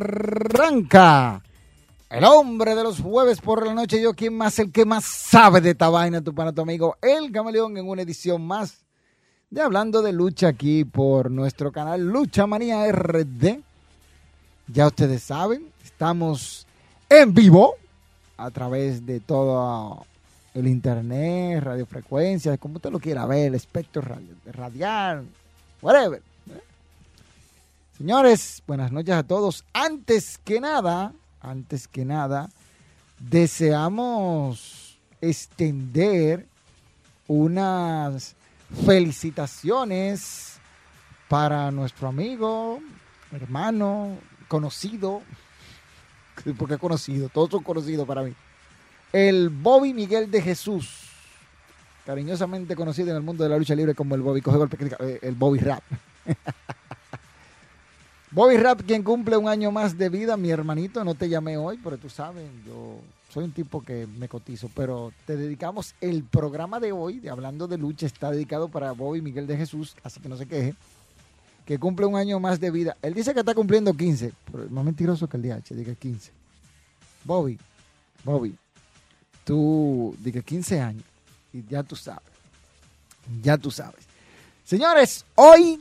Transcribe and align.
Arranca. 0.00 1.42
El 2.08 2.24
hombre 2.24 2.74
de 2.74 2.82
los 2.82 3.00
jueves 3.00 3.40
por 3.40 3.64
la 3.64 3.72
noche, 3.72 4.02
yo 4.02 4.14
quien 4.14 4.36
más, 4.36 4.58
el 4.58 4.72
que 4.72 4.84
más 4.84 5.04
sabe 5.04 5.60
de 5.60 5.70
esta 5.70 5.88
vaina, 5.88 6.20
tu 6.20 6.34
pana, 6.34 6.52
tu 6.52 6.62
amigo, 6.62 6.96
el 7.00 7.30
camaleón, 7.30 7.76
en 7.76 7.88
una 7.88 8.02
edición 8.02 8.44
más 8.44 8.84
de 9.48 9.60
Hablando 9.62 10.02
de 10.02 10.12
Lucha 10.12 10.48
aquí 10.48 10.84
por 10.84 11.30
nuestro 11.30 11.70
canal 11.70 12.00
Lucha 12.00 12.46
Manía 12.46 12.90
RD. 12.90 13.60
Ya 14.66 14.86
ustedes 14.86 15.22
saben, 15.22 15.70
estamos 15.84 16.66
en 17.08 17.32
vivo 17.34 17.74
a 18.36 18.50
través 18.50 19.06
de 19.06 19.20
todo 19.20 20.04
el 20.54 20.66
internet, 20.66 21.62
radiofrecuencias, 21.62 22.58
como 22.58 22.76
usted 22.76 22.90
lo 22.90 22.98
quiera 22.98 23.26
ver, 23.26 23.48
el 23.48 23.54
espectro 23.54 24.02
radial, 24.46 25.26
whatever. 25.80 26.22
Señores, 28.00 28.62
buenas 28.66 28.92
noches 28.92 29.14
a 29.14 29.22
todos. 29.24 29.62
Antes 29.74 30.38
que 30.38 30.58
nada, 30.58 31.12
antes 31.38 31.86
que 31.86 32.06
nada, 32.06 32.48
deseamos 33.18 34.98
extender 35.20 36.46
unas 37.28 38.36
felicitaciones 38.86 40.54
para 41.28 41.70
nuestro 41.70 42.08
amigo, 42.08 42.80
hermano, 43.32 44.16
conocido, 44.48 45.20
porque 46.56 46.78
conocido, 46.78 47.28
todos 47.28 47.50
son 47.50 47.62
conocidos 47.62 48.06
para 48.06 48.22
mí, 48.22 48.32
el 49.12 49.50
Bobby 49.50 49.92
Miguel 49.92 50.30
de 50.30 50.40
Jesús, 50.40 51.10
cariñosamente 52.06 52.74
conocido 52.74 53.10
en 53.10 53.16
el 53.16 53.22
mundo 53.22 53.44
de 53.44 53.50
la 53.50 53.58
lucha 53.58 53.74
libre 53.74 53.94
como 53.94 54.14
el 54.14 54.22
Bobby, 54.22 54.40
coge 54.40 54.58
eh, 55.00 55.18
el 55.20 55.34
Bobby 55.34 55.58
Rap. 55.58 55.82
Bobby 58.32 58.58
Rap, 58.58 58.82
quien 58.86 59.02
cumple 59.02 59.36
un 59.36 59.48
año 59.48 59.72
más 59.72 59.98
de 59.98 60.08
vida, 60.08 60.36
mi 60.36 60.50
hermanito, 60.50 61.02
no 61.02 61.16
te 61.16 61.28
llamé 61.28 61.56
hoy, 61.56 61.80
pero 61.82 61.98
tú 61.98 62.08
sabes, 62.08 62.48
yo 62.64 63.00
soy 63.28 63.42
un 63.42 63.50
tipo 63.50 63.82
que 63.82 64.06
me 64.06 64.28
cotizo, 64.28 64.70
pero 64.72 65.12
te 65.26 65.36
dedicamos 65.36 65.96
el 66.00 66.22
programa 66.22 66.78
de 66.78 66.92
hoy, 66.92 67.18
de 67.18 67.28
Hablando 67.28 67.66
de 67.66 67.76
Lucha, 67.76 68.06
está 68.06 68.30
dedicado 68.30 68.68
para 68.68 68.92
Bobby 68.92 69.20
Miguel 69.20 69.48
de 69.48 69.56
Jesús, 69.56 69.96
así 70.04 70.20
que 70.20 70.28
no 70.28 70.36
se 70.36 70.46
queje, 70.46 70.76
que 71.66 71.76
cumple 71.80 72.06
un 72.06 72.14
año 72.14 72.38
más 72.38 72.60
de 72.60 72.70
vida. 72.70 72.96
Él 73.02 73.14
dice 73.14 73.34
que 73.34 73.40
está 73.40 73.52
cumpliendo 73.52 73.94
15, 73.94 74.32
pero 74.52 74.62
es 74.62 74.70
más 74.70 74.84
mentiroso 74.84 75.28
que 75.28 75.36
el 75.36 75.42
DH, 75.42 75.74
diga 75.74 75.92
15. 75.96 76.30
Bobby, 77.24 77.58
Bobby, 78.22 78.56
tú 79.42 80.14
diga 80.20 80.40
15 80.40 80.80
años 80.80 81.04
y 81.52 81.64
ya 81.64 81.82
tú 81.82 81.96
sabes, 81.96 82.22
ya 83.42 83.58
tú 83.58 83.72
sabes. 83.72 84.06
Señores, 84.64 85.24
hoy 85.34 85.80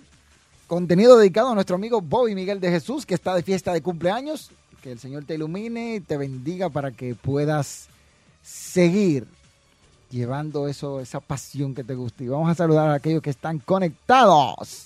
Contenido 0.70 1.18
dedicado 1.18 1.50
a 1.50 1.56
nuestro 1.56 1.78
amigo 1.78 2.00
Bobby 2.00 2.36
Miguel 2.36 2.60
de 2.60 2.70
Jesús, 2.70 3.04
que 3.04 3.16
está 3.16 3.34
de 3.34 3.42
fiesta 3.42 3.74
de 3.74 3.82
cumpleaños. 3.82 4.52
Que 4.84 4.92
el 4.92 5.00
Señor 5.00 5.26
te 5.26 5.34
ilumine 5.34 5.96
y 5.96 6.00
te 6.00 6.16
bendiga 6.16 6.70
para 6.70 6.92
que 6.92 7.16
puedas 7.16 7.88
seguir 8.44 9.26
llevando 10.12 10.68
eso, 10.68 11.00
esa 11.00 11.22
pasión 11.22 11.74
que 11.74 11.84
te 11.84 11.96
gusta. 11.96 12.24
Y 12.24 12.28
vamos 12.28 12.52
a 12.52 12.54
saludar 12.54 12.88
a 12.88 12.94
aquellos 12.94 13.24
que 13.24 13.32
están 13.32 13.58
conectados. 13.58 14.86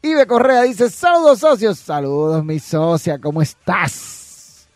Ibe 0.00 0.28
Correa 0.28 0.62
dice, 0.62 0.88
saludos 0.88 1.40
socios, 1.40 1.80
saludos 1.80 2.44
mi 2.44 2.60
socia, 2.60 3.18
¿cómo 3.18 3.42
estás? 3.42 4.68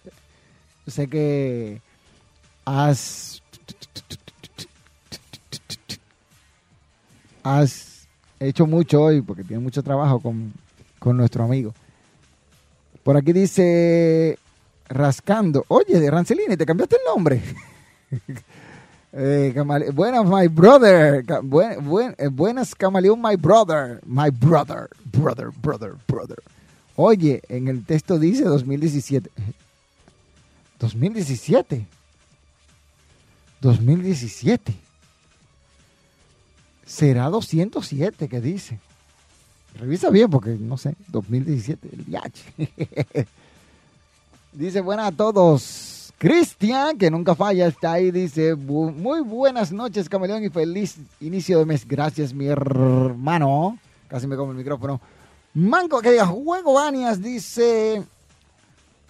Yo 0.85 0.93
sé 0.93 1.09
que 1.09 1.81
has, 2.65 3.41
has 7.45 7.90
he 8.41 8.49
hecho 8.49 8.67
mucho 8.67 9.03
hoy 9.03 9.21
porque 9.21 9.45
tiene 9.45 9.63
mucho 9.63 9.83
trabajo 9.83 10.19
con, 10.19 10.53
nuestro 11.17 11.45
amigo. 11.45 11.75
Por 13.05 13.17
aquí 13.17 13.33
dice 13.33 14.39
Rascando. 14.89 15.65
Oye, 15.69 16.01
de 16.01 16.11
Rancelini, 16.11 16.57
¿te 16.57 16.67
cambiaste 16.67 16.97
el 16.97 17.03
nombre? 17.15 17.43
eh, 19.13 19.55
buenas, 19.93 20.27
my 20.27 20.49
brother. 20.49 21.25
Eh, 22.19 22.29
buenas, 22.31 22.75
Camaleón, 22.75 23.21
my 23.23 23.37
brother. 23.37 24.01
My 24.07 24.31
brother. 24.31 24.89
Brother, 25.05 25.51
brother, 25.63 25.95
brother. 26.09 26.39
Oye, 26.97 27.43
en 27.49 27.69
el 27.69 27.85
texto 27.85 28.19
dice 28.19 28.45
2017. 28.45 29.31
2017. 30.79 31.87
2017 33.61 34.90
será 36.91 37.31
207 37.31 38.29
que 38.29 38.41
dice. 38.41 38.81
Revisa 39.79 40.11
bien 40.11 40.29
porque 40.29 40.51
no 40.51 40.77
sé, 40.77 40.97
2017, 41.09 41.89
el 41.93 42.03
viaje. 42.03 42.43
dice 44.53 44.81
buenas 44.81 45.13
a 45.13 45.17
todos. 45.17 46.13
Cristian, 46.19 46.99
que 46.99 47.11
nunca 47.11 47.35
falla, 47.35 47.67
está 47.67 47.93
ahí, 47.93 48.11
dice 48.11 48.55
muy 48.55 49.21
buenas 49.21 49.73
noches, 49.73 50.09
camaleón, 50.09 50.45
y 50.45 50.51
feliz 50.51 50.97
inicio 51.21 51.61
de 51.61 51.65
mes. 51.65 51.87
Gracias, 51.87 52.35
mi 52.35 52.47
hermano. 52.47 53.79
Casi 54.09 54.27
me 54.27 54.37
como 54.37 54.51
el 54.51 54.59
micrófono. 54.59 55.01
Manco, 55.55 56.01
que 56.01 56.11
diga, 56.11 56.27
Juego 56.27 56.75
Banias 56.75 57.23
dice 57.23 58.03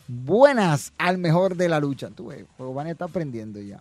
buenas 0.06 0.92
al 0.98 1.18
mejor 1.18 1.56
de 1.56 1.68
la 1.68 1.80
lucha. 1.80 2.10
Tú, 2.10 2.30
Juego 2.56 2.74
Banias 2.74 2.92
está 2.92 3.06
aprendiendo 3.06 3.58
ya. 3.60 3.80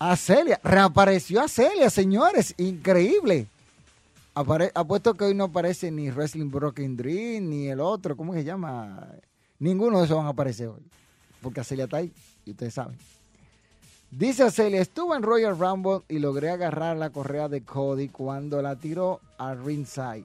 A 0.00 0.14
Celia, 0.14 0.60
reapareció 0.62 1.40
a 1.40 1.48
Celia, 1.48 1.90
señores, 1.90 2.54
increíble. 2.56 3.48
apuesto 4.32 5.14
que 5.14 5.24
hoy 5.24 5.34
no 5.34 5.44
aparece 5.44 5.90
ni 5.90 6.08
Wrestling 6.10 6.50
Broken 6.50 6.96
Dream, 6.96 7.48
ni 7.48 7.66
el 7.66 7.80
otro, 7.80 8.16
¿cómo 8.16 8.32
se 8.32 8.44
llama? 8.44 9.08
Ninguno 9.58 9.98
de 9.98 10.04
esos 10.04 10.16
van 10.16 10.26
a 10.26 10.30
aparecer 10.30 10.68
hoy, 10.68 10.82
porque 11.42 11.64
Celia 11.64 11.84
está 11.84 11.96
ahí, 11.96 12.12
y 12.44 12.52
ustedes 12.52 12.74
saben. 12.74 12.96
Dice 14.08 14.48
Celia, 14.52 14.80
estuve 14.80 15.16
en 15.16 15.22
Royal 15.24 15.58
Rumble 15.58 16.02
y 16.08 16.20
logré 16.20 16.50
agarrar 16.50 16.96
la 16.96 17.10
correa 17.10 17.48
de 17.48 17.62
Cody 17.62 18.08
cuando 18.08 18.62
la 18.62 18.76
tiró 18.76 19.20
a 19.36 19.54
ringside. 19.54 20.24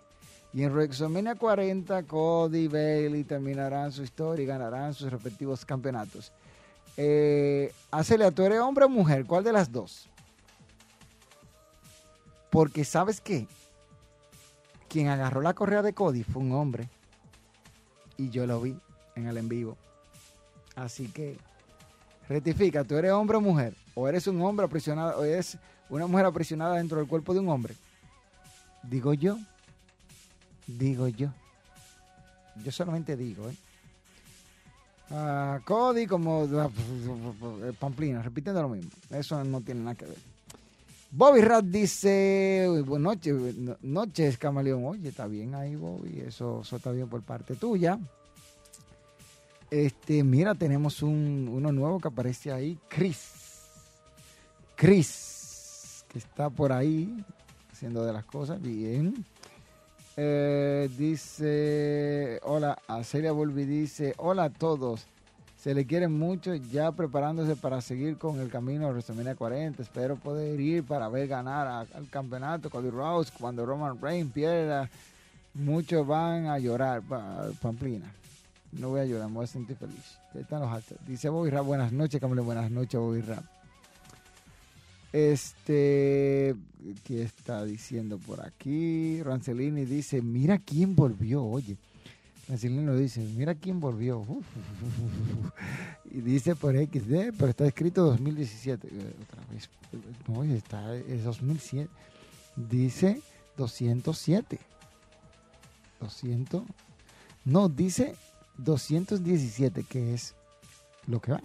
Y 0.53 0.61
en 0.61 0.71
WrestleMania 0.71 1.33
40, 1.33 2.03
Cody 2.03 2.59
y 2.59 2.67
Bailey 2.67 3.23
terminarán 3.23 3.91
su 3.91 4.03
historia 4.03 4.43
y 4.43 4.45
ganarán 4.45 4.93
sus 4.93 5.11
respectivos 5.11 5.65
campeonatos. 5.65 6.31
Eh, 6.97 7.73
¿tú 8.35 8.43
eres 8.43 8.59
hombre 8.59 8.85
o 8.85 8.89
mujer? 8.89 9.25
¿Cuál 9.25 9.43
de 9.43 9.53
las 9.53 9.71
dos? 9.71 10.07
Porque 12.49 12.85
sabes 12.85 13.19
qué? 13.19 13.47
Quien 14.87 15.07
agarró 15.07 15.41
la 15.41 15.53
correa 15.53 15.81
de 15.81 15.93
Cody 15.93 16.23
fue 16.23 16.41
un 16.41 16.51
hombre. 16.51 16.87
Y 18.15 18.29
yo 18.29 18.45
lo 18.45 18.61
vi 18.61 18.77
en 19.15 19.27
el 19.27 19.37
en 19.37 19.49
vivo. 19.49 19.75
Así 20.75 21.07
que 21.07 21.37
rectifica, 22.29 22.83
¿tú 22.83 22.95
eres 22.95 23.11
hombre 23.11 23.37
o 23.37 23.41
mujer? 23.41 23.73
¿O 23.95 24.07
eres 24.07 24.27
un 24.27 24.41
hombre 24.41 24.65
aprisionado? 24.65 25.19
¿O 25.19 25.23
eres 25.23 25.57
una 25.89 26.05
mujer 26.05 26.27
aprisionada 26.27 26.75
dentro 26.75 26.99
del 26.99 27.07
cuerpo 27.07 27.33
de 27.33 27.39
un 27.39 27.49
hombre? 27.49 27.75
Digo 28.83 29.13
yo. 29.13 29.37
Digo 30.67 31.07
yo. 31.07 31.29
Yo 32.63 32.71
solamente 32.71 33.17
digo, 33.17 33.49
¿eh? 33.49 33.55
Uh, 35.13 35.61
Cody 35.63 36.07
como 36.07 36.47
Pamplina, 37.79 38.23
repitiendo 38.23 38.63
lo 38.63 38.69
mismo. 38.69 38.89
Eso 39.11 39.43
no 39.43 39.61
tiene 39.61 39.81
nada 39.81 39.95
que 39.95 40.05
ver. 40.05 40.17
Bobby 41.11 41.41
Rat 41.41 41.65
dice, 41.65 42.67
buenas 42.83 43.17
noches, 43.17 43.55
noches, 43.83 44.37
camaleón. 44.39 44.83
Oye, 44.85 45.09
está 45.09 45.27
bien 45.27 45.53
ahí, 45.53 45.75
Bobby. 45.75 46.23
Eso, 46.25 46.61
eso 46.61 46.77
está 46.77 46.91
bien 46.91 47.07
por 47.07 47.21
parte 47.21 47.55
tuya. 47.55 47.99
Este, 49.69 50.23
mira, 50.23 50.55
tenemos 50.55 51.03
un, 51.03 51.47
uno 51.51 51.71
nuevo 51.71 51.99
que 51.99 52.07
aparece 52.07 52.51
ahí, 52.51 52.79
Chris. 52.87 53.33
Chris, 54.75 56.03
que 56.07 56.17
está 56.17 56.49
por 56.49 56.73
ahí 56.73 57.23
haciendo 57.71 58.03
de 58.03 58.13
las 58.13 58.25
cosas 58.25 58.59
bien. 58.59 59.23
Eh, 60.15 60.89
dice, 60.95 62.39
hola, 62.43 62.77
a 62.87 63.03
Celia 63.03 63.31
Volvi 63.31 63.65
dice, 63.65 64.13
hola 64.17 64.45
a 64.45 64.49
todos. 64.49 65.07
Se 65.57 65.73
le 65.73 65.85
quiere 65.85 66.07
mucho, 66.07 66.53
ya 66.53 66.91
preparándose 66.91 67.55
para 67.55 67.79
seguir 67.81 68.17
con 68.17 68.39
el 68.41 68.49
camino 68.49 68.85
a 68.85 68.91
WrestleMania 68.91 69.35
40. 69.35 69.81
Espero 69.81 70.17
poder 70.17 70.59
ir 70.59 70.83
para 70.83 71.07
ver 71.07 71.27
ganar 71.27 71.87
al 71.93 72.09
campeonato 72.09 72.69
Cody 72.69 72.89
Rhodes 72.89 73.31
cuando 73.31 73.65
Roman 73.65 73.99
Reigns 74.01 74.31
pierda. 74.33 74.89
Muchos 75.53 76.05
van 76.05 76.47
a 76.47 76.59
llorar, 76.59 77.01
Pamplina. 77.61 78.11
No 78.73 78.89
voy 78.89 79.01
a 79.01 79.05
llorar, 79.05 79.29
me 79.29 79.35
voy 79.35 79.43
a 79.45 79.47
sentir 79.47 79.77
feliz. 79.77 80.17
Están 80.33 80.61
los 80.61 80.69
Dice 81.07 81.29
Bobby 81.29 81.49
Rap, 81.49 81.65
buenas 81.65 81.91
noches, 81.91 82.19
Camilo, 82.19 82.43
buenas 82.43 82.69
noches, 82.69 82.99
Bobby 82.99 83.21
Rap. 83.21 83.43
Este, 85.13 86.55
¿qué 87.03 87.21
está 87.21 87.63
diciendo 87.63 88.17
por 88.17 88.41
aquí? 88.41 89.21
Rancelini 89.21 89.85
dice, 89.85 90.21
mira 90.21 90.57
quién 90.57 90.95
volvió, 90.95 91.43
oye. 91.43 91.77
Marcelino 92.47 92.95
dice, 92.95 93.21
mira 93.21 93.55
quién 93.55 93.79
volvió. 93.79 94.25
y 96.11 96.19
dice 96.19 96.55
por 96.55 96.75
XD, 96.75 97.35
pero 97.37 97.47
está 97.47 97.65
escrito 97.65 98.03
2017. 98.03 98.87
Eh, 98.87 99.13
otra 99.23 99.43
vez. 99.51 99.69
No, 100.27 100.43
está, 100.43 100.95
es 100.95 101.23
2007. 101.23 101.89
Dice 102.55 103.21
207. 103.55 104.59
200. 106.01 106.63
No, 107.45 107.69
dice 107.69 108.15
217, 108.57 109.83
que 109.83 110.13
es 110.13 110.35
lo 111.07 111.21
que 111.21 111.33
va. 111.33 111.41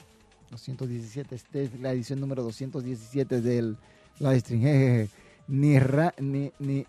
217. 0.50 1.34
Esta 1.34 1.58
es 1.58 1.80
la 1.80 1.92
edición 1.92 2.20
número 2.20 2.42
217 2.42 3.40
del 3.40 3.76
live 4.18 4.40
stream. 4.40 5.08
Ni, 5.48 5.78
Ra, 5.78 6.14
ni, 6.18 6.52
ni 6.58 6.86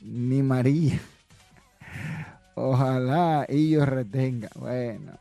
ni 0.00 0.42
María. 0.42 1.00
Ojalá 2.54 3.46
ellos 3.48 3.88
retengan. 3.88 4.50
Bueno, 4.54 5.12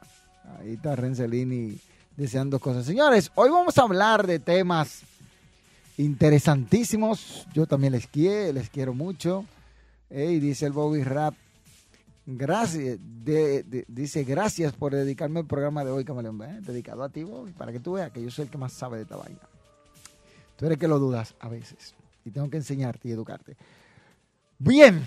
ahí 0.60 0.74
está 0.74 0.96
Renzelini 0.96 1.78
deseando 2.16 2.60
cosas. 2.60 2.86
Señores, 2.86 3.32
hoy 3.36 3.50
vamos 3.50 3.78
a 3.78 3.84
hablar 3.84 4.28
de 4.28 4.40
temas 4.40 5.02
interesantísimos. 5.98 7.48
Yo 7.54 7.66
también 7.66 7.94
les 7.94 8.08
quiero, 8.08 8.54
les 8.54 8.70
quiero 8.70 8.94
mucho. 8.94 9.46
Y 10.10 10.40
dice 10.40 10.66
el 10.68 10.74
Bobby 10.74 11.04
Rap. 11.04 11.34
Gracias, 12.26 13.00
dice 13.02 14.24
gracias 14.24 14.74
por 14.74 14.94
dedicarme 14.94 15.42
al 15.42 15.46
programa 15.46 15.84
de 15.84 15.92
hoy, 15.92 16.06
Camaleón. 16.06 16.42
¿eh? 16.44 16.60
Dedicado 16.62 17.04
a 17.04 17.10
ti, 17.10 17.26
para 17.58 17.72
que 17.72 17.80
tú 17.80 17.94
veas 17.94 18.12
que 18.12 18.22
yo 18.22 18.32
soy 18.32 18.46
el 18.46 18.52
que 18.52 18.58
más 18.58 18.74
sabe 18.74 18.98
de 18.98 19.04
esta 19.04 19.18
vaina. 19.18 19.40
Tú 20.56 20.66
eres 20.66 20.78
que 20.78 20.88
lo 20.88 21.00
dudas 21.00 21.36
a 21.40 21.50
veces. 21.50 21.96
Y 22.24 22.32
tengo 22.32 22.50
que 22.50 22.58
enseñarte 22.58 23.10
y 23.10 23.12
educarte. 23.12 23.58
Bien, 24.58 25.04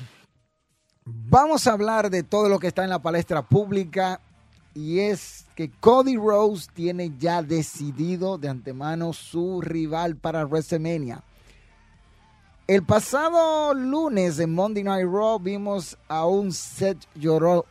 Vamos 1.09 1.69
a 1.69 1.73
hablar 1.73 2.11
de 2.11 2.25
todo 2.25 2.49
lo 2.49 2.59
que 2.59 2.67
está 2.67 2.83
en 2.83 2.91
la 2.91 2.99
palestra 2.99 3.43
pública 3.43 4.21
y 4.75 4.99
es 4.99 5.47
que 5.55 5.71
Cody 5.71 6.17
Rose 6.17 6.69
tiene 6.75 7.13
ya 7.17 7.43
decidido 7.43 8.39
de 8.39 8.49
antemano 8.49 9.13
su 9.13 9.61
rival 9.61 10.17
para 10.17 10.45
WrestleMania. 10.45 11.23
El 12.69 12.83
pasado 12.83 13.73
lunes 13.75 14.41
en 14.41 14.53
Monday 14.53 14.83
Night 14.83 15.07
Raw 15.07 15.39
vimos 15.39 15.97
a 16.09 16.27
un 16.27 16.51
Seth 16.51 16.99
Llorón, 17.15 17.63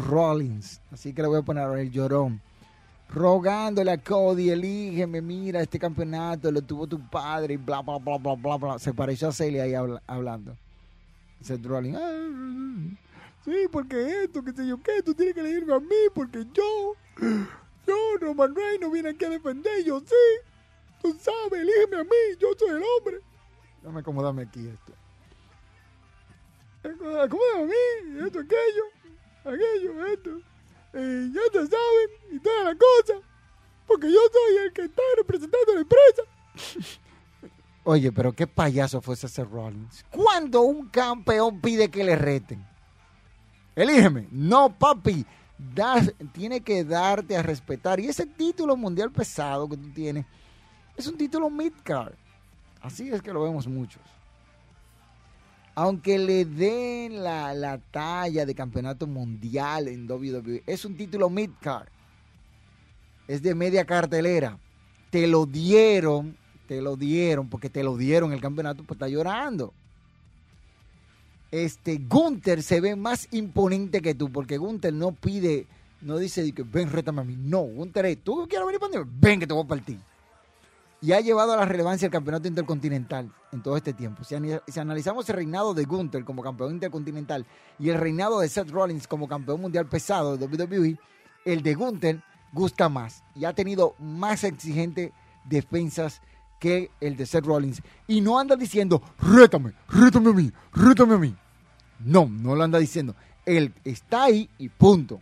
Rollins, 0.00 0.80
así 0.90 1.12
que 1.12 1.22
le 1.22 1.28
voy 1.28 1.38
a 1.38 1.42
poner 1.42 1.70
el 1.78 1.92
Llorón, 1.92 2.40
rogándole 3.10 3.92
a 3.92 3.98
Cody, 3.98 4.50
elígeme, 4.50 5.20
mira, 5.22 5.62
este 5.62 5.78
campeonato 5.78 6.50
lo 6.50 6.62
tuvo 6.62 6.84
tu 6.88 6.98
padre 7.08 7.54
y 7.54 7.58
bla, 7.58 7.80
bla, 7.82 7.98
bla, 7.98 8.18
bla, 8.18 8.34
bla, 8.34 8.56
bla. 8.56 8.78
Se 8.80 8.92
pareció 8.92 9.28
a 9.28 9.32
Celia 9.32 9.62
ahí 9.62 9.74
hablando. 10.08 10.56
Seth 11.40 11.64
Rollins, 11.64 11.96
sí, 13.44 13.54
porque 13.70 14.24
esto, 14.24 14.42
qué 14.42 14.52
sé 14.52 14.66
yo 14.66 14.82
qué, 14.82 15.00
tú 15.04 15.14
tienes 15.14 15.34
que 15.34 15.42
elegirme 15.42 15.74
a 15.74 15.78
mí, 15.78 16.10
porque 16.12 16.44
yo, 16.52 16.96
yo, 17.86 17.94
Roman 18.20 18.52
Reigns 18.52 18.80
no 18.80 18.90
viene 18.90 19.10
aquí 19.10 19.26
a 19.26 19.30
defender, 19.30 19.84
yo 19.84 20.00
sí, 20.00 20.50
tú 21.00 21.16
sabes, 21.20 21.60
elígeme 21.60 21.98
a 21.98 22.02
mí, 22.02 22.36
yo 22.40 22.48
soy 22.58 22.70
el 22.70 22.82
hombre. 22.82 23.20
Dame 23.84 24.00
acomodarme 24.00 24.42
aquí 24.42 24.66
esto. 24.66 24.92
Acomódame 27.22 27.62
a 27.62 27.66
mí, 27.66 28.26
esto, 28.26 28.40
aquello, 28.40 28.84
aquello, 29.44 30.06
esto. 30.06 30.30
Y 30.94 31.32
ya 31.34 31.40
te 31.52 31.58
saben, 31.58 32.08
y 32.32 32.38
toda 32.38 32.64
la 32.64 32.74
cosa, 32.74 33.14
porque 33.86 34.10
yo 34.10 34.18
soy 34.32 34.64
el 34.64 34.72
que 34.72 34.82
está 34.82 35.02
representando 35.18 35.74
la 35.74 35.80
empresa. 35.80 36.98
Oye, 37.84 38.10
pero 38.10 38.32
qué 38.32 38.46
payaso 38.46 39.02
fue 39.02 39.14
ese 39.14 39.44
Rollins. 39.44 40.04
¿Cuándo 40.10 40.62
un 40.62 40.88
campeón 40.88 41.60
pide 41.60 41.90
que 41.90 42.02
le 42.02 42.16
reten? 42.16 42.64
Elígeme. 43.76 44.28
No, 44.30 44.74
papi. 44.74 45.26
tiene 46.32 46.62
que 46.62 46.84
darte 46.84 47.36
a 47.36 47.42
respetar. 47.42 48.00
Y 48.00 48.08
ese 48.08 48.24
título 48.24 48.76
mundial 48.76 49.12
pesado 49.12 49.68
que 49.68 49.76
tú 49.76 49.92
tienes 49.92 50.24
es 50.96 51.06
un 51.06 51.18
título 51.18 51.50
midcard. 51.50 52.14
Así 52.84 53.08
es 53.08 53.20
que 53.20 53.32
lo 53.32 53.42
vemos 53.42 53.66
muchos. 53.66 54.02
Aunque 55.74 56.18
le 56.18 56.44
den 56.44 57.24
la, 57.24 57.52
la 57.52 57.78
talla 57.78 58.46
de 58.46 58.54
campeonato 58.54 59.08
mundial 59.08 59.88
en 59.88 60.08
WWE, 60.08 60.62
es 60.66 60.84
un 60.84 60.96
título 60.96 61.28
midcard. 61.28 61.88
Es 63.26 63.42
de 63.42 63.56
media 63.56 63.84
cartelera. 63.84 64.56
Te 65.10 65.26
lo 65.26 65.46
dieron 65.46 66.36
te 66.66 66.80
lo 66.80 66.96
dieron, 66.96 67.48
porque 67.48 67.70
te 67.70 67.82
lo 67.82 67.96
dieron 67.96 68.32
el 68.32 68.40
campeonato, 68.40 68.84
pues 68.84 68.96
está 68.96 69.08
llorando. 69.08 69.72
Este, 71.50 71.98
Gunther 71.98 72.62
se 72.62 72.80
ve 72.80 72.96
más 72.96 73.28
imponente 73.32 74.00
que 74.00 74.14
tú, 74.14 74.30
porque 74.32 74.56
Gunther 74.56 74.92
no 74.92 75.12
pide, 75.12 75.66
no 76.00 76.18
dice 76.18 76.50
que 76.52 76.62
ven, 76.62 76.90
rétame 76.90 77.20
a 77.20 77.24
mí. 77.24 77.36
No, 77.38 77.62
Gunther 77.62 78.06
es, 78.06 78.18
tú 78.18 78.46
quieres 78.48 78.66
venir 78.66 78.80
para 78.80 79.04
mí, 79.04 79.10
ven 79.20 79.40
que 79.40 79.46
te 79.46 79.54
voy 79.54 79.64
a 79.64 79.68
partir. 79.68 79.98
Y 81.04 81.12
ha 81.12 81.20
llevado 81.20 81.52
a 81.52 81.56
la 81.56 81.66
relevancia 81.66 82.06
el 82.06 82.12
campeonato 82.12 82.48
intercontinental 82.48 83.30
en 83.52 83.62
todo 83.62 83.76
este 83.76 83.92
tiempo. 83.92 84.24
Si, 84.24 84.34
analizamos 84.80 85.28
el 85.28 85.36
reinado 85.36 85.74
de 85.74 85.84
Gunther 85.84 86.24
como 86.24 86.42
campeón 86.42 86.72
intercontinental 86.72 87.44
y 87.78 87.90
el 87.90 88.00
reinado 88.00 88.40
de 88.40 88.48
Seth 88.48 88.70
Rollins 88.70 89.06
como 89.06 89.28
campeón 89.28 89.60
mundial 89.60 89.86
pesado 89.86 90.38
de 90.38 90.46
WWE, 90.46 90.98
el 91.44 91.62
de 91.62 91.74
Gunther 91.74 92.22
gusta 92.54 92.88
más 92.88 93.22
y 93.34 93.44
ha 93.44 93.52
tenido 93.52 93.94
más 93.98 94.44
exigentes 94.44 95.12
defensas 95.44 96.22
que 96.58 96.90
el 97.02 97.18
de 97.18 97.26
Seth 97.26 97.44
Rollins. 97.44 97.82
Y 98.06 98.22
no 98.22 98.38
anda 98.38 98.56
diciendo, 98.56 99.02
rétame, 99.18 99.74
rétame 99.90 100.30
a 100.30 100.32
mí, 100.32 100.52
rétame 100.72 101.14
a 101.16 101.18
mí. 101.18 101.36
No, 101.98 102.26
no 102.26 102.54
lo 102.54 102.64
anda 102.64 102.78
diciendo. 102.78 103.14
Él 103.44 103.74
está 103.84 104.22
ahí 104.22 104.48
y 104.56 104.70
punto. 104.70 105.20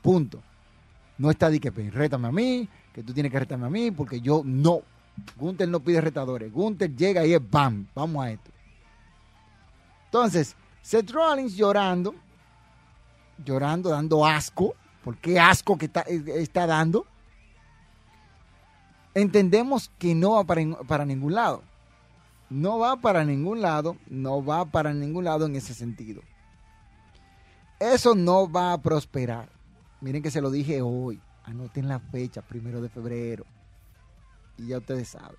Punto. 0.00 0.42
No 1.18 1.30
está 1.30 1.50
de 1.50 1.60
que 1.60 1.70
pues, 1.70 1.92
rétame 1.92 2.28
a 2.28 2.32
mí, 2.32 2.66
que 2.92 3.02
tú 3.02 3.12
tienes 3.12 3.32
que 3.32 3.38
retarme 3.38 3.66
a 3.66 3.70
mí, 3.70 3.90
porque 3.90 4.20
yo 4.20 4.42
no. 4.44 4.80
Gunther 5.36 5.68
no 5.68 5.80
pide 5.80 6.00
retadores. 6.00 6.52
Gunther 6.52 6.94
llega 6.96 7.24
y 7.26 7.34
es 7.34 7.50
bam, 7.50 7.86
vamos 7.94 8.24
a 8.24 8.30
esto. 8.30 8.50
Entonces, 10.06 10.56
Seth 10.82 11.10
Rollins 11.10 11.56
llorando, 11.56 12.14
llorando, 13.44 13.90
dando 13.90 14.26
asco. 14.26 14.74
¿Por 15.04 15.16
qué 15.16 15.38
asco 15.40 15.76
que 15.76 15.86
está, 15.86 16.02
está 16.02 16.66
dando? 16.66 17.06
entendemos 19.14 19.90
que 19.98 20.14
no 20.14 20.32
va 20.32 20.44
para, 20.44 21.04
ningún 21.04 21.34
lado. 21.34 21.62
No 22.50 22.78
va 22.78 22.96
para 22.96 23.24
ningún 23.24 23.62
lado, 23.62 23.96
no 24.08 24.44
va 24.44 24.64
para 24.66 24.92
ningún 24.92 25.24
lado 25.24 25.46
en 25.46 25.56
ese 25.56 25.74
sentido. 25.74 26.22
Eso 27.78 28.14
no 28.14 28.50
va 28.50 28.72
a 28.72 28.78
prosperar. 28.78 29.48
Miren 30.00 30.22
que 30.22 30.30
se 30.30 30.40
lo 30.40 30.50
dije 30.50 30.82
hoy. 30.82 31.20
Anoten 31.44 31.88
la 31.88 31.98
fecha, 31.98 32.42
primero 32.42 32.80
de 32.80 32.88
febrero. 32.88 33.44
Y 34.58 34.68
ya 34.68 34.78
ustedes 34.78 35.08
saben. 35.08 35.36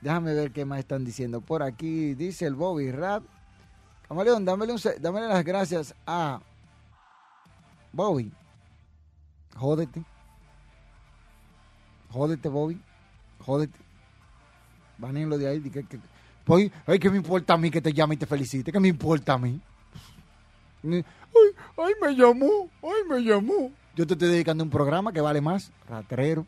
Déjame 0.00 0.34
ver 0.34 0.52
qué 0.52 0.64
más 0.64 0.80
están 0.80 1.04
diciendo. 1.04 1.40
Por 1.40 1.62
aquí 1.62 2.14
dice 2.14 2.46
el 2.46 2.54
Bobby 2.54 2.90
Rap. 2.90 3.24
Camaleón, 4.08 4.44
dámele, 4.44 4.74
dámele 5.00 5.28
las 5.28 5.44
gracias 5.44 5.94
a 6.06 6.40
Bobby. 7.92 8.30
Jódete. 9.56 10.04
Jódete, 12.10 12.48
Bobby. 12.48 12.80
Jódete. 13.40 13.78
lo 14.98 15.38
de 15.38 15.48
ahí. 15.48 15.60
Que, 15.62 15.84
que, 15.84 15.98
pues, 16.44 16.70
ay, 16.86 16.98
¿qué 16.98 17.08
me 17.08 17.16
importa 17.16 17.54
a 17.54 17.56
mí 17.56 17.70
que 17.70 17.80
te 17.80 17.92
llame 17.92 18.14
y 18.16 18.18
te 18.18 18.26
felicite? 18.26 18.70
¿Qué 18.70 18.80
me 18.80 18.88
importa 18.88 19.34
a 19.34 19.38
mí? 19.38 19.60
Ay, 20.82 21.04
ay, 21.78 21.92
me 22.02 22.14
llamó. 22.14 22.68
Ay, 22.82 23.08
me 23.08 23.20
llamó. 23.20 23.72
Yo 23.96 24.06
te 24.06 24.14
estoy 24.14 24.28
dedicando 24.28 24.64
un 24.64 24.70
programa 24.70 25.12
que 25.12 25.20
vale 25.20 25.40
más. 25.40 25.70
Ratrero. 25.88 26.46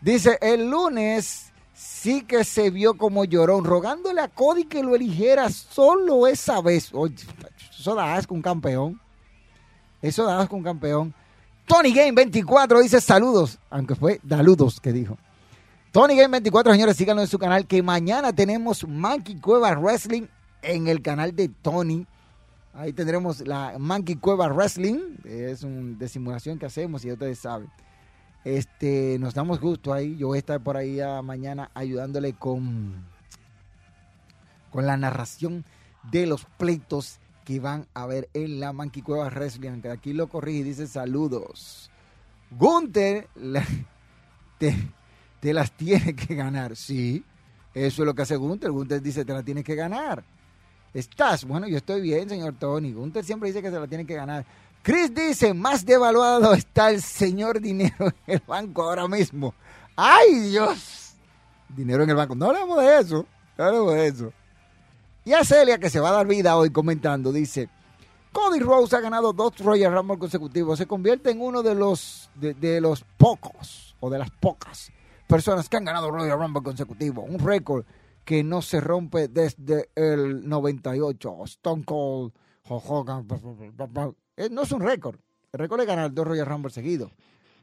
Dice, 0.00 0.38
el 0.40 0.70
lunes 0.70 1.52
sí 1.74 2.22
que 2.22 2.44
se 2.44 2.70
vio 2.70 2.94
como 2.94 3.24
llorón, 3.24 3.64
rogándole 3.64 4.20
a 4.20 4.28
Cody 4.28 4.64
que 4.64 4.82
lo 4.82 4.94
eligiera 4.94 5.50
solo 5.50 6.26
esa 6.26 6.60
vez. 6.62 6.90
Oye, 6.94 7.14
eso 7.78 7.94
da 7.94 8.14
asco 8.14 8.34
un 8.34 8.42
campeón. 8.42 9.00
Eso 10.00 10.24
da 10.24 10.40
asco 10.40 10.56
un 10.56 10.62
campeón. 10.62 11.14
Tony 11.66 11.92
Game 11.92 12.12
24 12.12 12.80
dice 12.80 13.00
saludos, 13.00 13.58
aunque 13.68 13.94
fue 13.94 14.20
daludos 14.22 14.80
que 14.80 14.92
dijo. 14.92 15.18
Tony 15.92 16.16
Game 16.16 16.28
24, 16.28 16.72
señores, 16.72 16.96
síganlo 16.96 17.22
en 17.22 17.28
su 17.28 17.38
canal, 17.38 17.66
que 17.66 17.82
mañana 17.82 18.32
tenemos 18.32 18.86
Monkey 18.86 19.36
Cueva 19.40 19.72
Wrestling 19.72 20.26
en 20.62 20.88
el 20.88 21.02
canal 21.02 21.34
de 21.34 21.48
Tony. 21.48 22.06
Ahí 22.80 22.94
tendremos 22.94 23.46
la 23.46 23.74
Monkey 23.78 24.16
Cueva 24.16 24.48
Wrestling, 24.48 25.18
es 25.24 25.64
un 25.64 25.98
de 25.98 26.08
simulación 26.08 26.58
que 26.58 26.64
hacemos 26.64 27.04
y 27.04 27.12
ustedes 27.12 27.40
saben. 27.40 27.68
Este, 28.42 29.18
nos 29.20 29.34
damos 29.34 29.60
gusto 29.60 29.92
ahí. 29.92 30.16
Yo 30.16 30.28
voy 30.28 30.36
a 30.36 30.38
estar 30.38 30.62
por 30.62 30.78
ahí 30.78 30.98
mañana 31.22 31.70
ayudándole 31.74 32.32
con, 32.32 33.04
con 34.70 34.86
la 34.86 34.96
narración 34.96 35.66
de 36.10 36.24
los 36.24 36.46
pleitos 36.56 37.18
que 37.44 37.60
van 37.60 37.86
a 37.92 38.06
ver 38.06 38.30
en 38.32 38.60
la 38.60 38.72
Monkey 38.72 39.02
Cueva 39.02 39.28
Wrestling. 39.28 39.82
Aquí 39.92 40.14
lo 40.14 40.28
corrige 40.28 40.60
y 40.60 40.62
dice 40.62 40.86
saludos. 40.86 41.90
Gunther 42.50 43.28
te, 44.58 44.74
te 45.38 45.52
las 45.52 45.70
tiene 45.72 46.16
que 46.16 46.34
ganar. 46.34 46.76
Sí, 46.76 47.26
eso 47.74 48.02
es 48.02 48.06
lo 48.06 48.14
que 48.14 48.22
hace 48.22 48.36
Gunther. 48.36 48.70
Gunther 48.70 49.02
dice 49.02 49.26
te 49.26 49.34
las 49.34 49.44
tienes 49.44 49.64
que 49.64 49.74
ganar. 49.74 50.24
Estás, 50.92 51.44
bueno, 51.44 51.68
yo 51.68 51.76
estoy 51.76 52.00
bien, 52.00 52.28
señor 52.28 52.54
Tony. 52.58 52.92
Gunther 52.92 53.24
siempre 53.24 53.48
dice 53.48 53.62
que 53.62 53.70
se 53.70 53.78
la 53.78 53.86
tiene 53.86 54.04
que 54.04 54.14
ganar. 54.14 54.44
Chris 54.82 55.14
dice, 55.14 55.54
más 55.54 55.84
devaluado 55.84 56.54
está 56.54 56.90
el 56.90 57.02
señor 57.02 57.60
dinero 57.60 58.06
en 58.26 58.34
el 58.34 58.42
banco 58.46 58.82
ahora 58.82 59.06
mismo. 59.06 59.54
¡Ay, 59.94 60.50
Dios! 60.50 61.14
Dinero 61.68 62.02
en 62.02 62.10
el 62.10 62.16
banco. 62.16 62.34
No 62.34 62.46
hablemos 62.46 62.78
de 62.78 62.98
eso. 62.98 63.26
No 63.56 63.64
hablemos 63.64 63.94
de 63.94 64.06
eso. 64.06 64.32
Y 65.24 65.32
a 65.32 65.44
Celia, 65.44 65.78
que 65.78 65.90
se 65.90 66.00
va 66.00 66.08
a 66.08 66.12
dar 66.12 66.26
vida 66.26 66.56
hoy 66.56 66.70
comentando, 66.70 67.30
dice, 67.30 67.68
Cody 68.32 68.58
Rose 68.58 68.96
ha 68.96 69.00
ganado 69.00 69.32
dos 69.32 69.58
Royal 69.58 69.92
Rumble 69.92 70.18
consecutivos. 70.18 70.78
Se 70.78 70.86
convierte 70.86 71.30
en 71.30 71.40
uno 71.40 71.62
de 71.62 71.74
los, 71.74 72.30
de, 72.34 72.54
de 72.54 72.80
los 72.80 73.04
pocos, 73.18 73.94
o 74.00 74.10
de 74.10 74.18
las 74.18 74.30
pocas 74.30 74.90
personas 75.26 75.68
que 75.68 75.76
han 75.76 75.84
ganado 75.84 76.10
Royal 76.10 76.38
Rumble 76.38 76.62
consecutivo. 76.62 77.22
Un 77.22 77.38
récord 77.38 77.84
que 78.24 78.44
no 78.44 78.62
se 78.62 78.80
rompe 78.80 79.28
desde 79.28 79.90
el 79.94 80.48
98. 80.48 81.44
Stone 81.44 81.84
Cold, 81.84 82.32
Hogan, 82.68 83.26
no 84.50 84.62
es 84.62 84.72
un 84.72 84.80
récord. 84.80 85.18
El 85.52 85.60
récord 85.60 85.80
es 85.80 85.86
ganar 85.86 86.12
dos 86.12 86.26
Royal 86.26 86.46
Rumble 86.46 86.70
seguidos. 86.70 87.12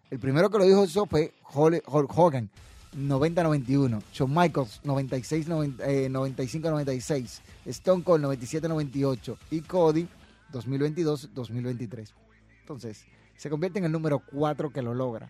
El 0.10 0.20
primero 0.20 0.50
que 0.50 0.58
lo 0.58 0.64
dijo 0.66 0.84
eso 0.84 1.06
fue 1.06 1.34
Hulk 1.54 2.18
Hogan, 2.18 2.50
90-91. 2.96 4.02
Shawn 4.14 4.34
Michaels, 4.34 4.82
95-96. 4.84 7.42
Eh, 7.66 7.70
Stone 7.70 8.04
Cold, 8.04 8.26
97-98. 8.26 9.38
Y 9.52 9.62
Cody, 9.62 10.08
2022-2023. 10.52 12.14
Entonces, 12.62 13.06
se 13.36 13.50
convierte 13.50 13.80
en 13.80 13.86
el 13.86 13.92
número 13.92 14.20
4 14.20 14.72
que 14.72 14.82
lo 14.82 14.94
logra. 14.94 15.30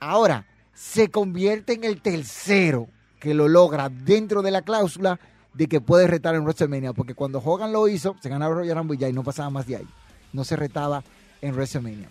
Ahora, 0.00 0.46
se 0.74 1.10
convierte 1.10 1.74
en 1.74 1.84
el 1.84 2.00
tercero 2.00 2.88
que 3.18 3.34
lo 3.34 3.48
logra 3.48 3.88
dentro 3.88 4.42
de 4.42 4.50
la 4.50 4.62
cláusula 4.62 5.18
de 5.54 5.66
que 5.66 5.80
puede 5.80 6.06
retar 6.06 6.34
en 6.34 6.42
WrestleMania, 6.42 6.92
porque 6.92 7.14
cuando 7.14 7.38
Hogan 7.38 7.72
lo 7.72 7.88
hizo, 7.88 8.16
se 8.20 8.28
ganaba 8.28 8.54
Royal 8.54 8.76
Rumble 8.76 9.08
y 9.08 9.12
no 9.12 9.24
pasaba 9.24 9.50
más 9.50 9.66
de 9.66 9.76
ahí. 9.76 9.88
No 10.32 10.44
se 10.44 10.56
retaba 10.56 11.02
en 11.40 11.52
WrestleMania. 11.52 12.08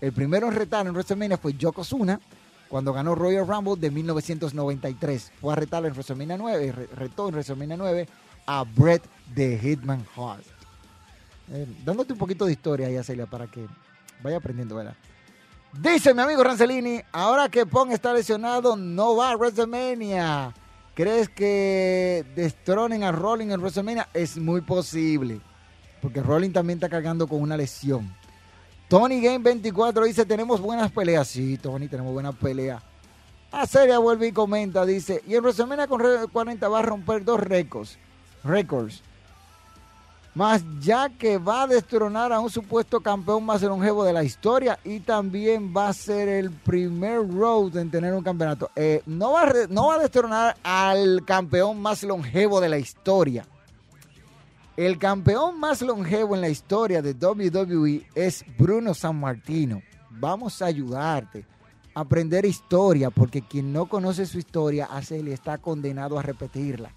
El 0.00 0.12
primero 0.12 0.48
en 0.48 0.54
retar 0.54 0.86
en 0.86 0.92
WrestleMania 0.92 1.38
fue 1.38 1.54
Yokozuna, 1.54 2.20
cuando 2.68 2.92
ganó 2.92 3.14
Royal 3.14 3.46
Rumble 3.46 3.76
de 3.76 3.90
1993. 3.90 5.32
Fue 5.40 5.52
a 5.52 5.56
retar 5.56 5.84
en 5.84 5.92
WrestleMania 5.92 6.36
9, 6.36 6.88
retó 6.96 7.28
en 7.28 7.34
WrestleMania 7.34 7.76
9 7.76 8.08
a 8.46 8.64
Bret 8.64 9.02
de 9.34 9.58
Hitman 9.58 10.06
Hart. 10.16 10.44
Eh, 11.52 11.66
dándote 11.84 12.12
un 12.12 12.18
poquito 12.18 12.46
de 12.46 12.52
historia 12.52 12.86
ahí, 12.86 13.02
Celia, 13.02 13.26
para 13.26 13.46
que 13.48 13.66
vaya 14.22 14.36
aprendiendo, 14.36 14.76
¿verdad? 14.76 14.94
Dice 15.72 16.14
mi 16.14 16.22
amigo 16.22 16.42
Rancelini, 16.42 17.00
ahora 17.12 17.48
que 17.48 17.64
Pong 17.64 17.92
está 17.92 18.12
lesionado, 18.12 18.76
no 18.76 19.14
va 19.14 19.30
a 19.30 19.36
WrestleMania. 19.36 20.52
¿Crees 20.94 21.28
que 21.28 22.24
destronen 22.34 23.04
a 23.04 23.12
Rolling 23.12 23.50
en 23.50 23.60
WrestleMania? 23.60 24.08
Es 24.12 24.36
muy 24.36 24.62
posible. 24.62 25.40
Porque 26.02 26.22
Rolling 26.22 26.50
también 26.50 26.78
está 26.78 26.88
cargando 26.88 27.28
con 27.28 27.40
una 27.40 27.56
lesión. 27.56 28.12
Tony 28.88 29.20
Game 29.20 29.38
24 29.38 30.04
dice, 30.04 30.26
tenemos 30.26 30.60
buenas 30.60 30.90
peleas. 30.90 31.28
Sí, 31.28 31.56
Tony, 31.56 31.86
tenemos 31.86 32.12
buenas 32.12 32.34
peleas. 32.34 32.82
A 33.52 33.64
Seria 33.64 33.98
vuelve 33.98 34.26
y 34.26 34.32
comenta, 34.32 34.84
dice, 34.84 35.22
y 35.26 35.34
en 35.36 35.42
WrestleMania 35.42 35.86
con 35.86 36.02
40 36.32 36.68
va 36.68 36.80
a 36.80 36.82
romper 36.82 37.24
dos 37.24 37.38
récords. 37.38 37.96
Récords 38.42 39.02
más 40.34 40.62
ya 40.80 41.08
que 41.08 41.38
va 41.38 41.62
a 41.62 41.66
destronar 41.66 42.32
a 42.32 42.40
un 42.40 42.50
supuesto 42.50 43.00
campeón 43.00 43.44
más 43.44 43.62
longevo 43.62 44.04
de 44.04 44.12
la 44.12 44.22
historia 44.22 44.78
y 44.84 45.00
también 45.00 45.74
va 45.76 45.88
a 45.88 45.92
ser 45.92 46.28
el 46.28 46.50
primer 46.50 47.28
road 47.28 47.76
en 47.76 47.90
tener 47.90 48.14
un 48.14 48.22
campeonato. 48.22 48.70
Eh, 48.76 49.02
no, 49.06 49.32
va 49.32 49.94
a 49.94 49.98
destronar 49.98 50.56
al 50.62 51.24
campeón 51.24 51.80
más 51.80 52.02
longevo 52.02 52.60
de 52.60 52.68
la 52.68 52.78
historia. 52.78 53.44
El 54.76 54.98
campeón 54.98 55.58
más 55.58 55.82
longevo 55.82 56.34
en 56.34 56.40
la 56.40 56.48
historia 56.48 57.02
de 57.02 57.12
WWE 57.12 58.06
es 58.14 58.44
Bruno 58.56 58.94
San 58.94 59.18
Martino. 59.18 59.82
Vamos 60.10 60.62
a 60.62 60.66
ayudarte 60.66 61.44
a 61.94 62.00
aprender 62.00 62.46
historia 62.46 63.10
porque 63.10 63.42
quien 63.42 63.72
no 63.72 63.86
conoce 63.86 64.26
su 64.26 64.38
historia, 64.38 64.86
hace, 64.86 65.22
le 65.22 65.32
está 65.32 65.58
condenado 65.58 66.18
a 66.18 66.22
repetirla. 66.22 66.94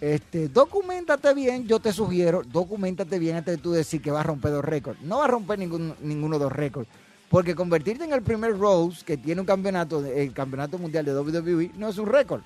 Este, 0.00 0.48
documentate 0.48 1.32
bien, 1.32 1.66
yo 1.66 1.80
te 1.80 1.92
sugiero, 1.92 2.42
documentate 2.42 3.18
bien 3.18 3.36
antes 3.36 3.56
de 3.56 3.62
tú 3.62 3.72
decir 3.72 4.02
que 4.02 4.10
va 4.10 4.20
a 4.20 4.24
romper 4.24 4.52
dos 4.52 4.64
récords. 4.64 5.00
No 5.02 5.18
va 5.18 5.24
a 5.24 5.28
romper 5.28 5.58
ningún, 5.58 5.94
ninguno 6.02 6.38
de 6.38 6.44
los 6.44 6.52
récords. 6.52 6.88
Porque 7.30 7.54
convertirte 7.54 8.04
en 8.04 8.12
el 8.12 8.22
primer 8.22 8.56
Rose 8.56 9.04
que 9.04 9.16
tiene 9.16 9.40
un 9.40 9.46
campeonato, 9.46 10.04
el 10.04 10.32
campeonato 10.32 10.78
mundial 10.78 11.04
de 11.04 11.18
WWE, 11.18 11.72
no 11.76 11.88
es 11.88 11.98
un 11.98 12.06
récord. 12.06 12.42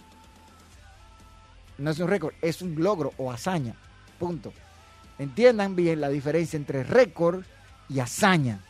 No 1.77 1.91
es 1.91 1.99
un 1.99 2.09
récord, 2.09 2.35
es 2.41 2.63
un 2.63 2.75
logro 2.83 3.13
o 3.17 3.31
hazaña. 3.33 3.75
Punto. 4.19 4.53
Entiendan 5.19 5.75
bien 5.77 6.01
la 6.01 6.09
diferencia 6.09 6.57
entre 6.57 6.85
récord 6.85 7.43
y 7.89 7.99
hazaña. 8.01 8.61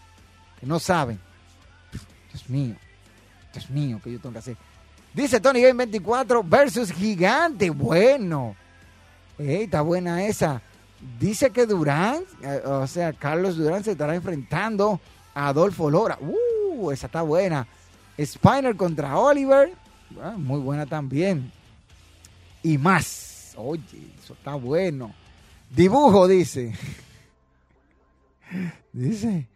Que 0.58 0.66
no 0.66 0.80
saben. 0.80 1.18
Dios 2.32 2.48
mío. 2.48 2.76
Dios 3.52 3.70
mío, 3.70 4.00
que 4.02 4.12
yo 4.12 4.20
tengo 4.20 4.32
que 4.32 4.38
hacer. 4.38 4.56
Dice 5.12 5.40
Tony 5.40 5.60
Game 5.60 5.74
24 5.74 6.42
versus 6.42 6.92
Gigante. 6.92 7.70
Bueno. 7.70 8.56
Ey, 9.40 9.62
está 9.62 9.80
buena 9.80 10.26
esa. 10.26 10.60
Dice 11.18 11.50
que 11.50 11.64
Durán, 11.64 12.24
eh, 12.42 12.60
o 12.66 12.86
sea, 12.86 13.14
Carlos 13.14 13.56
Durán 13.56 13.82
se 13.82 13.92
estará 13.92 14.14
enfrentando 14.14 15.00
a 15.32 15.48
Adolfo 15.48 15.90
Lora. 15.90 16.18
Uh, 16.20 16.90
esa 16.90 17.06
está 17.06 17.22
buena. 17.22 17.66
Spiner 18.18 18.76
contra 18.76 19.18
Oliver. 19.18 19.72
Ah, 20.22 20.34
muy 20.36 20.60
buena 20.60 20.84
también. 20.84 21.50
Y 22.62 22.76
más. 22.76 23.54
Oye, 23.56 23.80
eso 24.22 24.34
está 24.34 24.56
bueno. 24.56 25.14
Dibujo, 25.70 26.28
dice. 26.28 26.74
dice, 28.92 29.46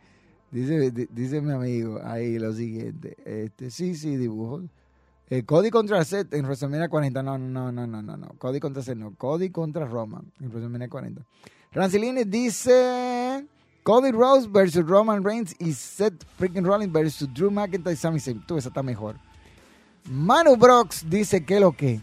dice, 0.50 1.08
dice 1.10 1.40
mi 1.42 1.52
amigo 1.52 2.00
ahí 2.02 2.38
lo 2.38 2.54
siguiente. 2.54 3.16
Este, 3.26 3.70
sí, 3.70 3.94
sí, 3.96 4.16
dibujo. 4.16 4.62
Eh, 5.30 5.42
Cody 5.44 5.70
contra 5.70 6.04
Seth 6.04 6.34
en 6.34 6.44
WrestleMania 6.44 6.88
40. 6.88 7.22
No, 7.22 7.38
no, 7.38 7.72
no, 7.72 7.86
no, 7.86 8.02
no, 8.02 8.16
no. 8.16 8.28
Cody 8.38 8.60
contra 8.60 8.82
Seth, 8.82 8.96
no. 8.96 9.14
Cody 9.16 9.50
contra 9.50 9.86
Roman 9.86 10.30
en 10.40 10.48
WrestleMania 10.50 10.88
40. 10.88 11.22
Rancilini 11.72 12.24
dice 12.24 13.46
Cody 13.82 14.12
Rose 14.12 14.48
versus 14.48 14.86
Roman 14.86 15.24
Reigns 15.24 15.56
y 15.58 15.72
Seth 15.72 16.24
freaking 16.38 16.64
Rollins 16.64 16.92
versus 16.92 17.28
Drew 17.32 17.50
McIntyre 17.50 17.94
y 17.94 17.96
Sami 17.96 18.20
Zayn. 18.20 18.40
Tú, 18.46 18.56
esa 18.58 18.68
está 18.68 18.82
mejor. 18.82 19.16
Manu 20.10 20.56
Brox 20.56 21.08
dice 21.08 21.44
que 21.44 21.58
lo 21.58 21.72
que. 21.72 22.00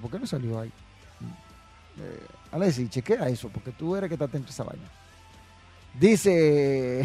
¿Por 0.00 0.10
qué 0.10 0.18
no 0.18 0.26
salió 0.26 0.60
ahí? 0.60 0.72
Eh, 1.98 2.26
Alessi, 2.52 2.88
chequea 2.88 3.28
eso, 3.28 3.48
porque 3.48 3.72
tú 3.72 3.96
eres 3.96 4.08
que 4.08 4.14
está 4.14 4.26
atento 4.26 4.48
a 4.48 4.50
esa 4.50 4.64
vaina. 4.64 4.88
Dice. 5.98 7.04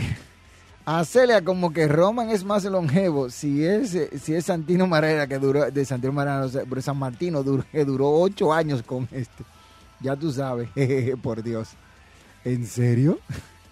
A 0.86 1.06
Celia 1.06 1.44
como 1.44 1.72
que 1.72 1.88
Roman 1.88 2.30
es 2.30 2.44
más 2.44 2.64
longevo. 2.66 3.30
Si 3.30 3.64
es, 3.64 3.98
si 4.22 4.34
es 4.34 4.46
Santino 4.46 4.88
Marera 4.88 5.28
que 5.28 5.38
duró, 5.38 5.70
de 5.70 5.86
Santino 5.86 6.14
Marera, 6.14 6.48
pero 6.68 6.82
San 6.82 6.98
Martino 6.98 7.44
duró, 7.44 7.64
que 7.72 7.86
duró 7.86 8.10
ocho 8.10 8.54
años 8.54 8.82
con 8.84 9.08
este. 9.12 9.44
Ya 10.00 10.16
tú 10.16 10.32
sabes, 10.32 10.70
por 11.22 11.44
Dios. 11.44 11.70
¿En 12.44 12.66
serio? 12.66 13.20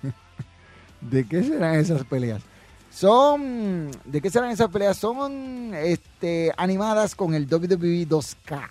¿De 1.01 1.25
qué 1.27 1.43
serán 1.43 1.75
esas 1.75 2.03
peleas? 2.03 2.43
Son, 2.91 3.89
¿de 4.05 4.21
qué 4.21 4.29
serán 4.29 4.51
esas 4.51 4.69
peleas? 4.69 4.97
Son 4.97 5.73
este, 5.73 6.51
animadas 6.57 7.15
con 7.15 7.33
el 7.33 7.45
WWE 7.45 8.07
2K. 8.07 8.69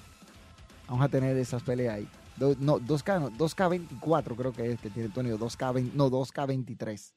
Vamos 0.88 1.04
a 1.04 1.08
tener 1.08 1.36
esas 1.36 1.62
peleas 1.62 1.96
ahí. 1.96 2.08
no, 2.38 2.78
2K, 2.78 3.20
no, 3.20 3.30
2K24 3.32 4.36
creo 4.36 4.52
que 4.52 4.72
es 4.72 4.80
que 4.80 4.90
tiene 4.90 5.06
Antonio, 5.06 5.38
2K, 5.38 5.92
no, 5.94 6.10
2K23. 6.10 7.12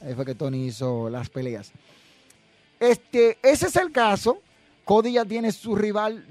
Ahí 0.00 0.14
fue 0.14 0.24
que 0.24 0.34
Tony 0.34 0.66
hizo 0.66 1.10
las 1.10 1.28
peleas. 1.28 1.72
Este, 2.78 3.38
ese 3.42 3.66
es 3.66 3.76
el 3.76 3.90
caso. 3.90 4.40
Cody 4.84 5.12
ya 5.12 5.24
tiene 5.24 5.52
su 5.52 5.74
rival 5.74 6.24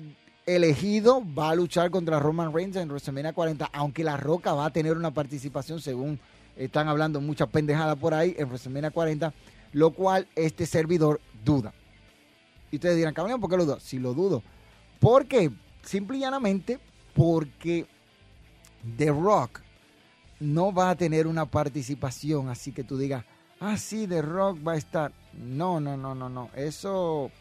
elegido. 0.46 1.22
Va 1.38 1.50
a 1.50 1.56
luchar 1.56 1.92
contra 1.92 2.20
Roman 2.20 2.54
Reigns 2.54 2.78
en 2.78 2.88
WrestleMania 2.88 3.34
40. 3.34 3.70
Aunque 3.74 4.04
La 4.04 4.18
Roca 4.18 4.54
va 4.54 4.66
a 4.66 4.70
tener 4.72 4.96
una 4.96 5.12
participación, 5.12 5.82
según 5.82 6.20
están 6.56 6.88
hablando 6.88 7.22
mucha 7.22 7.46
pendejada 7.48 7.96
por 7.96 8.14
ahí, 8.14 8.36
en 8.38 8.48
WrestleMania 8.48 8.92
40. 8.92 9.34
Lo 9.74 9.92
cual 9.92 10.28
este 10.36 10.66
servidor 10.66 11.20
duda. 11.44 11.74
Y 12.72 12.78
ustedes 12.78 12.96
dirán, 12.96 13.14
cabrón, 13.14 13.40
¿por 13.40 13.50
qué 13.50 13.58
lo 13.58 13.66
dudo? 13.66 13.80
Si 13.80 14.00
lo 14.00 14.14
dudo. 14.14 14.42
Porque, 15.00 15.52
simple 15.84 16.18
y 16.18 16.22
llanamente, 16.22 16.80
porque 17.14 17.86
The 18.98 19.10
Rock 19.10 19.62
no 20.40 20.74
va 20.74 20.90
a 20.90 20.96
tener 20.96 21.28
una 21.28 21.46
participación, 21.46 22.50
así 22.50 22.72
que 22.72 22.84
tú 22.84 22.98
digas, 22.98 23.26
ah, 23.60 23.78
sí, 23.78 24.08
The 24.08 24.22
Rock 24.22 24.60
va 24.66 24.74
a 24.74 24.78
estar. 24.78 25.12
No, 25.34 25.80
no, 25.80 25.98
no, 25.98 26.16
no, 26.16 26.30
no. 26.30 26.50
Eso, 26.56 27.32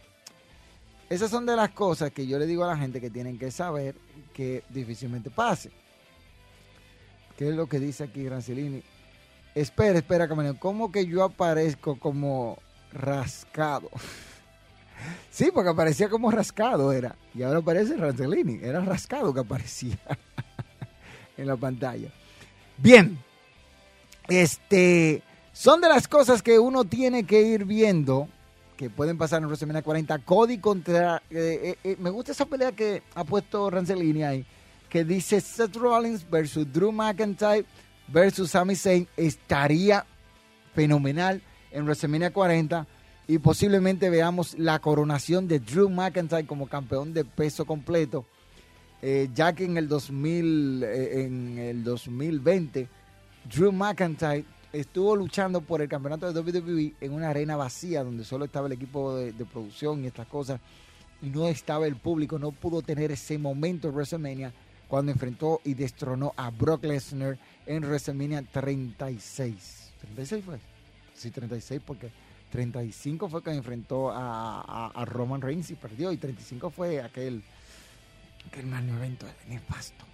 esas 1.09 1.31
son 1.31 1.47
de 1.47 1.57
las 1.57 1.71
cosas 1.71 2.11
que 2.11 2.27
yo 2.27 2.39
le 2.39 2.47
digo 2.47 2.65
a 2.65 2.69
la 2.69 2.77
gente 2.77 3.01
que 3.01 3.11
tienen 3.11 3.39
que 3.39 3.51
saber 3.51 3.95
que 4.35 4.65
difícilmente 4.69 5.31
pase. 5.31 5.71
¿Qué 7.37 7.51
es 7.51 7.55
lo 7.55 7.67
que 7.69 7.79
dice 7.79 8.05
aquí 8.05 8.29
Rancelini? 8.29 8.83
Espera, 9.55 9.99
espera, 9.99 10.29
Camarón. 10.29 10.57
¿Cómo 10.57 10.91
que 10.91 11.07
yo 11.07 11.23
aparezco 11.23 11.99
como 11.99 12.59
rascado? 12.93 13.91
sí, 15.31 15.51
porque 15.53 15.71
aparecía 15.71 16.09
como 16.09 16.31
rascado 16.31 16.93
era. 16.93 17.17
Y 17.35 17.43
ahora 17.43 17.61
aparece 17.61 17.97
Rancelini. 17.97 18.61
Era 18.63 18.81
rascado 18.81 19.33
que 19.33 19.41
aparecía 19.41 19.99
en 21.37 21.47
la 21.47 21.57
pantalla. 21.57 22.11
Bien. 22.79 23.19
Este. 24.29 25.23
Son 25.57 25.81
de 25.81 25.89
las 25.89 26.07
cosas 26.07 26.43
que 26.43 26.59
uno 26.59 26.85
tiene 26.85 27.25
que 27.25 27.41
ir 27.41 27.65
viendo 27.65 28.29
que 28.77 28.91
pueden 28.91 29.17
pasar 29.17 29.41
en 29.41 29.47
WrestleMania 29.47 29.81
40. 29.81 30.19
Cody 30.19 30.59
contra. 30.59 31.23
Eh, 31.31 31.61
eh, 31.63 31.79
eh, 31.83 31.97
me 31.99 32.11
gusta 32.11 32.33
esa 32.33 32.45
pelea 32.45 32.73
que 32.73 33.03
ha 33.15 33.25
puesto 33.25 33.71
Rancelini 33.71 34.23
ahí. 34.23 34.45
Que 34.91 35.03
dice 35.03 35.41
Seth 35.41 35.75
Rollins 35.77 36.29
versus 36.29 36.71
Drew 36.71 36.93
McIntyre 36.93 37.65
versus 38.07 38.51
Sami 38.51 38.77
Zayn. 38.77 39.09
Estaría 39.17 40.05
fenomenal 40.75 41.41
en 41.71 41.85
WrestleMania 41.85 42.35
40. 42.35 42.87
Y 43.27 43.39
posiblemente 43.39 44.11
veamos 44.11 44.59
la 44.59 44.79
coronación 44.79 45.49
de 45.49 45.59
Drew 45.59 45.89
McIntyre 45.89 46.47
como 46.47 46.69
campeón 46.69 47.15
de 47.15 47.25
peso 47.25 47.65
completo. 47.65 48.27
ya 49.35 49.55
que 49.55 49.65
en 49.65 49.79
el, 49.79 49.89
2000, 49.89 50.85
en 50.85 51.59
el 51.59 51.83
2020, 51.83 52.89
Drew 53.51 53.73
McIntyre 53.73 54.45
estuvo 54.81 55.17
luchando 55.17 55.61
por 55.61 55.81
el 55.81 55.89
campeonato 55.89 56.31
de 56.31 56.41
WWE 56.41 56.95
en 57.01 57.13
una 57.13 57.31
arena 57.31 57.57
vacía 57.57 58.05
donde 58.05 58.25
solo 58.25 58.45
estaba 58.45 58.67
el 58.67 58.75
equipo 58.75 59.17
de, 59.17 59.33
producción 59.45 60.05
y 60.05 60.07
estas 60.07 60.27
cosas 60.27 60.61
y 61.23 61.31
no 61.31 61.49
estaba 61.49 61.87
el 61.87 61.97
público, 61.97 62.39
no 62.39 62.53
pudo 62.53 62.83
tener 62.83 63.11
ese 63.11 63.39
momento 63.39 63.89
en 63.89 63.95
WrestleMania 63.95 64.53
cuando 64.87 65.13
enfrentó 65.13 65.61
y 65.65 65.75
destronó 65.75 66.35
a 66.37 66.51
Brock 66.51 66.85
Lesnar 66.85 67.39
en 67.65 67.85
WrestleMania 67.85 68.43
36. 68.43 69.93
¿36 70.17 70.43
fue? 70.43 70.59
Sí, 71.15 71.31
36 71.31 71.81
porque 71.85 72.11
35 72.51 73.29
fue 73.29 73.43
que 73.43 73.51
enfrentó 73.51 74.11
a, 74.13 75.05
Roman 75.07 75.41
Reigns 75.41 75.71
y 75.71 75.75
perdió 75.75 76.13
y 76.13 76.19
35 76.19 76.71
fue 76.71 77.01
aquel, 77.01 77.43
aquel 78.47 78.67
mal 78.67 78.87
evento 78.89 79.27
de 79.27 79.33
nefasto. 79.49 80.05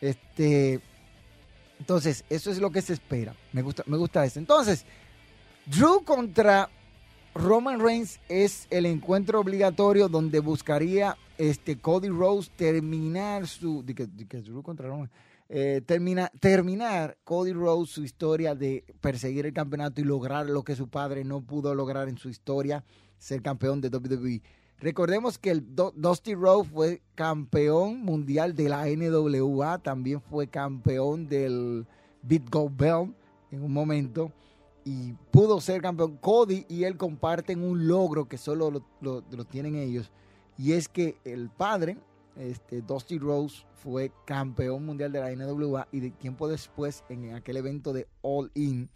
Este, 0.00 0.80
entonces, 1.82 2.24
eso 2.30 2.52
es 2.52 2.60
lo 2.60 2.70
que 2.70 2.80
se 2.80 2.92
espera. 2.92 3.34
Me 3.52 3.60
gusta, 3.60 3.82
me 3.86 3.96
gusta 3.96 4.24
eso. 4.24 4.38
Entonces, 4.38 4.84
Drew 5.66 6.04
contra 6.04 6.70
Roman 7.34 7.80
Reigns 7.80 8.20
es 8.28 8.68
el 8.70 8.86
encuentro 8.86 9.40
obligatorio 9.40 10.08
donde 10.08 10.38
buscaría 10.38 11.16
este 11.38 11.80
Cody 11.80 12.08
Rhodes 12.08 12.50
terminar 12.50 13.48
su. 13.48 13.82
Drew 13.82 14.62
contra 14.62 14.86
Roman. 14.86 15.10
Eh, 15.48 15.82
termina, 15.84 16.30
terminar 16.38 17.18
Cody 17.24 17.52
Rhodes 17.52 17.90
su 17.90 18.04
historia 18.04 18.54
de 18.54 18.84
perseguir 19.00 19.46
el 19.46 19.52
campeonato 19.52 20.00
y 20.00 20.04
lograr 20.04 20.48
lo 20.48 20.62
que 20.62 20.76
su 20.76 20.88
padre 20.88 21.24
no 21.24 21.40
pudo 21.40 21.74
lograr 21.74 22.08
en 22.08 22.16
su 22.16 22.28
historia, 22.28 22.84
ser 23.18 23.42
campeón 23.42 23.80
de 23.80 23.88
WWE. 23.88 24.40
Recordemos 24.82 25.38
que 25.38 25.52
el 25.52 25.64
Dusty 25.76 26.34
Rhodes 26.34 26.68
fue 26.68 27.02
campeón 27.14 28.00
mundial 28.02 28.56
de 28.56 28.68
la 28.68 28.86
NWA, 28.88 29.78
también 29.78 30.20
fue 30.20 30.48
campeón 30.48 31.28
del 31.28 31.86
Beat 32.22 32.50
Gold 32.50 32.76
Bell 32.76 33.14
en 33.52 33.62
un 33.62 33.72
momento 33.72 34.32
y 34.84 35.12
pudo 35.30 35.60
ser 35.60 35.82
campeón. 35.82 36.16
Cody 36.16 36.66
y 36.68 36.82
él 36.82 36.96
comparten 36.96 37.62
un 37.62 37.86
logro 37.86 38.28
que 38.28 38.36
solo 38.36 38.82
lo, 39.00 39.22
tienen 39.44 39.76
ellos 39.76 40.10
y 40.58 40.72
es 40.72 40.88
que 40.88 41.16
el 41.24 41.48
padre, 41.48 41.96
este, 42.34 42.82
Dusty 42.82 43.20
Rose, 43.20 43.64
fue 43.84 44.10
campeón 44.24 44.84
mundial 44.84 45.12
de 45.12 45.20
la 45.20 45.30
NWA 45.30 45.86
y 45.92 46.00
de 46.00 46.10
tiempo 46.10 46.48
después 46.48 47.04
en 47.08 47.34
aquel 47.34 47.56
evento 47.56 47.92
de 47.92 48.08
All 48.20 48.50
In, 48.54 48.88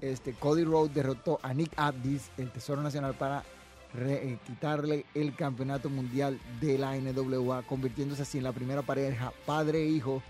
este, 0.00 0.32
Cody 0.32 0.62
Rhodes 0.62 0.94
derrotó 0.94 1.40
a 1.42 1.52
Nick 1.52 1.72
Addis, 1.76 2.30
el 2.36 2.52
Tesoro 2.52 2.82
Nacional, 2.82 3.14
para 3.14 3.42
quitarle 4.46 5.06
el 5.14 5.34
campeonato 5.34 5.88
mundial 5.88 6.38
de 6.60 6.78
la 6.78 6.96
NWA, 6.96 7.62
convirtiéndose 7.62 8.22
así 8.22 8.38
en 8.38 8.44
la 8.44 8.52
primera 8.52 8.82
pareja 8.82 9.32
padre 9.46 9.82
e 9.82 9.86
hijo 9.86 10.22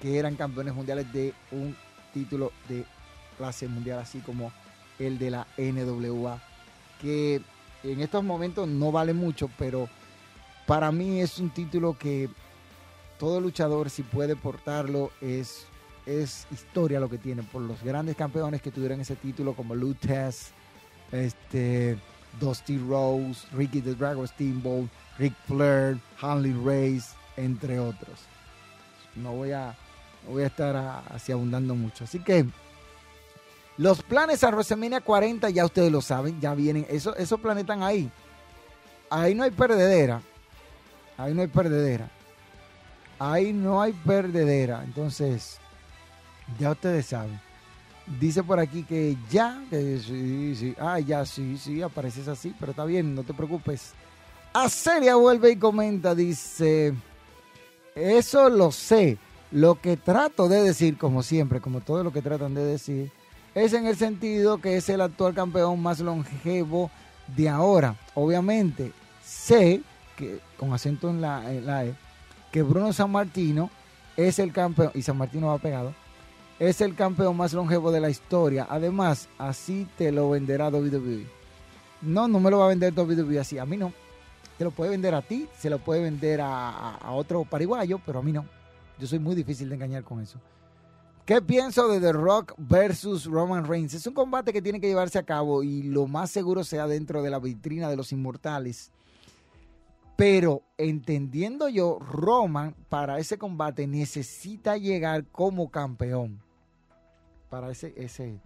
que 0.00 0.18
eran 0.18 0.36
campeones 0.36 0.74
mundiales 0.74 1.12
de 1.12 1.34
un 1.50 1.76
título 2.12 2.52
de 2.68 2.84
clase 3.36 3.66
mundial, 3.66 3.98
así 3.98 4.20
como 4.20 4.52
el 4.98 5.18
de 5.18 5.30
la 5.30 5.46
NWA, 5.56 6.40
que 7.00 7.40
en 7.82 8.00
estos 8.00 8.22
momentos 8.22 8.68
no 8.68 8.92
vale 8.92 9.14
mucho, 9.14 9.48
pero 9.58 9.88
para 10.66 10.92
mí 10.92 11.20
es 11.20 11.38
un 11.38 11.50
título 11.50 11.96
que 11.98 12.28
todo 13.18 13.40
luchador, 13.40 13.90
si 13.90 14.02
puede 14.02 14.36
portarlo, 14.36 15.10
es, 15.20 15.66
es 16.06 16.46
historia 16.52 17.00
lo 17.00 17.08
que 17.08 17.18
tiene, 17.18 17.42
por 17.42 17.62
los 17.62 17.82
grandes 17.82 18.16
campeones 18.16 18.62
que 18.62 18.70
tuvieron 18.70 19.00
ese 19.00 19.16
título, 19.16 19.54
como 19.54 19.74
Lutez, 19.74 20.52
este 21.10 21.98
Dusty 22.40 22.78
Rose, 22.78 23.46
Ricky 23.52 23.80
the 23.80 23.94
Dragon 23.94 24.26
Steamboat, 24.26 24.88
Rick 25.18 25.34
Flair, 25.46 25.98
Hanley 26.20 26.52
Race, 26.52 27.14
entre 27.36 27.78
otros. 27.78 28.20
No 29.14 29.32
voy 29.32 29.52
a, 29.52 29.76
voy 30.28 30.42
a 30.42 30.46
estar 30.46 30.76
así 31.10 31.32
abundando 31.32 31.74
mucho. 31.74 32.04
Así 32.04 32.18
que 32.20 32.46
los 33.76 34.02
planes 34.02 34.42
a 34.44 34.50
WrestleMania 34.50 35.00
40 35.00 35.50
ya 35.50 35.64
ustedes 35.64 35.90
lo 35.90 36.00
saben, 36.00 36.40
ya 36.40 36.54
vienen. 36.54 36.86
Eso, 36.88 37.14
esos 37.16 37.40
planes 37.40 37.62
están 37.62 37.82
ahí. 37.82 38.10
Ahí 39.10 39.34
no 39.34 39.44
hay 39.44 39.50
perdedera. 39.50 40.20
Ahí 41.16 41.34
no 41.34 41.42
hay 41.42 41.48
perdedera. 41.48 42.08
Ahí 43.18 43.52
no 43.52 43.80
hay 43.80 43.92
perdedera. 43.92 44.82
Entonces, 44.84 45.58
ya 46.58 46.70
ustedes 46.72 47.06
saben. 47.06 47.40
Dice 48.20 48.42
por 48.42 48.58
aquí 48.58 48.84
que 48.84 49.16
ya, 49.30 49.62
que 49.68 49.98
sí, 49.98 50.54
sí, 50.56 50.74
ah, 50.80 50.98
ya, 50.98 51.26
sí, 51.26 51.58
sí, 51.58 51.82
apareces 51.82 52.26
así, 52.26 52.54
pero 52.58 52.70
está 52.72 52.84
bien, 52.84 53.14
no 53.14 53.22
te 53.22 53.34
preocupes. 53.34 53.92
Acelia 54.54 55.14
vuelve 55.16 55.50
y 55.50 55.56
comenta, 55.56 56.14
dice, 56.14 56.94
eso 57.94 58.48
lo 58.48 58.72
sé, 58.72 59.18
lo 59.50 59.80
que 59.80 59.96
trato 59.96 60.48
de 60.48 60.62
decir, 60.62 60.96
como 60.96 61.22
siempre, 61.22 61.60
como 61.60 61.80
todo 61.80 62.02
lo 62.02 62.12
que 62.12 62.22
tratan 62.22 62.54
de 62.54 62.64
decir, 62.64 63.10
es 63.54 63.72
en 63.74 63.86
el 63.86 63.96
sentido 63.96 64.58
que 64.58 64.76
es 64.76 64.88
el 64.88 65.00
actual 65.00 65.34
campeón 65.34 65.80
más 65.82 66.00
longevo 66.00 66.90
de 67.36 67.48
ahora. 67.48 67.96
Obviamente, 68.14 68.92
sé 69.22 69.82
que, 70.16 70.40
con 70.56 70.72
acento 70.72 71.10
en 71.10 71.20
la, 71.20 71.52
en 71.52 71.66
la 71.66 71.84
E, 71.84 71.94
que 72.50 72.62
Bruno 72.62 72.92
San 72.92 73.10
Martino 73.10 73.70
es 74.16 74.38
el 74.38 74.52
campeón, 74.52 74.92
y 74.94 75.02
San 75.02 75.18
Martino 75.18 75.48
va 75.48 75.58
pegado, 75.58 75.94
es 76.58 76.80
el 76.80 76.94
campeón 76.96 77.36
más 77.36 77.52
longevo 77.52 77.92
de 77.92 78.00
la 78.00 78.10
historia. 78.10 78.66
Además, 78.68 79.28
así 79.38 79.86
te 79.96 80.10
lo 80.10 80.30
venderá 80.30 80.68
WWE. 80.68 81.26
No, 82.02 82.26
no 82.26 82.40
me 82.40 82.50
lo 82.50 82.58
va 82.58 82.66
a 82.66 82.68
vender 82.68 82.92
WWE 82.92 83.38
así. 83.38 83.58
A 83.58 83.66
mí 83.66 83.76
no. 83.76 83.92
Te 84.56 84.64
lo 84.64 84.72
puede 84.72 84.90
vender 84.90 85.14
a 85.14 85.22
ti, 85.22 85.48
se 85.56 85.70
lo 85.70 85.78
puede 85.78 86.02
vender 86.02 86.40
a, 86.42 86.98
otro 87.12 87.44
pariguayo, 87.44 88.00
pero 88.04 88.18
a 88.18 88.22
mí 88.22 88.32
no. 88.32 88.44
Yo 88.98 89.06
soy 89.06 89.20
muy 89.20 89.36
difícil 89.36 89.68
de 89.68 89.76
engañar 89.76 90.02
con 90.02 90.20
eso. 90.20 90.40
¿Qué 91.24 91.40
pienso 91.40 91.86
de 91.86 92.00
The 92.00 92.12
Rock 92.12 92.54
versus 92.56 93.26
Roman 93.26 93.68
Reigns? 93.68 93.94
Es 93.94 94.06
un 94.08 94.14
combate 94.14 94.52
que 94.52 94.62
tiene 94.62 94.80
que 94.80 94.88
llevarse 94.88 95.18
a 95.18 95.22
cabo 95.22 95.62
y 95.62 95.84
lo 95.84 96.08
más 96.08 96.30
seguro 96.30 96.64
sea 96.64 96.88
dentro 96.88 97.22
de 97.22 97.30
la 97.30 97.38
vitrina 97.38 97.88
de 97.88 97.96
los 97.96 98.10
inmortales. 98.10 98.90
Pero 100.16 100.62
entendiendo 100.76 101.68
yo, 101.68 102.00
Roman 102.00 102.74
para 102.88 103.20
ese 103.20 103.38
combate 103.38 103.86
necesita 103.86 104.76
llegar 104.76 105.24
como 105.26 105.70
campeón 105.70 106.40
para 107.48 107.70
ese, 107.70 107.94
ese, 107.96 108.40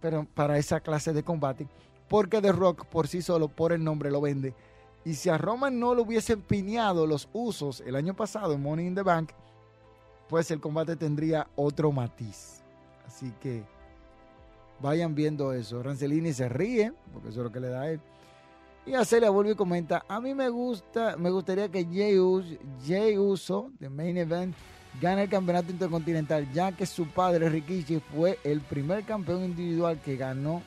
pero 0.00 0.26
para 0.34 0.58
esa 0.58 0.80
clase 0.80 1.12
de 1.12 1.22
combate, 1.22 1.66
porque 2.08 2.40
The 2.40 2.52
Rock 2.52 2.86
por 2.86 3.08
sí 3.08 3.22
solo, 3.22 3.48
por 3.48 3.72
el 3.72 3.82
nombre, 3.84 4.10
lo 4.10 4.20
vende. 4.20 4.54
Y 5.04 5.14
si 5.14 5.28
a 5.28 5.38
Roman 5.38 5.78
no 5.78 5.94
le 5.94 6.02
hubiesen 6.02 6.42
piñado 6.42 7.06
los 7.06 7.28
usos 7.32 7.80
el 7.80 7.96
año 7.96 8.14
pasado 8.14 8.52
en 8.52 8.62
Money 8.62 8.86
in 8.86 8.94
the 8.94 9.02
Bank, 9.02 9.30
pues 10.28 10.50
el 10.50 10.60
combate 10.60 10.96
tendría 10.96 11.46
otro 11.56 11.92
matiz. 11.92 12.62
Así 13.06 13.32
que 13.40 13.64
vayan 14.80 15.14
viendo 15.14 15.52
eso. 15.52 15.82
Rancelini 15.82 16.32
se 16.32 16.48
ríe, 16.48 16.92
porque 17.12 17.30
eso 17.30 17.40
es 17.40 17.44
lo 17.44 17.52
que 17.52 17.60
le 17.60 17.68
da 17.68 17.82
a 17.82 17.90
él. 17.90 18.00
Y 18.86 18.94
Acelia 18.94 19.30
vuelve 19.30 19.52
y 19.52 19.54
comenta, 19.54 20.04
a 20.08 20.20
mí 20.20 20.34
me 20.34 20.48
gusta, 20.48 21.16
me 21.16 21.30
gustaría 21.30 21.68
que 21.68 21.84
Jay 21.84 23.18
Uso 23.18 23.70
de 23.78 23.90
Main 23.90 24.16
Event 24.16 24.54
gana 25.00 25.22
el 25.22 25.28
campeonato 25.28 25.70
intercontinental, 25.70 26.50
ya 26.52 26.72
que 26.72 26.86
su 26.86 27.06
padre 27.06 27.48
Rikishi 27.48 28.00
fue 28.00 28.38
el 28.44 28.60
primer 28.60 29.04
campeón 29.04 29.44
individual 29.44 30.00
que 30.00 30.16
ganó. 30.16 30.62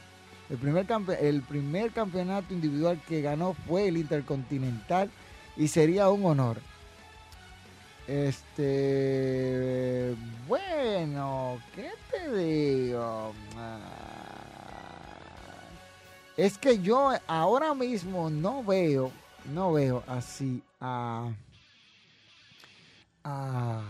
El 0.50 0.58
primer, 0.58 0.86
el 1.22 1.42
primer 1.44 1.92
campeonato 1.92 2.54
individual 2.54 3.02
que 3.08 3.22
ganó 3.22 3.54
fue 3.68 3.88
el 3.88 3.98
intercontinental 3.98 5.10
y 5.56 5.68
sería 5.68 6.10
un 6.10 6.26
honor. 6.26 6.58
Este, 8.08 8.54
bueno, 10.48 11.60
¿qué 11.74 11.92
te 12.12 12.36
digo? 12.36 13.34
Ah, 13.56 13.80
es 16.36 16.58
que 16.58 16.80
yo 16.80 17.12
ahora 17.28 17.74
mismo 17.74 18.30
no 18.30 18.64
veo, 18.64 19.12
no 19.54 19.74
veo 19.74 20.04
así 20.08 20.62
a, 20.80 21.30
a, 23.24 23.82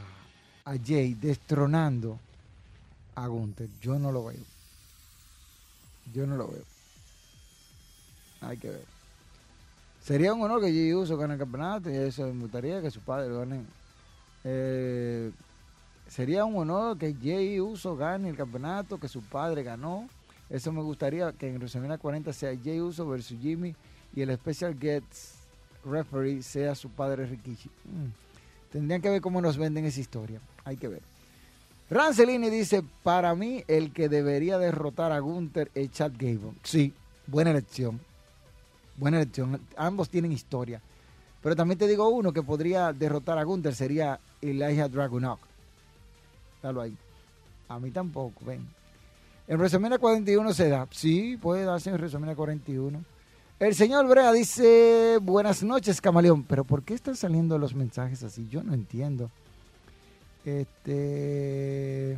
a 0.65 0.75
Jay 0.83 1.13
destronando 1.13 2.19
a 3.15 3.27
Gunther. 3.27 3.69
Yo 3.81 3.97
no 3.99 4.11
lo 4.11 4.25
veo. 4.25 4.43
Yo 6.13 6.25
no 6.25 6.35
lo 6.35 6.47
veo. 6.47 6.63
Hay 8.41 8.57
que 8.57 8.69
ver. 8.69 8.85
Sería 10.01 10.33
un 10.33 10.41
honor 10.41 10.61
que 10.61 10.71
Jay 10.71 10.93
Uso 10.93 11.15
gane 11.15 11.33
el 11.33 11.39
campeonato 11.39 11.89
y 11.89 11.95
eso 11.95 12.25
me 12.33 12.41
gustaría 12.41 12.81
que 12.81 12.89
su 12.89 12.99
padre 13.01 13.33
gane. 13.33 13.63
Eh, 14.43 15.31
sería 16.07 16.43
un 16.43 16.55
honor 16.57 16.97
que 16.97 17.15
Jay 17.21 17.59
Uso 17.59 17.95
gane 17.95 18.29
el 18.29 18.35
campeonato 18.35 18.99
que 18.99 19.07
su 19.07 19.21
padre 19.21 19.63
ganó. 19.63 20.09
Eso 20.49 20.71
me 20.71 20.81
gustaría 20.81 21.31
que 21.33 21.47
en 21.47 21.57
WrestleMania 21.57 21.97
40 21.97 22.33
sea 22.33 22.57
Jay 22.61 22.81
Uso 22.81 23.07
versus 23.07 23.39
Jimmy 23.39 23.75
y 24.15 24.21
el 24.21 24.35
Special 24.35 24.77
Guest 24.77 25.35
Referee 25.85 26.41
sea 26.41 26.75
su 26.75 26.89
padre 26.89 27.25
Rikishi. 27.25 27.69
Mm. 27.85 28.71
Tendrían 28.71 29.01
que 29.01 29.09
ver 29.09 29.21
cómo 29.21 29.39
nos 29.41 29.57
venden 29.57 29.85
esa 29.85 29.99
historia. 29.99 30.41
Hay 30.63 30.77
que 30.77 30.87
ver. 30.87 31.01
Rancelini 31.89 32.49
dice, 32.49 32.83
para 33.03 33.35
mí 33.35 33.63
el 33.67 33.91
que 33.91 34.07
debería 34.07 34.57
derrotar 34.57 35.11
a 35.11 35.19
Gunther 35.19 35.69
es 35.75 35.91
Chad 35.91 36.13
Gable. 36.17 36.53
Sí, 36.63 36.93
buena 37.27 37.51
elección. 37.51 37.99
Buena 38.95 39.17
elección. 39.17 39.59
Ambos 39.75 40.09
tienen 40.09 40.31
historia. 40.31 40.81
Pero 41.41 41.55
también 41.55 41.77
te 41.77 41.87
digo 41.87 42.07
uno 42.07 42.31
que 42.31 42.43
podría 42.43 42.93
derrotar 42.93 43.37
a 43.37 43.43
Gunther 43.43 43.75
sería 43.75 44.19
Elijah 44.41 44.87
Dragunov. 44.87 45.39
Dalo 46.61 46.81
ahí. 46.81 46.95
A 47.67 47.79
mí 47.79 47.91
tampoco, 47.91 48.45
ven. 48.45 48.65
En 49.47 49.57
WrestleMania 49.57 49.97
41 49.97 50.53
se 50.53 50.69
da. 50.69 50.87
Sí, 50.91 51.37
puede 51.41 51.65
darse 51.65 51.89
en 51.89 51.95
WrestleMania 51.95 52.35
41. 52.35 53.03
El 53.59 53.75
señor 53.75 54.07
Brea 54.07 54.31
dice, 54.31 55.19
buenas 55.21 55.61
noches, 55.61 55.99
camaleón. 55.99 56.43
Pero 56.43 56.63
¿por 56.63 56.83
qué 56.83 56.93
están 56.93 57.15
saliendo 57.15 57.57
los 57.57 57.75
mensajes 57.75 58.23
así? 58.23 58.47
Yo 58.49 58.63
no 58.63 58.73
entiendo. 58.73 59.29
Este... 60.45 62.17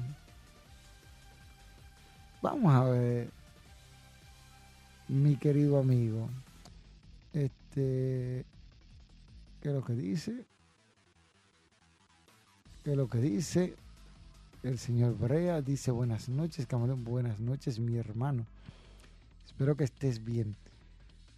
Vamos 2.42 2.74
a 2.74 2.84
ver. 2.86 3.30
Mi 5.08 5.36
querido 5.36 5.80
amigo. 5.80 6.30
Este... 7.34 8.46
¿Qué 9.62 9.70
es 9.70 9.76
lo 9.76 9.84
que 9.84 9.94
dice? 9.94 10.46
¿Qué 12.84 12.92
es 12.92 12.98
lo 12.98 13.10
que 13.10 13.20
dice? 13.20 13.76
El 14.62 14.78
señor 14.78 15.18
Brea 15.18 15.62
dice 15.62 15.92
buenas 15.92 16.30
noches, 16.30 16.68
camarón, 16.68 17.04
buenas 17.04 17.40
noches, 17.40 17.80
mi 17.80 17.98
hermano. 17.98 18.46
Espero 19.46 19.76
que 19.76 19.84
estés 19.84 20.24
bien. 20.24 20.56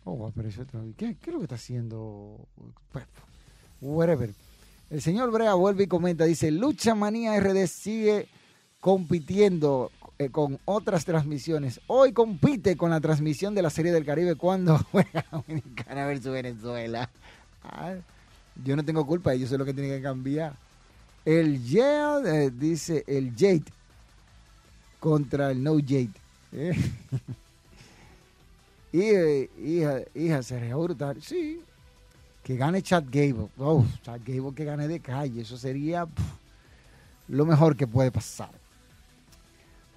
Oh, 0.03 0.27
apareció 0.27 0.63
otra 0.63 0.81
vez. 0.81 0.95
¿Qué, 0.95 1.15
¿Qué 1.15 1.29
es 1.29 1.33
lo 1.33 1.39
que 1.39 1.45
está 1.45 1.55
haciendo? 1.55 2.47
Whatever. 3.81 4.31
El 4.95 5.01
señor 5.01 5.29
Brea 5.29 5.55
vuelve 5.55 5.83
y 5.83 5.87
comenta, 5.87 6.23
dice, 6.23 6.51
Lucha 6.51 6.95
Manía 6.95 7.37
RD 7.37 7.67
sigue 7.67 8.29
compitiendo 8.79 9.91
eh, 10.17 10.29
con 10.29 10.57
otras 10.63 11.03
transmisiones. 11.03 11.81
Hoy 11.87 12.13
compite 12.13 12.77
con 12.77 12.91
la 12.91 13.01
transmisión 13.01 13.53
de 13.53 13.61
la 13.61 13.69
Serie 13.69 13.91
del 13.91 14.05
Caribe 14.05 14.35
cuando 14.35 14.77
juega 14.93 15.25
Dominicana 15.29 16.05
versus 16.05 16.31
Venezuela. 16.31 17.09
Ah, 17.61 17.95
yo 18.63 18.77
no 18.77 18.85
tengo 18.85 19.05
culpa, 19.05 19.33
ellos 19.33 19.49
son 19.49 19.57
los 19.57 19.65
que 19.65 19.73
tienen 19.73 19.97
que 19.97 20.01
cambiar. 20.01 20.55
El 21.25 21.61
Yale, 21.65 22.45
eh, 22.45 22.51
dice 22.51 23.03
el 23.05 23.33
Jade 23.37 23.65
contra 25.01 25.51
el 25.51 25.61
No 25.61 25.73
Jade. 25.73 26.11
Eh. 26.53 26.73
y, 28.93 29.01
eh, 29.01 30.07
hija, 30.15 30.41
sería 30.41 30.77
brutal. 30.77 31.21
Sí, 31.21 31.59
que 32.45 32.55
gane 32.57 32.83
Chad 32.83 33.05
Gable. 33.09 33.47
Oh, 33.57 33.83
Chad 34.03 34.21
Gable 34.23 34.53
que 34.53 34.65
gane 34.65 34.87
de 34.87 34.99
calle. 34.99 35.41
Eso 35.41 35.57
sería 35.57 36.07
lo 37.27 37.43
mejor 37.43 37.75
que 37.75 37.87
puede 37.87 38.11
pasar. 38.11 38.51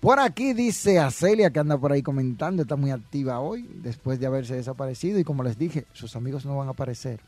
Por 0.01 0.19
aquí 0.19 0.55
dice 0.55 0.99
a 0.99 1.11
Celia 1.11 1.51
que 1.51 1.59
anda 1.59 1.77
por 1.77 1.93
ahí 1.93 2.03
comentando, 2.03 2.63
está 2.63 2.75
muy 2.77 2.91
activa 2.91 3.39
hoy, 3.41 3.69
después 3.83 4.19
de 4.19 4.27
haberse 4.27 4.55
desaparecido. 4.55 5.19
Y 5.19 5.25
como 5.25 5.43
les 5.43 5.59
dije, 5.59 5.85
sus 5.93 6.17
amigos 6.17 6.47
no 6.47 6.57
van 6.57 6.69
a 6.69 6.71
aparecer. 6.71 7.21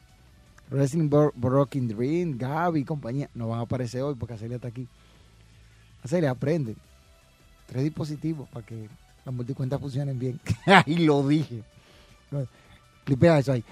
Wrestling 0.70 1.11
Bro- 1.11 1.35
Broken 1.37 1.88
Dream, 1.88 2.38
Gaby 2.38 2.80
y 2.80 2.85
compañía 2.85 3.28
no 3.35 3.48
van 3.48 3.59
a 3.59 3.62
aparecer 3.64 4.00
hoy 4.00 4.14
porque 4.14 4.35
Acelia 4.35 4.54
está 4.56 4.68
aquí. 4.68 4.88
Acelia, 6.02 6.30
aprende. 6.30 6.76
Tres 7.66 7.83
dispositivos 7.85 8.48
para 8.48 8.64
que 8.64 8.88
las 9.26 9.35
multicuentas 9.35 9.78
funcionen 9.80 10.18
bien. 10.18 10.40
ahí 10.64 10.96
lo 11.04 11.28
dije. 11.28 11.62
Clipea 13.04 13.40
eso 13.40 13.52
ahí. 13.52 13.62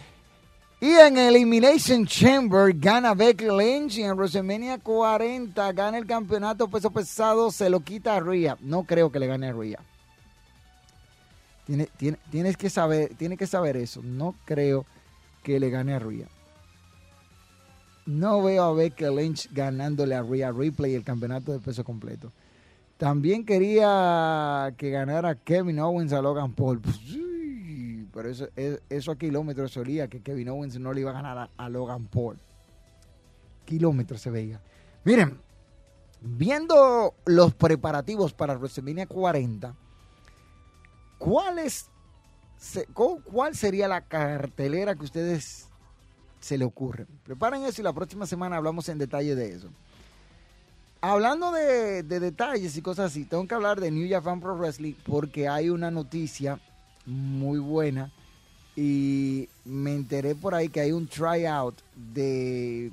Y 0.80 0.90
en 0.92 1.18
Elimination 1.18 2.06
Chamber 2.06 2.72
gana 2.72 3.12
Becky 3.14 3.46
Lynch 3.46 3.98
y 3.98 4.02
en 4.04 4.16
WrestleMania 4.16 4.78
40 4.78 5.72
gana 5.72 5.98
el 5.98 6.06
campeonato 6.06 6.68
peso 6.68 6.90
pesado, 6.90 7.50
se 7.50 7.68
lo 7.68 7.80
quita 7.80 8.14
a 8.16 8.20
Rhea. 8.20 8.56
No 8.60 8.84
creo 8.84 9.10
que 9.10 9.18
le 9.18 9.26
gane 9.26 9.48
a 9.48 9.52
Rhea. 9.52 9.80
Tiene, 11.66 11.88
tiene- 11.96 12.18
tienes 12.30 12.56
que 12.56 12.70
saber, 12.70 13.12
tiene 13.16 13.36
que 13.36 13.46
saber 13.48 13.76
eso. 13.76 14.02
No 14.04 14.36
creo 14.44 14.86
que 15.42 15.58
le 15.58 15.68
gane 15.70 15.94
a 15.94 15.98
Rhea. 15.98 16.26
No 18.06 18.42
veo 18.42 18.62
a 18.62 18.72
Becky 18.72 19.04
Lynch 19.04 19.48
ganándole 19.52 20.14
a 20.14 20.22
Rhea 20.22 20.52
Ripley 20.52 20.94
el 20.94 21.02
campeonato 21.04 21.52
de 21.52 21.58
peso 21.58 21.82
completo. 21.82 22.30
También 22.98 23.44
quería 23.44 24.72
que 24.78 24.90
ganara 24.90 25.34
Kevin 25.34 25.80
Owens 25.80 26.12
a 26.12 26.22
Logan 26.22 26.52
Paul. 26.52 26.80
Pero 28.18 28.30
eso, 28.30 28.48
es- 28.56 28.82
eso 28.88 29.12
a 29.12 29.16
kilómetros 29.16 29.70
se 29.70 29.78
olía 29.78 30.08
que 30.08 30.20
Kevin 30.20 30.48
Owens 30.48 30.76
no 30.80 30.92
le 30.92 31.02
iba 31.02 31.10
a 31.10 31.14
ganar 31.14 31.50
a, 31.56 31.68
Logan 31.68 32.06
Paul. 32.08 32.36
Kilómetros 33.64 34.20
se 34.20 34.28
veía. 34.28 34.60
Miren, 35.04 35.38
viendo 36.20 37.14
los 37.26 37.54
preparativos 37.54 38.32
para 38.32 38.56
WrestleMania 38.56 39.06
40, 39.06 39.72
¿cuál, 41.16 41.60
es, 41.60 41.86
¿cuál 42.92 43.54
sería 43.54 43.86
la 43.86 44.00
cartelera 44.00 44.96
que 44.96 45.04
ustedes 45.04 45.68
se 46.40 46.58
le 46.58 46.64
ocurre? 46.64 47.06
Preparen 47.22 47.62
eso 47.62 47.82
y 47.82 47.84
la 47.84 47.92
próxima 47.92 48.26
semana 48.26 48.56
hablamos 48.56 48.88
en 48.88 48.98
detalle 48.98 49.36
de 49.36 49.54
eso. 49.54 49.68
Hablando 51.00 51.52
de 51.52 52.02
detalles 52.02 52.76
y 52.76 52.82
cosas 52.82 53.12
así, 53.12 53.24
tengo 53.24 53.46
que 53.46 53.54
hablar 53.54 53.80
de 53.80 53.92
New 53.92 54.10
Japan 54.10 54.40
Pro 54.40 54.56
Wrestling 54.56 54.94
porque 55.06 55.46
hay 55.46 55.70
una 55.70 55.92
noticia 55.92 56.58
muy 57.08 57.58
buena. 57.58 58.10
Y 58.76 59.48
me 59.64 59.94
enteré 59.94 60.34
por 60.36 60.54
ahí 60.54 60.68
que 60.68 60.80
hay 60.80 60.92
un 60.92 61.08
tryout 61.08 61.74
de, 62.14 62.92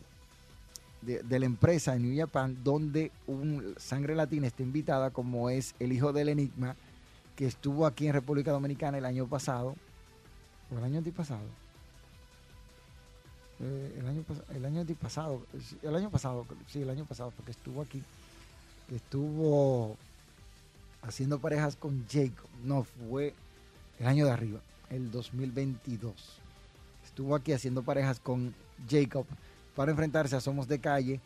de, 1.01 1.39
la 1.39 1.45
empresa 1.45 1.95
en 1.95 2.01
New 2.01 2.17
Japan 2.17 2.57
donde 2.63 3.11
un 3.27 3.75
sangre 3.77 4.15
latina 4.15 4.47
está 4.47 4.63
invitada 4.63 5.11
como 5.11 5.51
es 5.51 5.75
el 5.79 5.91
hijo 5.91 6.11
del 6.11 6.29
enigma 6.29 6.75
que 7.35 7.45
estuvo 7.45 7.85
aquí 7.85 8.07
en 8.07 8.13
República 8.13 8.51
Dominicana 8.51 8.97
el 8.97 9.05
año 9.05 9.27
pasado. 9.27 9.75
O 10.73 10.77
el 10.79 10.83
año 10.83 10.97
antipasado 10.97 11.43
eh, 13.59 13.95
el 13.99 14.07
año 14.07 14.25
el 14.53 14.65
año 14.65 14.81
antipasado 14.81 15.45
el 15.81 15.95
año 15.95 16.09
pasado 16.09 16.45
sí 16.67 16.81
el 16.81 16.89
año 16.89 17.05
pasado 17.05 17.31
porque 17.37 17.51
estuvo 17.51 17.81
aquí 17.81 18.01
estuvo 18.93 19.95
haciendo 21.03 21.39
parejas 21.39 21.75
con 21.75 22.05
Jacob. 22.09 22.49
No 22.63 22.83
fue 22.83 23.33
el 23.99 24.07
año 24.07 24.25
de 24.25 24.31
arriba 24.31 24.59
el 24.89 25.11
2022 25.11 26.13
estuvo 27.05 27.35
aquí 27.35 27.53
haciendo 27.53 27.83
parejas 27.83 28.19
con 28.19 28.53
Jacob 28.89 29.25
para 29.75 29.91
enfrentarse 29.91 30.35
a 30.35 30.41
Somos 30.41 30.67
de 30.67 30.79
Calle 30.79 31.19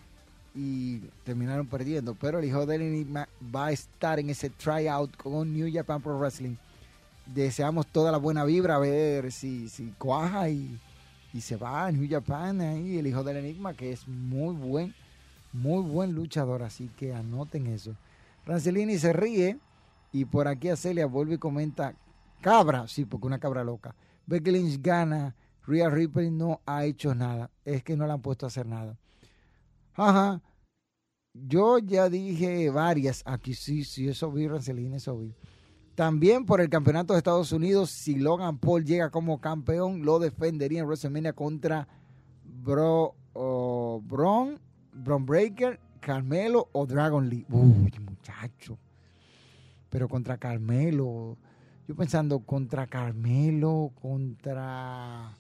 y 0.56 1.00
terminaron 1.24 1.68
perdiendo 1.68 2.16
pero 2.16 2.40
el 2.40 2.46
hijo 2.46 2.66
del 2.66 2.82
enigma 2.82 3.28
va 3.54 3.68
a 3.68 3.72
estar 3.72 4.20
en 4.20 4.30
ese 4.30 4.50
tryout 4.50 5.16
con 5.18 5.54
New 5.54 5.70
Japan 5.72 6.02
Pro 6.02 6.18
Wrestling 6.18 6.56
deseamos 7.26 7.88
toda 7.88 8.12
la 8.12 8.18
buena 8.18 8.44
vibra 8.44 8.76
a 8.76 8.80
ver 8.80 9.32
si, 9.32 9.70
si 9.70 9.94
cuaja 9.98 10.50
y 10.50 10.80
y 11.34 11.42
se 11.42 11.56
va 11.56 11.86
a 11.86 11.92
New 11.92 12.10
Japan 12.10 12.62
ahí, 12.62 12.98
el 12.98 13.08
hijo 13.08 13.24
del 13.24 13.38
enigma, 13.38 13.74
que 13.74 13.92
es 13.92 14.08
muy 14.08 14.56
buen, 14.56 14.94
muy 15.54 15.82
buen 15.84 16.14
luchador, 16.14 16.64
así 16.64 16.90
que 16.98 17.14
anoten 17.14 17.68
eso. 17.68 17.96
Rancelini 18.46 18.98
se 18.98 19.14
ríe 19.14 19.58
y 20.12 20.26
por 20.26 20.48
aquí 20.48 20.70
a 20.70 20.76
Celia 20.76 21.06
vuelve 21.06 21.36
y 21.36 21.38
comenta, 21.38 21.94
cabra, 22.42 22.88
sí, 22.88 23.06
porque 23.06 23.28
una 23.28 23.40
cabra 23.40 23.64
loca. 23.64 23.96
Becky 24.26 24.52
Lynch 24.52 24.82
gana, 24.82 25.36
Rhea 25.66 25.90
Ripley 25.90 26.32
no 26.32 26.62
ha 26.66 26.86
hecho 26.86 27.16
nada, 27.16 27.52
es 27.66 27.84
que 27.84 27.96
no 27.96 28.08
la 28.08 28.14
han 28.14 28.22
puesto 28.22 28.46
a 28.46 28.48
hacer 28.48 28.66
nada. 28.66 28.98
Ajá, 29.94 30.42
yo 31.34 31.80
ya 31.80 32.10
dije 32.10 32.70
varias, 32.70 33.24
aquí 33.26 33.54
sí, 33.54 33.84
sí, 33.84 34.08
eso 34.08 34.32
vi, 34.32 34.48
Rancelini, 34.48 34.96
eso 34.96 35.18
vi. 35.18 35.34
También 35.96 36.46
por 36.46 36.62
el 36.62 36.70
campeonato 36.70 37.14
de 37.14 37.20
Estados 37.20 37.52
Unidos, 37.52 37.90
si 37.90 38.16
Logan 38.16 38.58
Paul 38.58 38.86
llega 38.86 39.10
como 39.10 39.42
campeón, 39.42 40.06
lo 40.06 40.20
defendería 40.20 40.80
en 40.80 40.86
WrestleMania 40.86 41.34
contra 41.34 41.88
Bro, 42.44 43.16
oh, 43.34 44.02
Braun 44.06 44.60
Bron 44.94 45.26
Breaker, 45.26 45.80
Carmelo 46.00 46.70
o 46.72 46.86
Dragon 46.86 47.30
Lee. 47.30 47.46
Uy, 47.50 47.94
muchacho. 48.00 48.78
Pero 49.90 50.08
contra 50.08 50.38
Carmelo, 50.38 51.38
yo 51.90 51.96
pensando 51.96 52.38
contra 52.38 52.86
Carmelo, 52.86 53.90
contra 54.00 55.36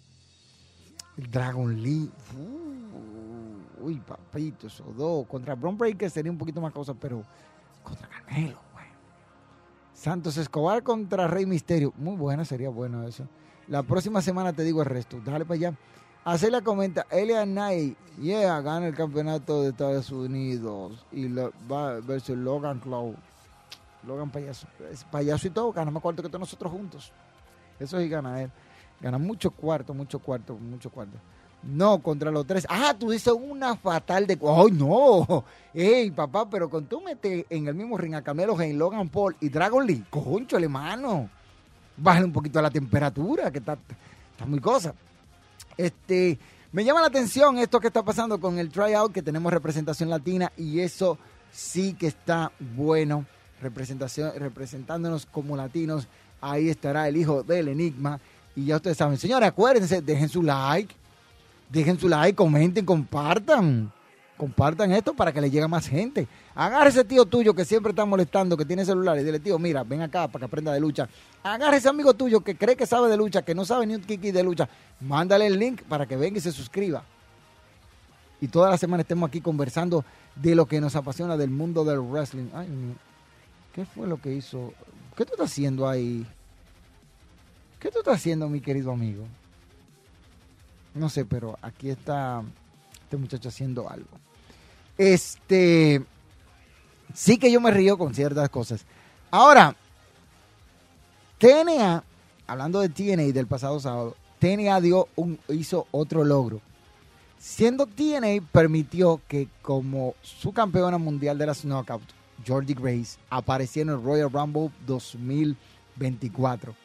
Dragon 1.15 1.79
Lee. 1.79 2.09
Uy, 3.79 3.99
papito, 3.99 4.65
esos 4.65 4.97
dos. 4.97 5.27
Contra 5.27 5.53
Bron 5.53 5.77
Breaker 5.77 6.09
sería 6.09 6.31
un 6.31 6.39
poquito 6.39 6.59
más 6.59 6.73
cosa, 6.73 6.95
pero 6.95 7.23
contra 7.83 8.09
Carmelo, 8.09 8.57
güey. 8.73 8.87
Santos 9.93 10.37
Escobar 10.37 10.81
contra 10.81 11.27
Rey 11.27 11.45
Misterio. 11.45 11.93
Muy 11.97 12.15
buena, 12.15 12.43
sería 12.43 12.69
bueno 12.69 13.07
eso. 13.07 13.27
La 13.67 13.83
próxima 13.83 14.19
semana 14.19 14.51
te 14.51 14.63
digo 14.63 14.81
el 14.81 14.87
resto. 14.87 15.21
Dale 15.23 15.45
para 15.45 15.53
allá. 15.53 15.73
Celia 16.39 16.63
comenta, 16.63 17.05
Elia 17.11 17.45
Knight, 17.45 17.95
yeah, 18.19 18.59
gana 18.61 18.87
el 18.87 18.95
campeonato 18.95 19.61
de 19.61 19.69
Estados 19.69 20.11
Unidos 20.11 21.05
y 21.11 21.27
va 21.27 21.99
versus 21.99 22.35
Logan 22.35 22.79
Cloud. 22.79 23.15
Logan 24.03 24.29
payaso, 24.29 24.67
payaso 25.11 25.47
y 25.47 25.49
todo, 25.51 25.71
gana 25.71 25.91
más 25.91 26.01
cuarto 26.01 26.23
que 26.23 26.29
todos 26.29 26.39
nosotros 26.39 26.71
juntos. 26.71 27.11
Eso 27.79 27.99
sí 27.99 28.09
gana 28.09 28.41
él. 28.41 28.51
Gana 29.01 29.17
mucho 29.17 29.51
cuarto, 29.51 29.93
mucho 29.93 30.19
cuarto, 30.19 30.55
mucho 30.55 30.89
cuarto. 30.89 31.17
No, 31.63 32.01
contra 32.01 32.31
los 32.31 32.45
tres. 32.45 32.65
Ah, 32.69 32.95
tú 32.97 33.11
dices 33.11 33.33
una 33.33 33.75
fatal 33.75 34.25
de. 34.25 34.39
¡Ay, 34.41 34.71
no! 34.71 35.43
¡Ey, 35.73 36.11
papá! 36.11 36.49
Pero 36.49 36.69
con 36.69 36.85
tú 36.85 37.01
metes 37.01 37.45
en 37.49 37.67
el 37.67 37.75
mismo 37.75 37.97
ring 37.97 38.15
a 38.15 38.21
Camelo 38.21 38.59
en 38.61 38.77
Logan 38.77 39.09
Paul 39.09 39.35
y 39.41 39.49
Dragon 39.49 39.85
Lee, 39.85 40.05
concho, 40.09 40.57
mano. 40.69 41.29
Bájale 41.97 42.25
un 42.25 42.31
poquito 42.31 42.59
a 42.59 42.61
la 42.61 42.71
temperatura, 42.71 43.51
que 43.51 43.57
está, 43.59 43.77
está 44.31 44.45
muy 44.45 44.61
cosa. 44.61 44.93
Este, 45.75 46.39
me 46.71 46.85
llama 46.85 47.01
la 47.01 47.07
atención 47.07 47.57
esto 47.57 47.79
que 47.79 47.87
está 47.87 48.03
pasando 48.03 48.39
con 48.39 48.57
el 48.57 48.69
tryout, 48.69 49.11
que 49.11 49.21
tenemos 49.21 49.51
representación 49.51 50.09
latina 50.09 50.51
y 50.55 50.79
eso 50.79 51.17
sí 51.51 51.93
que 51.93 52.07
está 52.07 52.51
bueno. 52.59 53.25
Representación, 53.61 54.31
representándonos 54.37 55.25
como 55.25 55.55
latinos. 55.55 56.07
Ahí 56.41 56.69
estará 56.69 57.07
el 57.07 57.17
hijo 57.17 57.43
del 57.43 57.67
enigma. 57.67 58.19
Y 58.55 58.65
ya 58.65 58.77
ustedes 58.77 58.97
saben, 58.97 59.17
señores, 59.17 59.49
acuérdense, 59.49 60.01
dejen 60.01 60.29
su 60.29 60.43
like. 60.43 60.95
Dejen 61.69 61.99
su 61.99 62.09
like, 62.09 62.35
comenten, 62.35 62.85
compartan 62.85 63.91
compartan 64.39 64.93
esto 64.93 65.13
para 65.13 65.33
que 65.33 65.41
le 65.41 65.51
llegue 65.51 65.67
más 65.67 65.85
gente. 65.85 66.25
Agarre 66.55 66.89
ese 66.89 67.03
tío 67.03 67.25
tuyo 67.25 67.53
que 67.53 67.65
siempre 67.65 67.89
está 67.89 68.05
molestando, 68.05 68.55
que 68.55 68.63
tiene 68.63 68.85
celular 68.85 69.19
y 69.19 69.23
dile, 69.23 69.39
tío, 69.39 69.59
mira, 69.59 69.83
ven 69.83 70.01
acá 70.01 70.29
para 70.29 70.39
que 70.39 70.45
aprenda 70.45 70.71
de 70.71 70.79
lucha. 70.79 71.09
Agarre 71.43 71.77
ese 71.77 71.89
amigo 71.89 72.13
tuyo 72.13 72.39
que 72.39 72.55
cree 72.55 72.77
que 72.77 72.85
sabe 72.85 73.09
de 73.09 73.17
lucha, 73.17 73.41
que 73.41 73.53
no 73.53 73.65
sabe 73.65 73.85
ni 73.85 73.95
un 73.95 74.01
kiki 74.01 74.31
de 74.31 74.41
lucha. 74.41 74.69
Mándale 75.01 75.45
el 75.45 75.59
link 75.59 75.83
para 75.83 76.05
que 76.07 76.15
venga 76.15 76.37
y 76.37 76.41
se 76.41 76.53
suscriba. 76.53 77.03
Y 78.39 78.47
toda 78.47 78.69
la 78.69 78.77
semana 78.77 79.01
estemos 79.01 79.27
aquí 79.27 79.41
conversando 79.41 80.05
de 80.35 80.55
lo 80.55 80.65
que 80.65 80.79
nos 80.79 80.95
apasiona 80.95 81.35
del 81.35 81.49
mundo 81.49 81.83
del 81.83 81.99
wrestling. 81.99 82.47
Ay, 82.53 82.69
¿qué 83.79 83.85
fue 83.85 84.07
lo 84.07 84.19
que 84.19 84.33
hizo? 84.33 84.73
¿Qué 85.15 85.23
tú 85.23 85.35
estás 85.35 85.51
haciendo 85.51 85.87
ahí? 85.87 86.27
¿Qué 87.79 87.89
tú 87.89 87.99
estás 87.99 88.15
haciendo, 88.15 88.49
mi 88.49 88.59
querido 88.59 88.91
amigo? 88.91 89.23
No 90.93 91.07
sé, 91.07 91.23
pero 91.23 91.57
aquí 91.61 91.89
está 91.89 92.43
este 93.03 93.15
muchacho 93.15 93.47
haciendo 93.47 93.89
algo. 93.89 94.09
Este, 94.97 96.03
sí 97.13 97.37
que 97.37 97.49
yo 97.49 97.61
me 97.61 97.71
río 97.71 97.97
con 97.97 98.13
ciertas 98.13 98.49
cosas. 98.49 98.83
Ahora, 99.31 99.73
TNA, 101.37 102.03
hablando 102.47 102.81
de 102.81 102.89
TNA 102.89 103.31
del 103.31 103.47
pasado 103.47 103.79
sábado, 103.79 104.17
TNA 104.39 104.81
dio 104.81 105.07
un, 105.15 105.39
hizo 105.47 105.87
otro 105.91 106.25
logro. 106.25 106.59
Siendo 107.37 107.85
TNA 107.85 108.45
permitió 108.51 109.21
que 109.29 109.47
como 109.61 110.15
su 110.21 110.51
campeona 110.51 110.97
mundial 110.97 111.37
de 111.37 111.45
las 111.45 111.63
Knockout, 111.63 112.18
Jordi 112.45 112.73
Grace, 112.73 113.17
apareciera 113.29 113.91
en 113.91 113.97
el 113.97 114.03
Royal 114.03 114.31
Rumble 114.31 114.71
2024. 114.85 116.75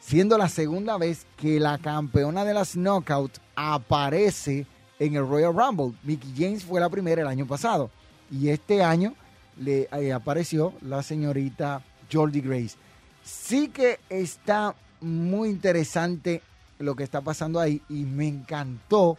Siendo 0.00 0.38
la 0.38 0.48
segunda 0.48 0.96
vez 0.96 1.26
que 1.36 1.60
la 1.60 1.78
campeona 1.78 2.44
de 2.44 2.54
las 2.54 2.74
Knockout 2.74 3.38
aparece 3.54 4.66
en 4.98 5.14
el 5.14 5.26
Royal 5.26 5.54
Rumble. 5.54 5.96
Mickey 6.02 6.32
James 6.36 6.64
fue 6.64 6.80
la 6.80 6.88
primera 6.88 7.22
el 7.22 7.28
año 7.28 7.46
pasado 7.46 7.90
y 8.30 8.48
este 8.48 8.82
año 8.82 9.14
le 9.58 9.88
eh, 9.92 10.12
apareció 10.12 10.72
la 10.82 11.02
señorita 11.02 11.82
Jordi 12.10 12.40
Grace. 12.40 12.76
Sí 13.22 13.68
que 13.68 13.98
está 14.08 14.74
muy 15.00 15.50
interesante 15.50 16.42
lo 16.78 16.94
que 16.94 17.04
está 17.04 17.20
pasando 17.20 17.60
ahí 17.60 17.82
y 17.88 18.04
me 18.04 18.26
encantó 18.26 19.18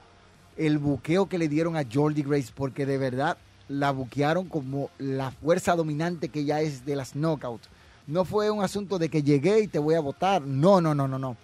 el 0.58 0.78
buqueo 0.78 1.28
que 1.28 1.38
le 1.38 1.48
dieron 1.48 1.78
a 1.78 1.86
Jordi 1.92 2.24
Grace 2.24 2.52
porque 2.56 2.86
de 2.86 2.98
verdad 2.98 3.38
la 3.72 3.92
buquearon 3.92 4.48
como 4.48 4.90
la 4.98 5.32
fuerza 5.32 5.76
dominante 5.76 6.30
que 6.30 6.46
ya 6.46 6.62
es 6.62 6.86
de 6.86 6.96
las 6.96 7.16
knockouts. 7.16 7.70
No 8.08 8.26
fue 8.26 8.52
un 8.52 8.64
asunto 8.64 9.00
de 9.00 9.10
que 9.10 9.24
llegué 9.24 9.62
y 9.62 9.68
te 9.68 9.80
voy 9.80 9.96
a 9.96 10.02
votar. 10.02 10.42
No, 10.42 10.82
no, 10.82 10.94
no, 10.94 11.08
no, 11.08 11.18
no. 11.18 11.38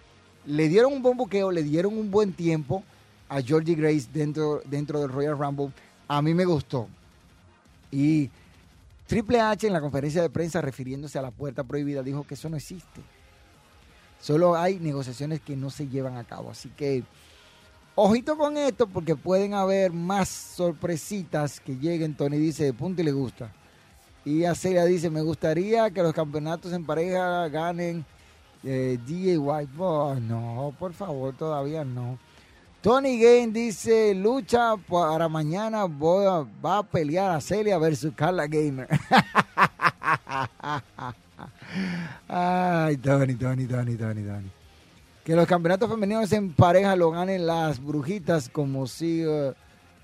Le 0.46 0.68
dieron 0.68 0.94
un 0.94 1.02
buen 1.02 1.18
buqueo, 1.18 1.52
le 1.52 1.63
dieron 1.63 1.98
un 1.98 2.12
buen 2.12 2.34
tiempo 2.34 2.84
a 3.30 3.42
Georgie 3.42 3.76
Grace 3.76 4.08
dentro, 4.13 4.62
dentro 4.66 5.00
del 5.00 5.10
Royal 5.10 5.38
Rumble, 5.38 5.72
a 6.08 6.22
mí 6.22 6.34
me 6.34 6.46
gustó. 6.46 6.88
Y 7.92 8.30
Triple 9.06 9.40
H 9.40 9.68
en 9.68 9.74
la 9.74 9.82
conferencia 9.82 10.22
de 10.22 10.30
prensa 10.30 10.62
refiriéndose 10.62 11.18
a 11.18 11.22
la 11.22 11.32
puerta 11.32 11.63
prohibida 11.63 12.04
dijo 12.04 12.26
que 12.26 12.34
eso 12.36 12.50
no 12.50 12.58
existe. 12.58 13.02
Solo 14.22 14.56
hay 14.56 14.80
negociaciones 14.80 15.42
que 15.42 15.56
no 15.56 15.70
se 15.70 15.88
llevan 15.88 16.18
a 16.18 16.24
cabo. 16.24 16.52
Así 16.52 16.70
que 16.70 17.04
ojito 17.98 18.38
con 18.38 18.56
esto 18.58 18.88
porque 18.88 19.16
pueden 19.16 19.56
haber 19.56 19.92
más 19.92 20.30
sorpresitas 20.30 21.60
que 21.60 21.76
lleguen. 21.76 22.16
Tony 22.16 22.38
dice 22.38 22.64
de 22.66 22.74
punto 22.74 23.02
y 23.02 23.06
le 23.06 23.12
gusta. 23.12 23.52
Y 24.24 24.46
Acelia 24.46 24.86
dice, 24.86 25.10
me 25.10 25.22
gustaría 25.22 25.90
que 25.90 26.04
los 26.04 26.14
campeonatos 26.14 26.72
en 26.74 26.86
pareja 26.86 27.48
ganen 27.50 28.06
eh, 28.64 29.00
DJ 29.06 29.40
White. 29.40 29.72
Oh, 29.80 30.16
no, 30.16 30.74
por 30.78 30.94
favor, 30.94 31.34
todavía 31.36 31.84
no. 31.84 32.20
Tony 32.82 33.20
Gain 33.20 33.52
dice, 33.52 34.14
lucha 34.14 34.76
para 34.78 35.28
mañana 35.28 35.86
voy 35.86 36.26
a, 36.26 36.46
va 36.64 36.78
a 36.78 36.84
pelear 36.84 37.32
a 37.32 37.42
Celia 37.42 37.80
versus 37.80 38.14
Carla 38.16 38.46
Gamer. 38.46 38.88
Ay, 42.28 42.98
Tony, 42.98 43.34
Tony, 43.36 43.66
Tony, 43.66 43.96
Tony, 43.96 44.24
Tony. 44.24 44.57
Que 45.28 45.36
los 45.36 45.46
campeonatos 45.46 45.90
femeninos 45.90 46.32
en 46.32 46.54
pareja 46.54 46.96
lo 46.96 47.12
ganen 47.12 47.46
las 47.46 47.84
brujitas 47.84 48.48
como 48.48 48.88
si, 48.88 49.26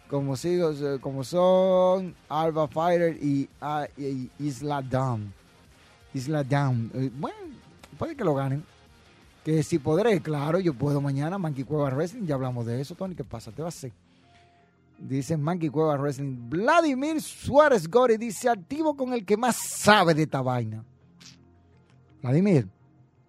como 0.10 0.36
si, 0.36 0.60
como 1.00 1.24
son 1.24 2.14
Alba 2.28 2.68
Fighter 2.68 3.16
y, 3.24 3.48
uh, 3.62 3.86
y 3.98 4.30
Isla 4.38 4.82
Down. 4.82 5.34
Isla 6.14 6.44
Down. 6.44 6.92
Eh, 6.94 7.10
bueno, 7.18 7.38
puede 7.98 8.18
que 8.18 8.26
lo 8.26 8.36
ganen. 8.36 8.66
Que 9.46 9.64
si 9.64 9.80
podré, 9.80 10.20
claro, 10.22 10.60
yo 10.60 10.74
puedo 10.74 11.00
mañana, 11.00 11.38
Monkey 11.38 11.64
Cueva 11.64 11.90
Wrestling, 11.92 12.26
ya 12.26 12.36
hablamos 12.36 12.66
de 12.66 12.82
eso, 12.82 12.94
Tony, 12.94 13.16
¿qué 13.16 13.24
pasa? 13.24 13.50
Te 13.50 13.62
vas 13.62 13.76
a 13.76 13.78
hacer. 13.78 13.92
Dice 14.98 15.38
Monkey 15.38 15.70
Cueva 15.70 15.96
Wrestling. 15.96 16.50
Vladimir 16.50 17.22
Suárez 17.22 17.90
Gori 17.90 18.18
dice, 18.18 18.50
activo 18.50 18.94
con 18.94 19.14
el 19.14 19.24
que 19.24 19.38
más 19.38 19.56
sabe 19.56 20.14
de 20.16 20.24
esta 20.24 20.42
vaina. 20.42 20.84
Vladimir, 22.22 22.68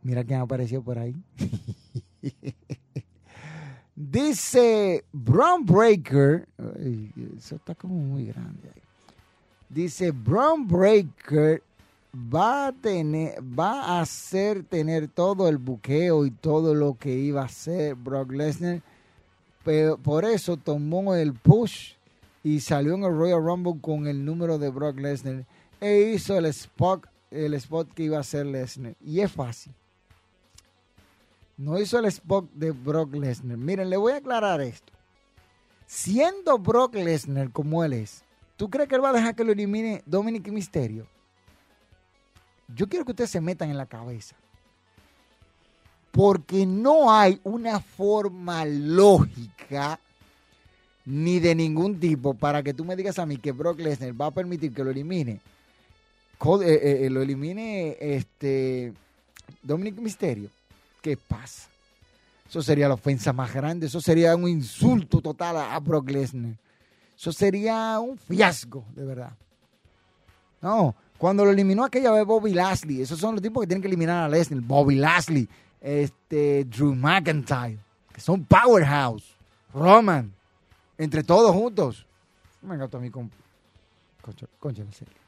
mira 0.03 0.25
quién 0.25 0.41
apareció 0.41 0.83
por 0.83 0.99
ahí. 0.99 1.15
dice 3.95 5.05
Brown 5.13 5.65
Breaker, 5.65 6.49
eso 7.37 7.57
está 7.57 7.75
como 7.75 7.95
muy 7.95 8.27
grande. 8.27 8.71
Dice 9.69 10.11
Brown 10.11 10.67
Breaker 10.67 11.63
va 12.15 12.69
a 12.69 12.73
tener, 12.73 13.35
va 13.43 13.83
a 13.83 14.01
hacer 14.01 14.63
tener 14.65 15.09
todo 15.09 15.49
el 15.49 15.59
buqueo 15.59 16.27
y 16.27 16.31
todo 16.31 16.75
lo 16.75 16.95
que 16.95 17.13
iba 17.13 17.43
a 17.43 17.47
hacer 17.47 17.95
Brock 17.95 18.33
Lesnar. 18.33 18.83
Pero 19.65 19.97
por 19.97 20.25
eso 20.25 20.57
tomó 20.57 21.15
el 21.15 21.33
push 21.33 21.95
y 22.43 22.61
salió 22.61 22.95
en 22.95 23.05
el 23.05 23.17
Royal 23.17 23.43
Rumble 23.43 23.81
con 23.81 24.07
el 24.07 24.25
número 24.25 24.59
de 24.59 24.69
Brock 24.69 24.99
Lesnar 25.01 25.47
e 25.81 26.13
hizo 26.15 26.37
el 26.37 26.47
spot, 26.47 27.07
el 27.31 27.55
spot 27.55 27.93
que 27.95 28.05
iba 28.05 28.19
a 28.19 28.21
hacer 28.21 28.47
Lesnar. 28.47 28.95
Y 29.01 29.21
es 29.21 29.33
fácil. 29.33 29.75
No 31.57 31.79
hizo 31.79 31.99
el 31.99 32.07
spot 32.07 32.51
de 32.53 32.73
Brock 32.73 33.15
Lesnar. 33.15 33.57
Miren, 33.57 33.91
le 33.91 33.97
voy 33.97 34.13
a 34.13 34.17
aclarar 34.17 34.61
esto. 34.61 34.93
Siendo 35.87 36.59
Brock 36.59 36.95
Lesnar 36.95 37.51
como 37.53 37.85
él 37.85 37.93
es, 37.93 38.25
¿tú 38.57 38.69
crees 38.71 38.89
que 38.89 38.97
él 38.97 39.05
va 39.05 39.11
a 39.11 39.15
dejar 39.15 39.35
que 39.35 39.45
lo 39.45 39.53
elimine 39.53 40.03
Dominic 40.07 40.49
Mysterio? 40.49 41.07
Yo 42.75 42.89
quiero 42.89 43.05
que 43.05 43.13
ustedes 43.13 43.31
se 43.31 43.41
metan 43.41 43.71
en 43.71 43.77
la 43.77 43.87
cabeza. 43.87 44.35
Porque 46.11 46.65
no 46.65 47.13
hay 47.13 47.41
una 47.45 47.81
forma 47.81 48.65
lógica 48.65 49.99
ni 51.05 51.39
de 51.39 51.55
ningún 51.55 52.01
tipo 52.01 52.35
para 52.35 52.63
que 52.63 52.73
tú 52.73 52.85
me 52.85 52.97
digas 52.97 53.19
a 53.19 53.27
mí 53.27 53.37
que 53.37 53.53
Brock 53.53 53.81
Lesnar 53.81 54.19
va 54.21 54.27
a 54.27 54.31
permitir 54.31 54.73
que 54.73 54.85
lo 54.85 54.91
elimine. 54.91 55.41
Eh, 56.45 56.61
eh, 56.63 57.07
eh, 57.07 57.11
lo 57.11 57.23
elimine 57.23 57.97
este 58.01 58.93
Dominic 59.63 59.97
Misterio. 59.99 60.51
¿Qué 61.05 61.19
pasa? 61.19 61.69
Eso 62.49 62.63
sería 62.63 62.89
la 62.89 62.95
ofensa 62.95 63.35
más 63.35 63.53
grande. 63.53 63.89
Eso 63.89 64.01
sería 64.01 64.35
un 64.35 64.49
insulto 64.49 65.21
total 65.21 65.59
a 65.59 65.79
Brock 65.79 66.09
Lesnar. 66.09 66.55
Eso 67.15 67.31
sería 67.31 68.01
un 68.01 68.17
fiasco, 68.17 68.87
de 68.97 69.05
verdad. 69.05 69.33
No, 70.63 70.95
cuando 71.19 71.45
lo 71.45 71.51
eliminó 71.51 71.85
aquella 71.85 72.11
vez 72.11 72.25
Bobby 72.25 72.55
Lashley, 72.55 73.03
esos 73.03 73.19
son 73.19 73.35
los 73.35 73.43
tipos 73.43 73.61
que 73.61 73.67
tienen 73.67 73.83
que 73.83 73.89
eliminar 73.89 74.25
a 74.25 74.29
Lesnar. 74.31 74.63
Bobby 74.63 74.95
Lashley, 74.95 75.47
este, 75.79 76.65
Drew 76.65 76.95
McIntyre, 76.95 77.79
que 78.11 78.23
son 78.23 78.43
powerhouse. 78.47 79.37
Roman, 79.75 80.33
entre 80.97 81.23
todos 81.23 81.55
juntos. 81.55 82.07
Venga, 82.63 82.89
tú 82.89 82.97
a 82.97 83.01
mí 83.01 83.11
con... 83.11 83.31
Serio. 84.73 85.24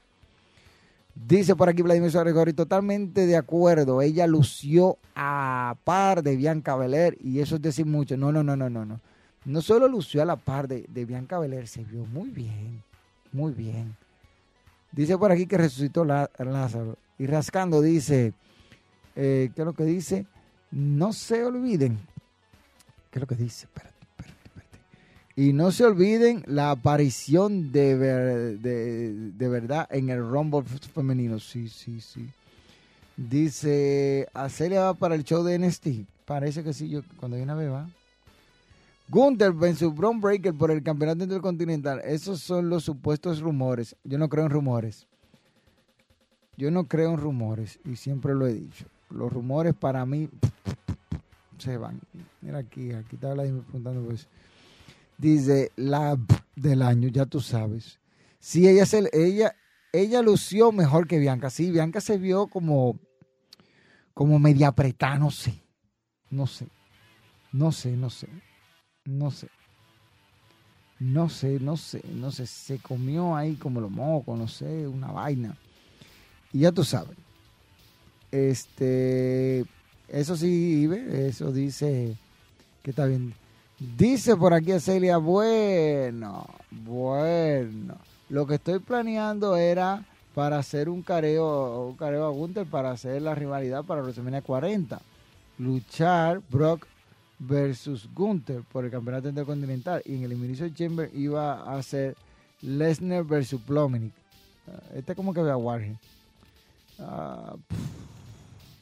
Dice 1.16 1.56
por 1.56 1.68
aquí 1.68 1.80
Vladimir 1.80 2.10
Suárez 2.10 2.34
totalmente 2.54 3.26
de 3.26 3.36
acuerdo. 3.36 4.02
Ella 4.02 4.26
lució 4.26 4.98
a 5.14 5.74
par 5.82 6.22
de 6.22 6.36
Bianca 6.36 6.76
Belair 6.76 7.16
y 7.20 7.40
eso 7.40 7.56
es 7.56 7.62
decir 7.62 7.86
mucho. 7.86 8.16
No, 8.16 8.30
no, 8.30 8.42
no, 8.42 8.54
no, 8.54 8.68
no, 8.68 8.84
no. 8.84 9.00
No 9.46 9.62
solo 9.62 9.88
lució 9.88 10.22
a 10.22 10.26
la 10.26 10.36
par 10.36 10.68
de, 10.68 10.84
de 10.88 11.04
Bianca 11.04 11.38
Belair, 11.38 11.68
se 11.68 11.84
vio 11.84 12.04
muy 12.04 12.30
bien, 12.30 12.82
muy 13.32 13.52
bien. 13.52 13.96
Dice 14.92 15.16
por 15.16 15.32
aquí 15.32 15.46
que 15.46 15.56
resucitó 15.56 16.04
Lázaro. 16.04 16.96
Y 17.18 17.26
rascando 17.26 17.80
dice, 17.80 18.34
eh, 19.14 19.50
¿qué 19.54 19.62
es 19.62 19.66
lo 19.66 19.72
que 19.72 19.84
dice? 19.84 20.26
No 20.70 21.12
se 21.12 21.44
olviden. 21.44 21.98
¿Qué 23.10 23.18
es 23.18 23.20
lo 23.20 23.26
que 23.26 23.36
dice? 23.36 23.66
Espérate. 23.66 23.95
Y 25.38 25.52
no 25.52 25.70
se 25.70 25.84
olviden 25.84 26.42
la 26.46 26.70
aparición 26.70 27.70
de, 27.70 27.98
de, 28.56 29.48
verdad 29.48 29.86
en 29.90 30.08
el 30.08 30.26
Rumble 30.26 30.62
femenino. 30.62 31.38
Sí, 31.38 31.68
sí, 31.68 32.00
sí. 32.00 32.26
Dice, 33.18 34.28
Acelia 34.32 34.80
va 34.80 34.94
para 34.94 35.14
el 35.14 35.24
show 35.24 35.44
de 35.44 35.58
NXT. 35.58 35.88
Parece 36.24 36.64
que 36.64 36.72
sí, 36.72 36.88
yo 36.88 37.02
cuando 37.18 37.36
viene 37.36 37.52
a 37.52 37.54
ver 37.54 37.70
va. 37.70 37.86
Gunther 39.08 39.54
su 39.76 39.92
Brown 39.92 40.20
Breaker 40.22 40.54
por 40.54 40.70
el 40.70 40.82
campeonato 40.82 41.24
intercontinental. 41.24 42.00
Esos 42.04 42.40
son 42.40 42.70
los 42.70 42.84
supuestos 42.84 43.40
rumores. 43.40 43.94
Yo 44.04 44.16
no 44.16 44.30
creo 44.30 44.46
en 44.46 44.50
rumores. 44.50 45.06
Yo 46.56 46.70
no 46.70 46.84
creo 46.84 47.10
en 47.10 47.18
rumores 47.18 47.78
y 47.84 47.96
siempre 47.96 48.34
lo 48.34 48.46
he 48.46 48.54
dicho. 48.54 48.86
Los 49.10 49.30
rumores 49.30 49.74
para 49.74 50.06
mí 50.06 50.30
se 51.58 51.76
van. 51.76 52.00
Mira 52.40 52.58
aquí, 52.58 52.92
aquí 52.92 53.16
está 53.16 53.34
Vladimir 53.34 53.62
preguntando 53.62 54.02
pues 54.02 54.26
dice 55.18 55.72
la 55.76 56.18
del 56.54 56.82
año, 56.82 57.08
ya 57.08 57.26
tú 57.26 57.40
sabes. 57.40 57.98
Sí, 58.38 58.68
ella, 58.68 58.86
se, 58.86 59.08
ella, 59.12 59.56
ella 59.92 60.22
lució 60.22 60.72
mejor 60.72 61.06
que 61.06 61.18
Bianca. 61.18 61.50
Sí, 61.50 61.70
Bianca 61.70 62.00
se 62.00 62.18
vio 62.18 62.46
como, 62.46 62.98
como 64.14 64.38
media 64.38 64.68
apretada, 64.68 65.18
no 65.18 65.30
sé. 65.30 65.60
No 66.30 66.46
sé. 66.46 66.68
No 67.52 67.72
sé, 67.72 67.96
no 67.96 68.10
sé. 68.10 68.28
No 69.04 69.30
sé. 69.30 69.48
No 70.98 71.28
sé, 71.28 71.60
no 71.60 71.76
sé, 71.76 72.02
no 72.14 72.30
sé. 72.30 72.46
Se 72.46 72.78
comió 72.78 73.36
ahí 73.36 73.56
como 73.56 73.80
lo 73.80 73.90
moco, 73.90 74.36
no 74.36 74.48
sé, 74.48 74.86
una 74.86 75.12
vaina. 75.12 75.56
Y 76.52 76.60
ya 76.60 76.72
tú 76.72 76.84
sabes. 76.84 77.16
Este, 78.30 79.64
eso 80.08 80.36
sí, 80.36 80.88
eso 81.10 81.52
dice 81.52 82.16
que 82.82 82.90
está 82.90 83.06
bien. 83.06 83.34
Dice 83.78 84.36
por 84.36 84.54
aquí 84.54 84.78
Celia, 84.80 85.18
bueno, 85.18 86.46
bueno, 86.70 87.96
lo 88.30 88.46
que 88.46 88.54
estoy 88.54 88.78
planeando 88.78 89.56
era 89.56 90.02
para 90.34 90.58
hacer 90.58 90.88
un 90.88 91.02
careo, 91.02 91.88
un 91.88 91.96
careo 91.96 92.24
a 92.24 92.30
Gunther 92.30 92.66
para 92.66 92.90
hacer 92.90 93.20
la 93.20 93.34
rivalidad 93.34 93.84
para 93.84 94.00
WrestleMania 94.00 94.40
40. 94.40 94.98
Luchar 95.58 96.40
Brock 96.50 96.86
versus 97.38 98.08
Gunther 98.14 98.62
por 98.72 98.86
el 98.86 98.90
campeonato 98.90 99.28
intercontinental 99.28 100.02
y 100.06 100.14
en 100.14 100.24
el 100.24 100.32
Elimination 100.32 100.74
Chamber 100.74 101.10
iba 101.14 101.76
a 101.76 101.82
ser 101.82 102.16
Lesnar 102.62 103.24
versus 103.24 103.60
Plominic. 103.60 104.12
Este 104.94 105.14
como 105.14 105.34
que 105.34 105.42
ve 105.42 105.50
a 105.50 105.56
Warhead. 105.56 105.96
Ah, 106.98 107.54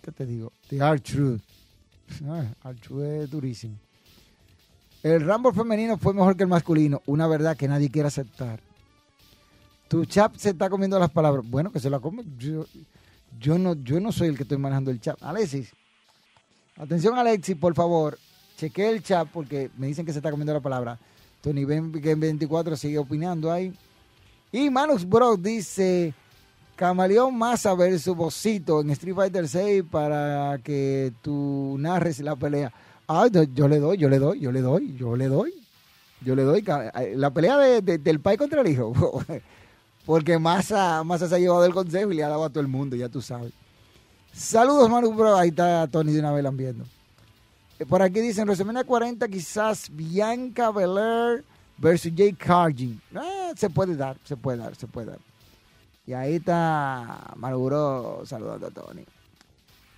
¿Qué 0.03 0.13
te 0.13 0.25
digo? 0.25 0.53
The 0.69 0.77
R-Truth. 0.77 1.41
Ah, 2.29 2.47
R-Truth 2.65 3.03
es 3.03 3.31
durísimo. 3.31 3.84
El 5.05 5.21
Rumble 5.21 5.53
femenino 5.53 5.99
fue 5.99 6.15
mejor 6.15 6.35
que 6.35 6.45
el 6.45 6.49
masculino. 6.49 7.03
Una 7.05 7.27
verdad 7.27 7.59
que 7.59 7.69
nadie 7.69 7.91
quiere 7.91 8.09
aceptar. 8.09 8.59
Tu 9.87 10.07
chat 10.07 10.35
se 10.37 10.49
está 10.51 10.71
comiendo 10.71 10.99
las 10.99 11.11
palabras. 11.11 11.45
Bueno, 11.47 11.71
que 11.71 11.79
se 11.79 11.91
la 11.91 12.01
come. 12.01 12.25
Yo, 12.39 13.59
no, 13.59 13.75
yo 13.75 14.01
no 14.01 14.13
soy 14.13 14.29
el 14.29 14.37
que 14.39 14.45
estoy 14.45 14.57
manejando 14.57 14.91
el 14.91 15.03
chat. 15.03 15.23
Alexis. 15.23 15.75
Atención, 16.79 17.19
Alexis, 17.19 17.55
por 17.55 17.75
favor. 17.75 18.19
Cheque 18.57 18.89
el 18.89 19.03
chat 19.03 19.29
porque 19.29 19.71
me 19.77 19.89
dicen 19.89 20.07
que 20.07 20.13
se 20.13 20.21
está 20.21 20.31
comiendo 20.31 20.55
la 20.55 20.61
palabra. 20.61 20.99
Tony 21.43 21.67
Ben 21.67 21.93
24 21.93 22.75
sigue 22.75 22.97
opinando 22.97 23.53
ahí. 23.53 23.75
Y 24.53 24.71
Manus 24.71 25.07
Bro 25.07 25.37
dice: 25.37 26.15
Camaleón 26.77 27.37
Massa 27.37 27.75
versus 27.75 28.17
Bocito 28.17 28.81
en 28.81 28.89
Street 28.89 29.15
Fighter 29.15 29.47
6 29.47 29.85
para 29.91 30.59
que 30.65 31.13
tú 31.21 31.77
narres 31.79 32.21
la 32.21 32.37
pelea. 32.37 32.73
Ah, 33.07 33.29
yo 33.29 33.69
le 33.69 33.79
doy, 33.79 33.99
yo 33.99 34.09
le 34.09 34.19
doy, 34.19 34.41
yo 34.41 34.51
le 34.51 34.61
doy, 34.61 34.97
yo 34.97 35.17
le 35.17 35.29
doy. 35.29 35.55
Yo 36.25 36.35
le 36.35 36.43
doy 36.43 36.65
la 37.17 37.31
pelea 37.31 37.59
del 37.81 38.21
pai 38.21 38.37
contra 38.37 38.63
el 38.63 38.69
hijo. 38.69 38.95
Porque 40.07 40.39
Massa, 40.39 41.03
se 41.19 41.35
ha 41.35 41.39
llevado 41.39 41.65
el 41.65 41.75
consejo 41.75 42.13
y 42.13 42.17
le 42.17 42.25
ha 42.25 42.29
dado 42.29 42.45
a 42.45 42.51
todo 42.51 42.61
el 42.61 42.69
mundo, 42.69 42.97
ya 42.97 43.09
tú 43.09 43.21
sabes. 43.21 43.53
Saludos, 44.33 44.89
Manu 44.91 45.13
Bro. 45.13 45.37
Ahí 45.37 45.49
está 45.51 45.87
Tony 45.87 46.13
de 46.13 46.21
una 46.21 46.33
vez 46.33 46.45
viendo. 46.57 46.85
Eh, 47.79 47.87
por 47.87 48.03
aquí 48.03 48.21
dicen, 48.21 48.45
WrestleMania 48.45 48.85
40, 48.85 49.29
quizás 49.29 49.89
Bianca 49.91 50.71
Belair 50.71 51.45
versus 51.79 52.13
Jake 52.15 52.37
Cargin. 52.37 53.01
Ah, 53.15 53.53
se 53.57 53.71
puede 53.71 53.97
dar, 53.97 54.17
se 54.25 54.37
puede 54.37 54.59
dar, 54.59 54.75
se 54.77 54.87
puede 54.87 55.09
dar. 55.09 55.19
Y 56.07 56.13
ahí 56.13 56.35
está 56.35 57.33
Manu 57.37 57.65
Bro 57.65 58.23
saludando 58.27 58.67
a 58.67 58.71
Tony. 58.71 59.05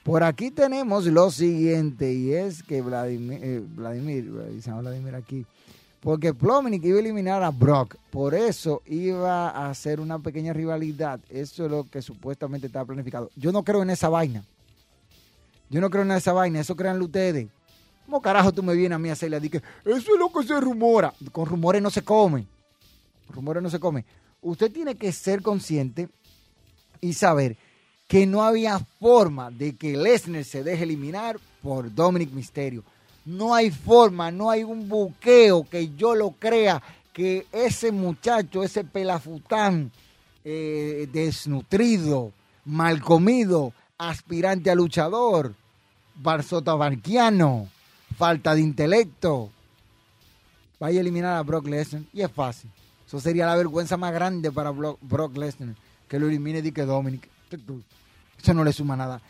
Por 0.07 0.23
aquí 0.23 0.53
tenemos 0.53 1.05
lo 1.07 1.33
siguiente, 1.33 2.12
y 2.12 2.33
es 2.33 2.62
que 2.62 2.81
Vladimir, 2.81 3.40
eh, 3.42 3.61
Vladimir, 3.61 4.31
Vladimir 4.31 5.16
aquí, 5.16 5.45
porque 5.99 6.33
Plominic 6.33 6.85
iba 6.85 6.99
a 6.99 7.01
eliminar 7.01 7.42
a 7.42 7.51
Brock, 7.51 7.97
por 8.12 8.33
eso 8.33 8.83
iba 8.87 9.51
a 9.51 9.69
hacer 9.69 9.99
una 9.99 10.21
pequeña 10.21 10.53
rivalidad. 10.53 11.19
Eso 11.29 11.64
es 11.64 11.71
lo 11.73 11.90
que 11.90 12.03
supuestamente 12.03 12.69
estaba 12.69 12.85
planificado. 12.85 13.33
Yo 13.35 13.51
no 13.51 13.64
creo 13.64 13.83
en 13.83 13.90
esa 13.90 14.09
vaina. 14.09 14.45
Yo 15.71 15.81
no 15.81 15.90
creo 15.90 16.05
en 16.05 16.12
esa 16.12 16.33
vaina, 16.33 16.61
eso 16.61 16.77
crean 16.77 17.03
ustedes. 17.03 17.49
¿Cómo 18.05 18.23
carajo 18.23 18.53
tú 18.53 18.62
me 18.62 18.75
vienes 18.77 18.95
a 18.95 19.01
mí 19.01 19.09
a 19.09 19.14
hacerle 19.14 19.38
a 19.38 19.40
eso 19.40 19.61
es 19.85 20.19
lo 20.21 20.33
que 20.33 20.47
se 20.47 20.61
rumora? 20.61 21.12
Con 21.33 21.47
rumores 21.47 21.83
no 21.83 21.90
se 21.90 22.03
come. 22.03 22.47
Rumores 23.31 23.61
no 23.61 23.71
se 23.71 23.81
come. 23.81 24.05
Usted 24.40 24.71
tiene 24.71 24.95
que 24.95 25.11
ser 25.11 25.42
consciente 25.42 26.09
y 27.01 27.12
saber 27.12 27.57
que 28.07 28.27
no 28.27 28.42
había 28.42 28.79
forma 29.01 29.51
de 29.51 29.75
que 29.77 29.97
Lesnar 29.97 30.45
se 30.45 30.62
deje 30.62 30.85
eliminar 30.85 31.38
por 31.62 31.92
Dominic 31.92 32.31
Mysterio. 32.33 32.85
No 33.25 33.55
hay 33.55 33.71
forma, 33.71 34.31
no 34.31 34.51
hay 34.51 34.62
un 34.62 34.88
buqueo 34.88 35.69
que 35.69 35.95
yo 35.97 36.14
lo 36.14 36.31
crea 36.31 36.81
que 37.12 37.47
ese 37.51 37.90
muchacho, 37.90 38.62
ese 38.62 38.85
pelafután 38.85 39.90
eh, 40.45 41.09
desnutrido, 41.12 42.33
mal 42.64 43.01
comido, 43.01 43.73
aspirante 43.99 44.71
a 44.71 44.75
luchador, 44.75 45.55
barzotabarquiano, 46.14 47.69
falta 48.16 48.55
de 48.55 48.61
intelecto, 48.61 49.51
vaya 50.79 50.99
a 50.99 51.01
eliminar 51.01 51.37
a 51.37 51.42
Brock 51.42 51.66
Lesnar. 51.66 52.03
Y 52.12 52.21
es 52.21 52.31
fácil. 52.31 52.71
Eso 53.07 53.19
sería 53.19 53.47
la 53.47 53.57
vergüenza 53.57 53.97
más 53.97 54.12
grande 54.12 54.53
para 54.53 54.71
Brock 54.71 55.37
Lesnar, 55.37 55.75
que 56.09 56.19
lo 56.21 56.29
elimine 56.29 56.73
que 56.73 56.83
Dominic. 56.83 57.29
Eso 58.38 58.55
no 58.55 58.64
le 58.64 58.72
suma 58.72 58.96
nada. 58.96 59.20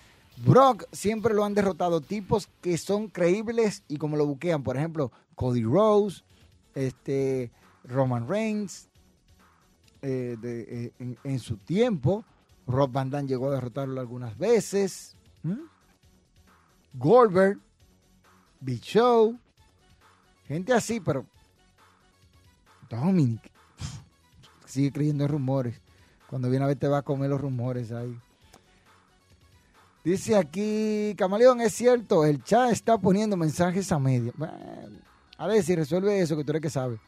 Brock 0.44 0.84
siempre 0.92 1.34
lo 1.34 1.44
han 1.44 1.54
derrotado 1.54 2.00
tipos 2.00 2.48
que 2.60 2.76
son 2.76 3.08
creíbles 3.08 3.82
y 3.88 3.96
como 3.96 4.16
lo 4.16 4.26
buquean. 4.26 4.62
Por 4.62 4.76
ejemplo, 4.76 5.10
Cody 5.34 5.62
Rose, 5.62 6.22
este, 6.74 7.50
Roman 7.84 8.28
Reigns. 8.28 8.88
Eh, 10.02 10.36
eh, 11.00 11.16
en, 11.24 11.38
su 11.40 11.56
tiempo, 11.56 12.24
Rob 12.66 12.92
Van 12.92 13.10
Damme 13.10 13.28
llegó 13.28 13.48
a 13.48 13.54
derrotarlo 13.54 14.00
algunas 14.00 14.36
veces. 14.38 15.16
Goldberg, 16.94 17.58
Big 18.60 18.80
Show, 18.82 19.36
gente 20.46 20.72
así, 20.72 21.00
pero 21.00 21.26
Dominic 22.88 23.50
sigue 24.64 24.92
creyendo 24.92 25.24
en 25.24 25.30
rumores. 25.30 25.80
Cuando 26.28 26.50
viene 26.50 26.64
a 26.64 26.68
ver 26.68 26.78
te 26.78 26.88
va 26.88 26.98
a 26.98 27.02
comer 27.02 27.30
los 27.30 27.40
rumores 27.40 27.90
ahí. 27.90 28.16
Dice 30.06 30.36
aquí, 30.36 31.16
Camaleón, 31.18 31.60
es 31.60 31.74
cierto, 31.74 32.24
el 32.24 32.40
chat 32.44 32.70
está 32.70 32.96
poniendo 32.96 33.36
mensajes 33.36 33.90
a 33.90 33.98
medio. 33.98 34.32
a 35.36 35.48
ver 35.48 35.64
si 35.64 35.74
resuelve 35.74 36.20
eso, 36.20 36.36
que 36.36 36.44
tú 36.44 36.52
eres 36.52 36.62
que 36.62 36.70
sabe. 36.70 37.00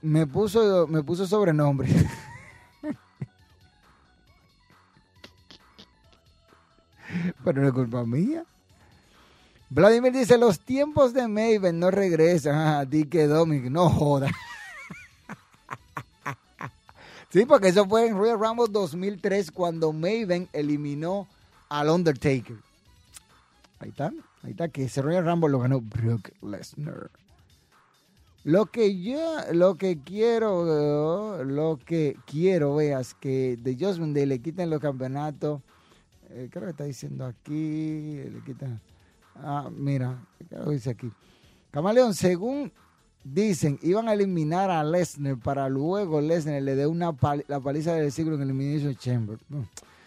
Me 0.00 0.26
puso, 0.26 0.86
me 0.86 1.02
puso 1.02 1.26
sobrenombre. 1.26 1.90
Pero 7.44 7.60
no 7.60 7.68
es 7.68 7.74
culpa 7.74 8.06
mía. 8.06 8.46
Vladimir 9.68 10.14
dice, 10.14 10.38
los 10.38 10.58
tiempos 10.58 11.12
de 11.12 11.28
Maven 11.28 11.78
no 11.78 11.90
regresan. 11.90 12.54
Ah, 12.54 12.86
di 12.86 13.04
que 13.04 13.26
Dominic, 13.26 13.70
no 13.70 13.90
joda. 13.90 14.30
Sí, 17.28 17.44
porque 17.44 17.68
eso 17.68 17.86
fue 17.86 18.06
en 18.06 18.16
Royal 18.16 18.38
Rumble 18.38 18.68
2003 18.70 19.50
cuando 19.50 19.92
Maven 19.92 20.48
eliminó 20.54 21.26
al 21.68 21.88
Undertaker. 21.88 22.56
Ahí 23.78 23.90
está, 23.90 24.12
ahí 24.42 24.52
está, 24.52 24.68
que 24.68 24.84
ese 24.84 25.02
Royal 25.02 25.24
Rumble 25.24 25.50
lo 25.50 25.60
ganó 25.60 25.80
Brock 25.80 26.30
Lesnar. 26.42 27.10
Lo 28.44 28.66
que 28.66 29.00
yo, 29.02 29.38
lo 29.52 29.74
que 29.74 29.98
quiero, 29.98 31.42
lo 31.44 31.78
que 31.84 32.16
quiero, 32.26 32.76
veas, 32.76 33.14
que 33.14 33.56
de 33.60 33.74
Judgment 33.74 34.14
Day 34.14 34.24
le 34.24 34.38
quiten 34.38 34.70
los 34.70 34.80
campeonatos. 34.80 35.62
Eh, 36.30 36.48
¿Qué 36.50 36.58
es 36.58 36.62
lo 36.62 36.66
que 36.66 36.70
está 36.70 36.84
diciendo 36.84 37.26
aquí? 37.26 38.20
Le 38.22 38.40
quitan. 38.44 38.80
Ah, 39.34 39.68
mira, 39.70 40.24
¿qué 40.48 40.56
lo 40.56 40.70
dice 40.70 40.90
aquí? 40.90 41.10
Camaleón, 41.72 42.14
según 42.14 42.72
dicen, 43.24 43.78
iban 43.82 44.08
a 44.08 44.14
eliminar 44.14 44.70
a 44.70 44.84
Lesnar 44.84 45.38
para 45.38 45.68
luego 45.68 46.20
Lesnar 46.20 46.62
le 46.62 46.76
dé 46.76 46.86
una 46.86 47.16
la 47.48 47.60
paliza 47.60 47.94
del 47.94 48.12
siglo 48.12 48.36
en 48.36 48.42
el 48.42 48.50
Elimination 48.50 48.94
Chamber. 48.94 49.38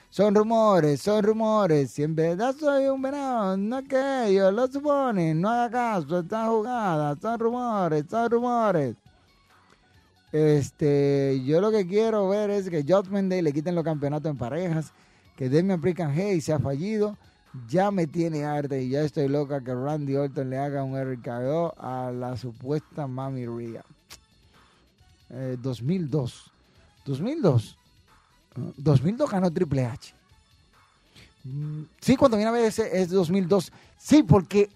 Son 0.10 0.34
rumores, 0.34 1.02
son 1.02 1.24
rumores. 1.24 1.92
Si 1.92 2.04
en 2.04 2.16
verdad 2.16 2.56
soy 2.60 2.88
un 2.88 3.02
venado, 3.02 3.56
no 3.58 3.84
que 3.84 4.34
yo 4.34 4.52
lo 4.52 4.68
supone, 4.68 5.36
no 5.36 5.50
haga 5.50 5.70
caso, 5.70 6.20
están 6.20 6.50
jugadas, 6.50 7.20
son 7.22 7.40
rumores, 7.40 8.06
son 8.10 8.30
rumores. 8.32 8.96
Este, 10.32 11.42
yo 11.46 11.62
lo 11.62 11.72
que 11.72 11.86
quiero 11.88 12.28
ver 12.30 12.50
es 12.50 12.70
que 12.70 12.84
Judgment 12.84 13.30
Day 13.30 13.42
le 13.42 13.54
quiten 13.54 13.76
los 13.76 13.84
campeonatos 13.84 14.32
en 14.32 14.38
parejas, 14.38 14.92
que 15.36 15.48
Demian 15.48 15.80
Prick 15.80 16.00
and 16.00 16.16
Hey 16.16 16.42
se 16.42 16.54
ha 16.54 16.60
fallido, 16.60 17.16
ya 17.68 17.92
me 17.92 18.08
tiene 18.08 18.46
arte 18.46 18.82
y 18.82 18.90
ya 18.90 19.02
estoy 19.02 19.28
loca 19.28 19.62
que 19.62 19.74
Randy 19.74 20.16
Orton 20.16 20.50
le 20.50 20.58
haga 20.58 20.84
un 20.84 21.00
RKO 21.00 21.74
a 21.78 22.12
la 22.12 22.36
supuesta 22.36 23.08
Mami 23.08 23.46
Ria. 23.46 23.84
2002. 25.62 26.52
2002. 27.06 27.79
2002 28.78 29.30
ganó 29.30 29.52
Triple 29.52 29.86
H. 29.86 30.14
Mm, 31.44 31.84
sí, 32.02 32.16
cuando 32.16 32.38
viene 32.38 32.50
a 32.50 32.54
ver 32.54 32.66
es 32.66 33.10
2002. 33.10 33.72
Sí, 33.98 34.24
porque 34.24 34.70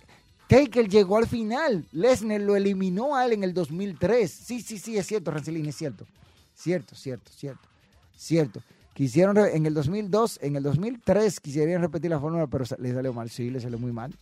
Taker 0.47 0.87
llegó 0.87 1.17
al 1.17 1.27
final. 1.27 1.85
Lesnar 1.91 2.41
lo 2.41 2.55
eliminó 2.55 3.15
a 3.15 3.25
él 3.25 3.33
en 3.33 3.43
el 3.43 3.53
2003. 3.53 4.29
Sí, 4.29 4.61
sí, 4.61 4.77
sí, 4.77 4.97
es 4.97 5.07
cierto, 5.07 5.31
Rancelín, 5.31 5.65
es 5.65 5.75
cierto. 5.75 6.05
Cierto, 6.53 6.95
cierto, 6.95 7.31
cierto. 7.31 7.67
Cierto. 8.15 8.61
Quisieron 8.93 9.37
en 9.37 9.65
el 9.65 9.73
2002, 9.73 10.39
en 10.43 10.55
el 10.55 10.63
2003 10.63 11.39
quisieron 11.39 11.81
repetir 11.81 12.11
la 12.11 12.19
fórmula, 12.19 12.45
pero 12.45 12.63
le 12.77 12.93
salió 12.93 13.11
mal. 13.11 13.29
Sí, 13.29 13.49
le 13.49 13.59
salió 13.59 13.79
muy 13.79 13.91
mal. 13.91 14.15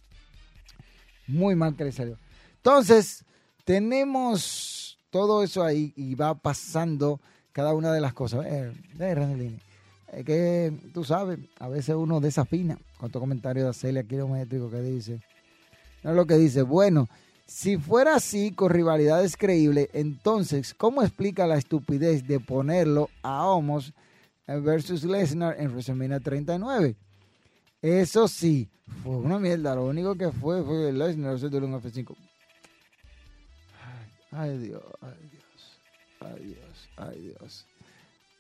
Muy 1.28 1.56
mal 1.56 1.76
que 1.76 1.84
le 1.84 1.92
salió. 1.92 2.18
Entonces, 2.56 3.26
tenemos 3.66 4.98
todo 5.10 5.44
eso 5.44 5.64
ahí 5.64 5.94
y 5.98 6.16
va 6.16 6.36
pasando 6.36 7.20
cada 7.52 7.74
una 7.74 7.94
de 7.94 8.02
las 8.02 8.14
cosas. 8.14 8.46
Eh, 8.46 8.72
eh 9.00 9.58
es 10.14 10.26
que 10.26 10.74
tú 10.94 11.04
sabes, 11.06 11.40
a 11.60 11.70
veces 11.70 11.96
uno 11.96 12.20
desafina 12.20 12.78
con 12.98 13.12
tu 13.12 13.20
comentario 13.20 13.66
de 13.66 13.74
Celia 13.74 14.04
kilométrico 14.04 14.70
que 14.70 14.82
dice. 14.82 15.22
No 16.04 16.10
es 16.10 16.16
lo 16.16 16.26
que 16.26 16.36
dice. 16.36 16.64
Bueno, 16.64 17.08
si 17.46 17.78
fuera 17.78 18.16
así 18.16 18.52
con 18.52 18.72
rivalidades 18.72 19.38
creíbles, 19.38 19.90
entonces, 19.94 20.74
¿cómo 20.74 21.02
explica 21.02 21.48
la 21.48 21.58
estupidez 21.58 22.28
de 22.28 22.40
ponerlo 22.40 23.10
a 23.22 23.46
Homos 23.48 23.94
versus 24.60 25.04
Lesnar 25.04 25.56
en 25.60 25.72
WrestleMania 25.72 26.20
39. 26.20 26.96
Eso 27.82 28.28
sí, 28.28 28.70
fue 29.04 29.16
una 29.16 29.40
mierda. 29.40 29.76
Lo 29.76 29.86
único 29.86 30.16
que 30.16 30.32
fue 30.32 30.64
fue 30.64 30.92
Lesnar 30.92 31.38
de 31.40 31.58
un 31.58 31.82
F5. 31.82 32.16
Ay, 34.32 34.58
Dios, 34.60 34.82
ay 35.02 35.30
Dios, 35.30 35.41
ay 36.22 36.44
Dios, 36.46 36.90
ay 36.98 37.22
Dios, 37.22 37.66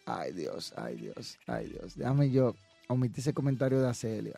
ay 0.05 0.31
Dios, 0.33 0.73
ay 0.77 0.95
Dios, 0.95 1.37
ay 1.47 1.67
Dios. 1.67 1.95
Déjame 1.95 2.29
yo 2.29 2.55
omitir 2.87 3.19
ese 3.19 3.33
comentario 3.33 3.81
de 3.81 3.89
Acelia. 3.89 4.35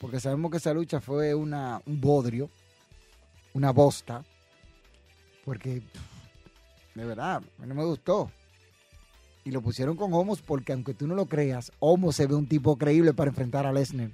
Porque 0.00 0.20
sabemos 0.20 0.50
que 0.50 0.58
esa 0.58 0.74
lucha 0.74 1.00
fue 1.00 1.34
una, 1.34 1.80
un 1.86 2.00
bodrio, 2.00 2.50
una 3.54 3.70
bosta. 3.70 4.24
Porque, 5.44 5.82
de 6.94 7.04
verdad, 7.04 7.42
no 7.58 7.74
me 7.74 7.84
gustó 7.84 8.30
y 9.44 9.50
lo 9.50 9.60
pusieron 9.60 9.96
con 9.96 10.12
Homos 10.14 10.40
porque 10.40 10.72
aunque 10.72 10.94
tú 10.94 11.06
no 11.06 11.14
lo 11.14 11.26
creas, 11.26 11.70
Homos 11.78 12.16
se 12.16 12.26
ve 12.26 12.34
un 12.34 12.46
tipo 12.46 12.76
creíble 12.76 13.12
para 13.12 13.30
enfrentar 13.30 13.66
a 13.66 13.72
Lesnar. 13.72 14.10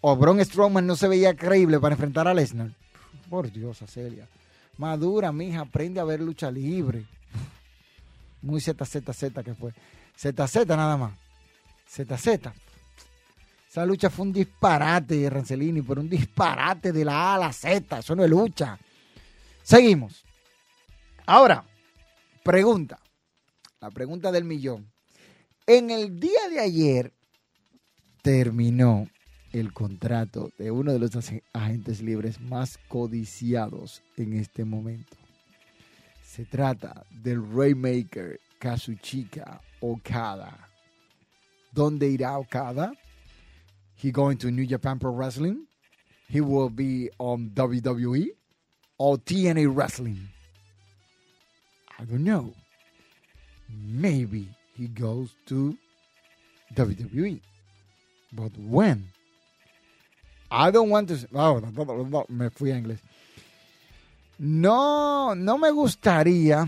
O 0.00 0.16
Braun 0.16 0.42
Strowman 0.44 0.86
no 0.86 0.94
se 0.94 1.08
veía 1.08 1.34
creíble 1.34 1.80
para 1.80 1.94
enfrentar 1.94 2.28
a 2.28 2.34
Lesnar. 2.34 2.70
Por 3.28 3.50
Dios, 3.50 3.78
Celia. 3.88 4.28
Madura, 4.78 5.32
mija, 5.32 5.62
aprende 5.62 5.98
a 5.98 6.04
ver 6.04 6.20
lucha 6.20 6.50
libre. 6.50 7.06
Muy 8.46 8.60
ZZZ 8.60 9.32
que 9.44 9.54
fue. 9.54 9.72
ZZ 10.16 10.66
nada 10.66 10.96
más. 10.96 11.12
ZZ. 11.88 12.50
Esa 13.68 13.84
lucha 13.84 14.08
fue 14.08 14.26
un 14.26 14.32
disparate 14.32 15.16
de 15.16 15.28
Rancelini, 15.28 15.82
pero 15.82 16.00
un 16.00 16.08
disparate 16.08 16.92
de 16.92 17.04
la 17.04 17.32
A 17.32 17.34
a 17.34 17.38
la 17.38 17.52
Z. 17.52 17.98
Eso 17.98 18.16
no 18.16 18.24
es 18.24 18.30
lucha. 18.30 18.78
Seguimos. 19.62 20.24
Ahora, 21.26 21.64
pregunta 22.42 22.98
la 23.80 23.90
pregunta 23.90 24.32
del 24.32 24.44
millón. 24.44 24.90
En 25.66 25.90
el 25.90 26.18
día 26.18 26.48
de 26.50 26.60
ayer 26.60 27.12
terminó 28.22 29.08
el 29.52 29.72
contrato 29.72 30.50
de 30.58 30.70
uno 30.70 30.92
de 30.92 30.98
los 30.98 31.12
agentes 31.52 32.02
libres 32.02 32.40
más 32.40 32.78
codiciados 32.88 34.02
en 34.16 34.34
este 34.34 34.64
momento. 34.64 35.16
Se 36.36 36.44
trata 36.44 37.04
del 37.10 37.40
Raymaker 37.40 38.38
Kazuchika 38.60 39.60
Okada. 39.80 40.52
¿Dónde 41.74 42.08
irá 42.10 42.38
Okada? 42.38 42.92
He 43.96 44.10
going 44.10 44.36
to 44.36 44.50
New 44.50 44.66
Japan 44.66 44.98
Pro 44.98 45.12
Wrestling? 45.12 45.66
He 46.28 46.40
will 46.40 46.68
be 46.68 47.08
on 47.18 47.50
WWE 47.54 48.28
or 48.98 49.16
TNA 49.16 49.74
Wrestling? 49.74 50.28
I 51.98 52.04
don't 52.04 52.24
know 52.24 52.52
maybe 53.68 54.48
he 54.76 54.88
goes 54.88 55.30
to 55.46 55.76
WWE. 56.74 57.40
But 58.32 58.52
when? 58.58 59.08
I 60.50 60.70
don't 60.70 60.90
want 60.90 61.08
to. 61.08 61.26
Oh, 61.34 62.26
me 62.28 62.48
fui 62.50 62.70
a 62.70 62.74
inglés. 62.74 62.98
No, 64.38 65.34
no 65.34 65.58
me 65.58 65.70
gustaría. 65.70 66.66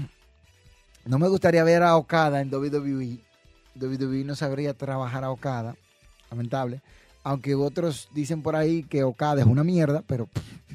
No 1.04 1.18
me 1.18 1.28
gustaría 1.28 1.64
ver 1.64 1.82
a 1.82 1.96
Okada 1.96 2.40
en 2.40 2.52
WWE. 2.52 3.18
WWE 3.74 4.24
no 4.24 4.34
sabría 4.34 4.74
trabajar 4.74 5.24
a 5.24 5.30
Okada. 5.30 5.76
Lamentable. 6.30 6.82
Aunque 7.24 7.54
otros 7.54 8.08
dicen 8.12 8.42
por 8.42 8.56
ahí 8.56 8.82
que 8.82 9.02
Okada 9.04 9.40
es 9.40 9.46
una 9.46 9.64
mierda, 9.64 10.02
pero 10.06 10.28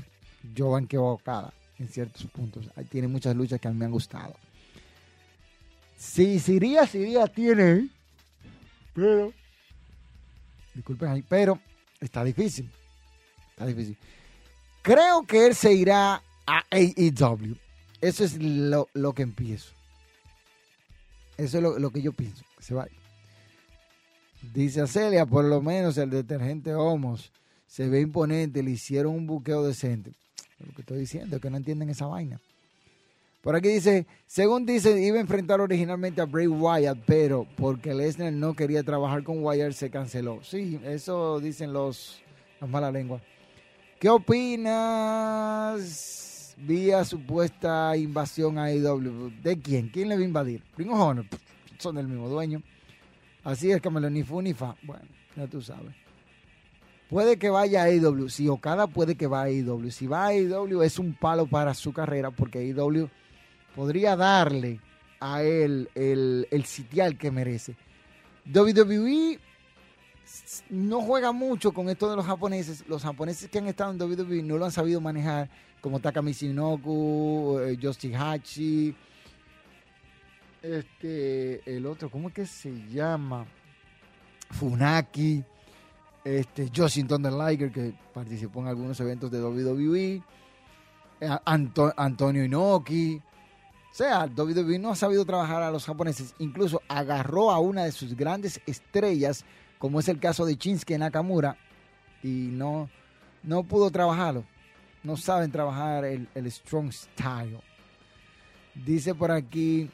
yo 0.56 0.72
banqueo 0.72 1.08
a 1.08 1.14
Okada 1.14 1.54
en 1.80 1.88
ciertos 1.88 2.26
puntos. 2.26 2.70
Tiene 2.90 3.08
muchas 3.08 3.36
luchas 3.36 3.60
que 3.60 3.68
a 3.68 3.72
mí 3.72 3.78
me 3.78 3.86
han 3.86 3.92
gustado. 3.92 4.36
Sí, 5.98 6.40
Siria, 6.40 6.86
Siria 6.86 7.28
tiene, 7.28 7.90
pero, 8.94 9.34
disculpen 10.74 11.10
ahí, 11.10 11.24
pero 11.28 11.60
está 12.00 12.24
difícil. 12.24 12.70
Está 13.52 13.66
difícil. 13.66 13.98
Creo 14.82 15.24
que 15.24 15.48
él 15.48 15.56
se 15.56 15.74
irá 15.74 16.22
a 16.46 16.64
AEW. 16.72 17.56
Eso 18.02 18.24
es 18.26 18.38
lo, 18.38 18.88
que 19.14 19.24
empiezo. 19.24 19.74
Eso 21.38 21.58
es 21.58 21.82
lo, 21.82 21.90
que 21.90 22.02
yo 22.02 22.12
pienso. 22.12 22.44
se 22.60 22.74
va. 22.74 22.88
Dice 24.54 24.86
Celia, 24.88 25.26
por 25.26 25.46
lo 25.46 25.62
menos 25.62 25.98
el 25.98 26.10
detergente 26.10 26.76
Homos 26.76 27.32
se 27.66 27.88
ve 27.88 28.02
imponente, 28.02 28.62
le 28.62 28.72
hicieron 28.72 29.16
un 29.16 29.26
buqueo 29.26 29.64
decente. 29.64 30.12
Lo 30.60 30.74
que 30.74 30.82
estoy 30.82 31.00
diciendo 31.00 31.38
es 31.38 31.42
que 31.42 31.50
no 31.50 31.56
entienden 31.58 31.90
esa 31.90 32.08
vaina. 32.08 32.42
Por 33.42 33.56
aquí 33.56 33.70
dice, 33.70 34.06
según 34.28 34.66
dice, 34.66 35.02
iba 35.02 35.18
a 35.18 35.22
enfrentar 35.22 35.62
originalmente 35.62 36.22
a 36.22 36.26
Bray 36.26 36.48
Wyatt, 36.48 37.00
pero 37.06 37.48
porque 37.58 37.94
Lesnar 37.94 38.34
no 38.34 38.54
quería 38.54 38.84
trabajar 38.84 39.24
con 39.24 39.44
Wyatt 39.44 39.74
se 39.74 39.90
canceló. 39.90 40.44
Sí, 40.44 40.80
eso 40.84 41.40
dicen 41.40 41.72
los, 41.74 42.22
las 42.60 42.70
malas 42.70 42.92
lenguas. 42.94 43.22
¿Qué 44.00 44.10
opinas 44.10 45.80
vía 46.66 47.04
supuesta 47.04 47.96
invasión 47.98 48.58
a? 48.58 48.72
E 48.72 48.80
¿De 48.80 49.60
quién? 49.60 49.90
¿Quién 49.90 50.10
le 50.10 50.16
va 50.16 50.22
a 50.22 50.26
invadir? 50.26 50.64
Primo 50.76 51.16
son 51.78 51.96
del 51.96 52.08
mismo 52.08 52.30
dueño. 52.30 52.62
Así 53.44 53.72
es, 53.72 53.82
Camelo, 53.82 54.10
ni 54.10 54.24
fu 54.24 54.42
ni 54.42 54.54
fa. 54.54 54.76
Bueno, 54.84 55.06
ya 55.36 55.48
tú 55.48 55.62
sabes. 55.62 55.94
Puede 57.10 57.38
que 57.38 57.50
vaya 57.50 57.84
a 57.84 57.92
IW. 57.92 58.30
Si 58.30 58.48
Okada 58.48 58.88
puede 58.88 59.16
que 59.16 59.28
vaya 59.28 59.46
a 59.46 59.52
IW. 59.52 59.92
Si 59.92 60.08
va 60.08 60.28
a 60.28 60.36
IW 60.36 60.82
es 60.82 60.98
un 60.98 61.14
palo 61.14 61.46
para 61.46 61.74
su 61.74 61.94
carrera 61.94 62.32
porque 62.32 62.64
IW 62.64 63.10
podría 63.76 64.16
darle 64.16 64.80
a 65.20 65.44
él 65.44 65.90
el, 65.94 66.48
el 66.50 66.66
sitial 66.66 67.18
que 67.18 67.32
merece. 67.32 67.76
WWE 68.52 69.40
no 70.70 71.02
juega 71.02 71.32
mucho 71.32 71.72
con 71.72 71.90
esto 71.90 72.10
de 72.10 72.16
los 72.16 72.26
japoneses. 72.26 72.84
Los 72.88 73.04
japoneses 73.04 73.50
que 73.50 73.60
han 73.60 73.68
estado 73.68 73.92
en 73.92 74.02
WWE 74.02 74.44
no 74.44 74.58
lo 74.58 74.66
han 74.66 74.72
sabido 74.72 75.02
manejar, 75.02 75.50
como 75.84 76.00
Takami 76.00 76.32
Shinoku, 76.32 77.60
eh, 77.60 78.16
Hachi. 78.18 78.96
este, 80.62 81.76
el 81.76 81.86
otro, 81.86 82.10
¿cómo 82.10 82.30
es 82.30 82.34
que 82.34 82.46
se 82.46 82.72
llama? 82.88 83.46
Funaki, 84.50 85.44
este, 86.24 86.72
Justin 86.74 87.06
Liger, 87.08 87.70
que 87.70 87.94
participó 88.14 88.62
en 88.62 88.68
algunos 88.68 88.98
eventos 89.02 89.30
de 89.30 89.44
WWE, 89.44 90.24
eh, 91.20 91.38
Antonio 91.44 92.46
Inoki. 92.46 93.22
O 93.92 93.94
sea, 93.94 94.26
WWE 94.26 94.80
no 94.80 94.92
ha 94.92 94.96
sabido 94.96 95.26
trabajar 95.26 95.64
a 95.64 95.70
los 95.70 95.86
japoneses, 95.86 96.34
incluso 96.40 96.82
agarró 96.88 97.52
a 97.52 97.60
una 97.60 97.84
de 97.84 97.92
sus 97.92 98.16
grandes 98.16 98.62
estrellas, 98.66 99.44
como 99.80 100.00
es 100.00 100.08
el 100.08 100.22
caso 100.22 100.46
de 100.46 100.56
Shinsuke 100.56 100.98
Nakamura, 100.98 101.58
y 102.24 102.48
no, 102.54 102.90
no 103.44 103.64
pudo 103.64 103.92
trabajarlo. 103.92 104.46
No 105.04 105.18
saben 105.18 105.52
trabajar 105.52 106.06
el, 106.06 106.28
el 106.34 106.52
strong 106.52 106.92
style. 106.92 107.60
Dice 108.74 109.14
por 109.14 109.32
aquí, 109.32 109.90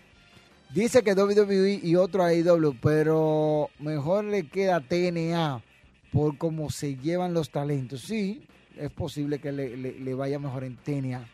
dice 0.73 1.03
que 1.03 1.13
WWE 1.13 1.81
y 1.83 1.95
otro 1.95 2.23
AEW, 2.23 2.75
pero 2.81 3.69
mejor 3.79 4.25
le 4.25 4.47
queda 4.47 4.79
TNA 4.79 5.61
por 6.11 6.37
cómo 6.37 6.69
se 6.69 6.95
llevan 6.95 7.33
los 7.33 7.49
talentos. 7.49 8.01
Sí, 8.01 8.45
es 8.77 8.91
posible 8.91 9.39
que 9.39 9.51
le, 9.51 10.13
vaya 10.13 10.39
mejor 10.39 10.63
en 10.63 10.77
TNA. 10.77 11.27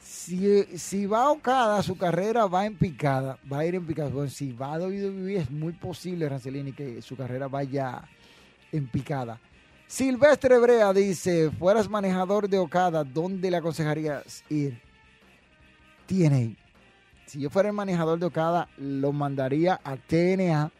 Si, 0.00 0.64
si 0.76 1.06
va 1.06 1.30
Okada, 1.30 1.82
su 1.82 1.96
carrera 1.96 2.46
va 2.46 2.66
en 2.66 2.74
picada, 2.74 3.38
va 3.50 3.60
a 3.60 3.66
ir 3.66 3.74
en 3.74 3.86
picada. 3.86 4.10
Bueno, 4.10 4.30
si 4.30 4.52
va 4.52 4.74
a 4.74 4.78
WWE 4.78 5.36
es 5.36 5.50
muy 5.50 5.72
posible, 5.72 6.28
Rancelini, 6.28 6.72
que 6.72 7.00
su 7.00 7.16
carrera 7.16 7.48
vaya 7.48 8.02
en 8.72 8.86
picada. 8.88 9.38
Silvestre 9.90 10.56
Brea 10.60 10.92
dice, 10.92 11.50
fueras 11.50 11.90
manejador 11.90 12.48
de 12.48 12.60
Okada, 12.60 13.02
¿dónde 13.02 13.50
le 13.50 13.56
aconsejarías 13.56 14.44
ir? 14.48 14.80
TNA. 16.06 16.54
Si 17.26 17.40
yo 17.40 17.50
fuera 17.50 17.70
el 17.70 17.74
manejador 17.74 18.20
de 18.20 18.26
Okada, 18.26 18.68
lo 18.76 19.10
mandaría 19.10 19.80
a 19.82 19.96
TNA 19.96 20.70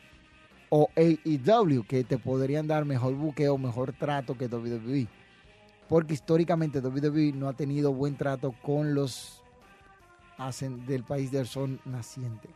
o 0.69 0.89
AEW, 0.95 1.83
que 1.89 2.05
te 2.05 2.19
podrían 2.19 2.69
dar 2.69 2.85
mejor 2.85 3.15
buqueo, 3.15 3.59
mejor 3.59 3.93
trato 3.95 4.39
que 4.39 4.47
WWE. 4.47 5.09
Porque 5.89 6.15
históricamente 6.15 6.79
WWE 6.79 7.33
no 7.33 7.49
ha 7.49 7.53
tenido 7.55 7.93
buen 7.93 8.17
trato 8.17 8.55
con 8.63 8.95
los 8.95 9.43
del 10.87 11.03
país 11.03 11.33
del 11.33 11.49
sol 11.49 11.81
naciente. 11.85 12.49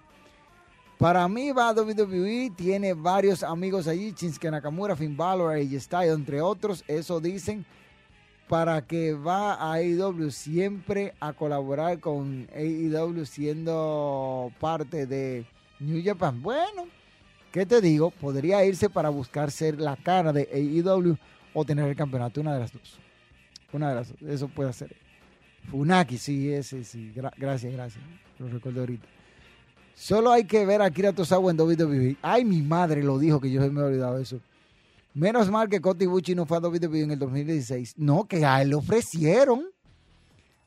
Para 0.98 1.26
mí 1.28 1.50
va 1.52 1.72
WWE, 1.72 2.52
tiene 2.56 2.94
varios 2.94 3.42
amigos 3.42 3.88
allí, 3.88 4.12
Shinsuke 4.12 4.50
Nakamura, 4.50 4.96
Finn 4.96 5.16
Balor, 5.16 5.54
AJ 5.54 5.80
Styles, 5.80 6.14
entre 6.14 6.40
otros, 6.40 6.84
eso 6.86 7.20
dicen, 7.20 7.66
para 8.48 8.86
que 8.86 9.12
va 9.12 9.54
a 9.54 9.74
AEW 9.74 10.30
siempre 10.30 11.14
a 11.20 11.32
colaborar 11.32 11.98
con 11.98 12.48
AEW 12.54 13.26
siendo 13.26 14.52
parte 14.60 15.06
de 15.06 15.44
New 15.80 16.00
Japan. 16.04 16.40
Bueno, 16.40 16.86
¿Qué 17.54 17.64
te 17.64 17.80
digo? 17.80 18.10
Podría 18.10 18.64
irse 18.64 18.90
para 18.90 19.10
buscar 19.10 19.52
ser 19.52 19.80
la 19.80 19.94
cara 19.94 20.32
de 20.32 20.48
AEW 20.52 21.16
o 21.52 21.64
tener 21.64 21.88
el 21.88 21.94
campeonato, 21.94 22.40
una 22.40 22.52
de 22.54 22.58
las 22.58 22.72
dos. 22.72 22.98
Una 23.72 23.90
de 23.90 23.94
las 23.94 24.08
dos, 24.08 24.22
eso 24.22 24.48
puede 24.48 24.70
hacer. 24.70 24.96
Funaki, 25.70 26.18
sí, 26.18 26.52
ese, 26.52 26.82
sí. 26.82 27.12
gracias, 27.14 27.72
gracias. 27.72 28.02
Lo 28.40 28.48
recuerdo 28.48 28.80
ahorita. 28.80 29.06
Solo 29.94 30.32
hay 30.32 30.44
que 30.44 30.66
ver 30.66 30.82
a 30.82 30.90
Kira 30.90 31.12
Tosawa 31.12 31.50
en 31.50 31.60
WWE. 31.60 32.16
Ay, 32.20 32.44
mi 32.44 32.62
madre 32.62 33.02
lo 33.02 33.18
dijo, 33.18 33.40
que 33.40 33.50
yo 33.50 33.60
me 33.72 33.80
he 33.80 33.84
olvidado 33.84 34.18
eso. 34.18 34.40
Menos 35.14 35.48
mal 35.48 35.68
que 35.68 35.80
Coti 35.80 36.06
Bucci 36.06 36.34
no 36.34 36.44
fue 36.44 36.56
a 36.56 36.60
WWE 36.60 37.02
en 37.02 37.12
el 37.12 37.18
2016. 37.18 37.94
No, 37.98 38.24
que 38.24 38.44
a 38.44 38.60
él 38.60 38.70
le 38.70 38.74
ofrecieron. 38.74 39.64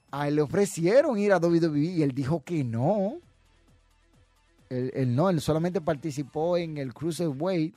A 0.10 0.30
él 0.30 0.36
le 0.36 0.42
ofrecieron 0.42 1.18
ir 1.18 1.34
a 1.34 1.38
WWE 1.38 1.80
y 1.80 2.02
él 2.02 2.14
dijo 2.14 2.42
que 2.44 2.64
no. 2.64 3.18
Él, 4.70 5.16
no, 5.16 5.30
él 5.30 5.42
solamente 5.42 5.82
participó 5.82 6.58
en 6.58 6.78
el 6.78 6.94
Cruiserweight, 6.94 7.74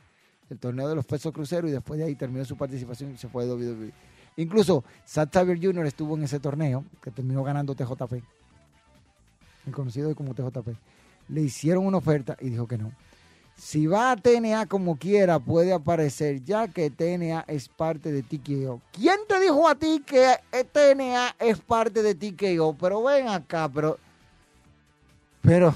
el 0.49 0.59
torneo 0.59 0.89
de 0.89 0.95
los 0.95 1.05
pesos 1.05 1.33
cruceros, 1.33 1.71
y 1.71 1.73
después 1.73 1.99
de 1.99 2.07
ahí 2.07 2.15
terminó 2.15 2.45
su 2.45 2.57
participación 2.57 3.13
y 3.13 3.17
se 3.17 3.29
fue 3.29 3.47
de 3.47 3.53
WWE. 3.53 3.93
Incluso 4.37 4.85
Zack 5.07 5.33
Saber 5.33 5.59
Jr. 5.61 5.87
estuvo 5.87 6.17
en 6.17 6.25
ese 6.25 6.41
torneo, 6.41 6.85
que 7.03 7.11
terminó 7.11 7.43
ganando 7.43 7.75
TJP, 7.75 8.23
el 9.67 9.73
conocido 9.73 10.15
como 10.15 10.35
TJP. 10.35 10.69
Le 11.31 11.43
hicieron 11.43 11.87
una 11.87 11.99
oferta 11.99 12.37
y 12.41 12.51
dijo 12.51 12.67
que 12.67 12.79
no. 12.79 12.93
Si 13.57 13.87
va 13.87 14.13
a 14.13 14.17
TNA 14.17 14.67
como 14.67 14.97
quiera, 14.97 15.39
puede 15.39 15.73
aparecer, 15.73 16.43
ya 16.43 16.69
que 16.69 16.89
TNA 16.89 17.45
es 17.47 17.69
parte 17.69 18.11
de 18.11 18.23
TKO. 18.23 18.81
¿Quién 18.91 19.19
te 19.29 19.39
dijo 19.39 19.69
a 19.69 19.75
ti 19.75 20.03
que 20.05 20.35
TNA 20.51 21.37
es 21.39 21.61
parte 21.61 22.03
de 22.03 22.15
TKO? 22.15 22.75
Pero 22.81 23.03
ven 23.03 23.29
acá, 23.29 23.69
pero. 23.69 23.99
Pero. 25.43 25.75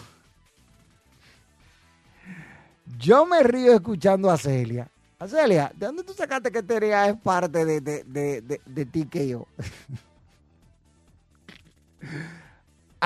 Yo 2.98 3.26
me 3.26 3.42
río 3.42 3.74
escuchando 3.74 4.30
a 4.30 4.38
Celia. 4.38 4.88
Celia, 5.28 5.72
¿de 5.74 5.86
dónde 5.86 6.04
tú 6.04 6.12
sacaste 6.12 6.50
que 6.50 6.62
TNA 6.62 7.08
es 7.08 7.16
parte 7.16 7.64
de, 7.64 7.80
de, 7.80 8.04
de, 8.04 8.60
de, 8.66 9.28
yo? 9.28 9.46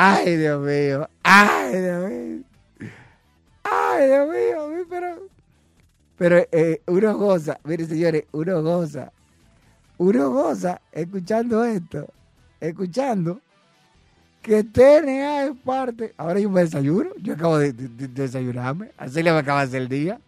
Ay, 0.01 0.36
Dios 0.36 0.64
mío. 0.64 1.09
Ay, 1.24 1.76
Dios 1.76 2.09
mío. 2.09 2.44
Ay, 3.64 4.07
Dios 4.07 4.28
mío. 4.28 4.86
Pero, 4.88 5.28
pero 6.16 6.36
eh, 6.53 6.80
uno 6.86 7.18
goza. 7.18 7.59
Mire, 7.64 7.84
señores, 7.84 8.22
uno 8.30 8.62
goza. 8.62 9.12
Uno 9.96 10.30
goza 10.30 10.80
escuchando 10.92 11.64
esto. 11.64 12.07
Escuchando 12.61 13.40
que 14.40 14.62
TNA 14.62 15.46
es 15.46 15.57
parte. 15.64 16.14
Ahora 16.16 16.38
yo 16.38 16.49
me 16.49 16.61
desayuno, 16.61 17.11
yo 17.20 17.34
acabo 17.34 17.59
de, 17.59 17.72
desayunarme, 17.72 18.92
así 18.96 19.20
le 19.20 19.30
acaba 19.30 19.62
de 19.62 19.66
hacer 19.66 19.82
el 19.82 19.88
día. 19.88 20.20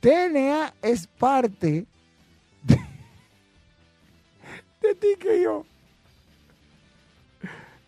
TNA 0.00 0.74
es 0.82 1.06
parte 1.06 1.86
de, 4.82 4.94
ti 4.96 5.14
que 5.20 5.40
yo. 5.40 5.64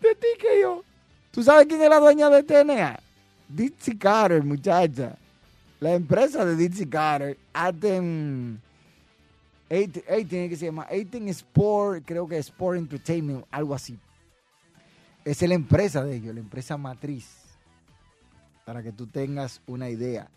De 0.01 0.15
ti 0.15 0.29
que 0.41 0.61
yo. 0.61 0.83
¿Tú 1.31 1.43
sabes 1.43 1.67
quién 1.67 1.83
es 1.83 1.91
la 1.91 1.99
dueña 1.99 2.31
de 2.31 2.43
TNA? 2.43 3.01
Dixie 3.49 3.99
Carter, 3.99 4.43
muchacha. 4.43 5.17
La 5.81 5.95
empresa 5.95 6.45
de 6.45 6.57
Dixie 6.57 6.89
Carter, 6.89 7.37
Aten. 7.53 8.61
18, 9.71 10.29
que 10.29 10.57
se 10.57 10.65
llama 10.67 10.87
18 10.91 11.27
Sport, 11.29 12.03
creo 12.07 12.27
que 12.27 12.39
Sport 12.39 12.79
Entertainment, 12.79 13.45
algo 13.51 13.75
así 13.75 13.99
es 15.31 15.43
la 15.43 15.55
empresa 15.55 16.03
de 16.05 16.17
ellos, 16.17 16.35
la 16.35 16.41
empresa 16.41 16.77
matriz, 16.79 17.27
para 18.65 18.83
que 18.83 18.93
tú 18.93 19.07
tengas 19.07 19.61
una 19.67 19.91
idea. 19.91 20.29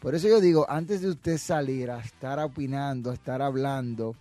Por 0.00 0.14
eso 0.14 0.28
yo 0.28 0.40
digo, 0.40 0.64
antes 0.68 1.00
de 1.00 1.08
usted 1.08 1.38
salir 1.38 1.90
a 1.90 1.98
estar 1.98 2.38
opinando, 2.38 3.10
a 3.10 3.14
estar 3.14 3.42
hablando, 3.42 4.14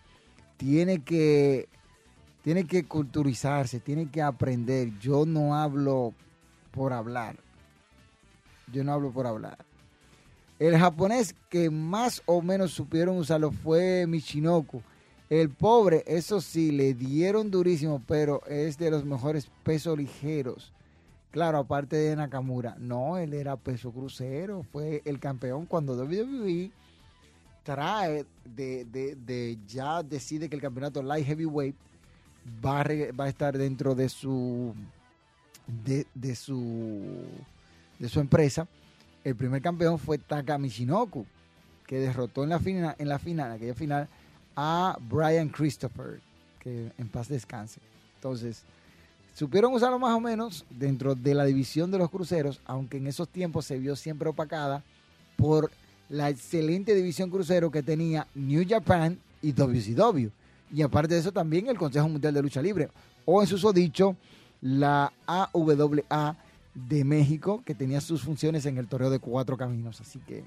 tiene 0.58 1.04
que, 1.04 1.70
tiene 2.48 2.64
que 2.64 2.86
culturizarse, 2.86 3.82
tiene 3.82 4.10
que 4.10 4.22
aprender. 4.22 4.98
Yo 5.00 5.26
no 5.26 5.54
hablo 5.54 6.14
por 6.72 6.93
hablar. 6.93 7.36
Yo 8.72 8.86
no 8.86 8.93
hablo 8.93 9.12
por 9.12 9.28
hablar. 9.28 9.58
El 10.58 10.78
japonés 10.78 11.36
que 11.50 11.70
más 11.70 12.24
o 12.26 12.41
menos 12.41 12.72
supieron 12.72 13.18
usarlo 13.18 13.52
fue 13.52 14.08
Michinoku 14.08 14.82
el 15.30 15.50
pobre, 15.50 16.06
eso 16.08 16.39
sí, 16.39 16.72
le 16.72 16.93
dieron 16.93 17.52
durísimo, 17.52 18.02
pero 18.08 18.41
es 18.48 18.78
de 18.78 18.91
los 18.91 19.04
mejores 19.04 19.52
pesos 19.64 19.98
ligeros. 19.98 20.72
Claro, 21.32 21.58
aparte 21.58 21.98
de 21.98 22.16
Nakamura. 22.16 22.78
No, 22.80 23.18
él 23.18 23.34
era 23.34 23.58
peso 23.58 23.91
crucero, 23.91 24.64
fue 24.72 25.02
el 25.04 25.20
campeón 25.20 25.66
cuando 25.66 26.02
WWE 26.02 26.72
trae 27.64 28.26
de, 28.45 28.86
de, 28.86 29.58
ya 29.68 30.02
decide 30.02 30.48
que 30.48 30.56
el 30.56 30.62
campeonato 30.62 31.04
light 31.04 31.26
heavyweight 31.26 31.76
va 32.64 32.82
a, 32.82 32.86
va 33.14 33.26
a 33.26 33.30
estar 33.30 33.58
dentro 33.58 33.95
de 33.95 34.10
su 34.10 34.74
de, 35.68 36.36
su 36.36 37.04
de 38.00 38.10
su 38.10 38.20
empresa. 38.20 38.68
El 39.24 39.36
primer 39.36 39.62
campeón 39.62 40.00
fue 40.00 40.18
Taka 40.18 40.58
Michinoku, 40.58 41.26
que 41.86 42.00
derrotó 42.00 42.43
en 42.43 42.50
la 42.50 42.60
final, 42.60 42.95
en 42.98 43.10
la 43.10 43.20
final, 43.20 43.48
en 43.48 43.56
aquella 43.58 43.74
final 43.74 44.08
a 44.56 44.98
Brian 45.10 45.50
Christopher, 45.50 46.20
que 46.60 46.91
en 46.98 47.10
paz 47.10 47.28
descanse. 47.28 47.80
Entonces, 48.16 48.64
supieron 49.36 49.74
usarlo 49.74 50.00
más 50.00 50.16
o 50.16 50.20
menos 50.20 50.66
dentro 50.70 51.14
de 51.14 51.36
la 51.36 51.45
división 51.45 51.91
de 51.91 51.98
los 51.98 52.10
cruceros, 52.10 52.62
aunque 52.66 52.98
en 52.98 53.08
esos 53.08 53.28
tiempos 53.30 53.66
se 53.66 53.78
vio 53.78 53.95
siempre 53.95 54.30
opacada 54.30 54.84
por 55.36 55.70
la 56.10 56.30
excelente 56.30 56.95
división 56.95 57.30
crucero 57.30 57.70
que 57.70 57.84
tenía 57.84 58.28
New 58.34 58.66
Japan 58.68 59.20
y 59.41 59.52
WCW. 59.52 60.30
Y 60.72 60.82
aparte 60.82 61.13
de 61.13 61.20
eso 61.20 61.32
también 61.32 61.68
el 61.68 61.78
Consejo 61.78 62.09
Mundial 62.09 62.34
de 62.34 62.41
Lucha 62.41 62.61
Libre, 62.61 62.89
o 63.26 63.41
en 63.41 63.47
su 63.47 63.74
dicho, 63.74 64.15
la 64.61 65.11
AWA 65.26 66.36
de 66.74 67.03
México, 67.03 67.63
que 67.65 67.74
tenía 67.74 68.01
sus 68.01 68.22
funciones 68.22 68.65
en 68.65 68.78
el 68.78 68.88
torneo 68.88 69.09
de 69.09 69.20
cuatro 69.20 69.57
caminos. 69.57 69.99
Así 70.01 70.20
que 70.20 70.43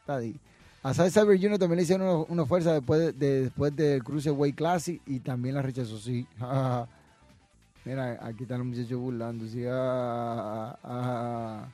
está 0.00 0.16
ahí. 0.16 0.36
A 0.82 0.94
Sai 0.94 1.10
Saber 1.10 1.40
Jr. 1.40 1.58
también 1.58 1.76
le 1.76 1.82
hicieron 1.84 2.26
una, 2.28 2.44
fuerza 2.44 2.72
después, 2.72 3.16
de, 3.16 3.42
después 3.42 3.74
del 3.74 4.02
Cruiserweight 4.02 4.56
Classic 4.56 5.00
y 5.06 5.20
también 5.20 5.54
la 5.54 5.62
rechazó, 5.62 5.96
sí. 5.98 6.26
Mira, 7.84 8.18
aquí 8.20 8.42
están 8.42 8.58
los 8.58 8.66
muchachos 8.66 8.98
burlando, 8.98 9.46
sí. 9.46 9.64
Ah, 9.66 10.76
ah, 10.76 10.78
ah, 10.82 11.68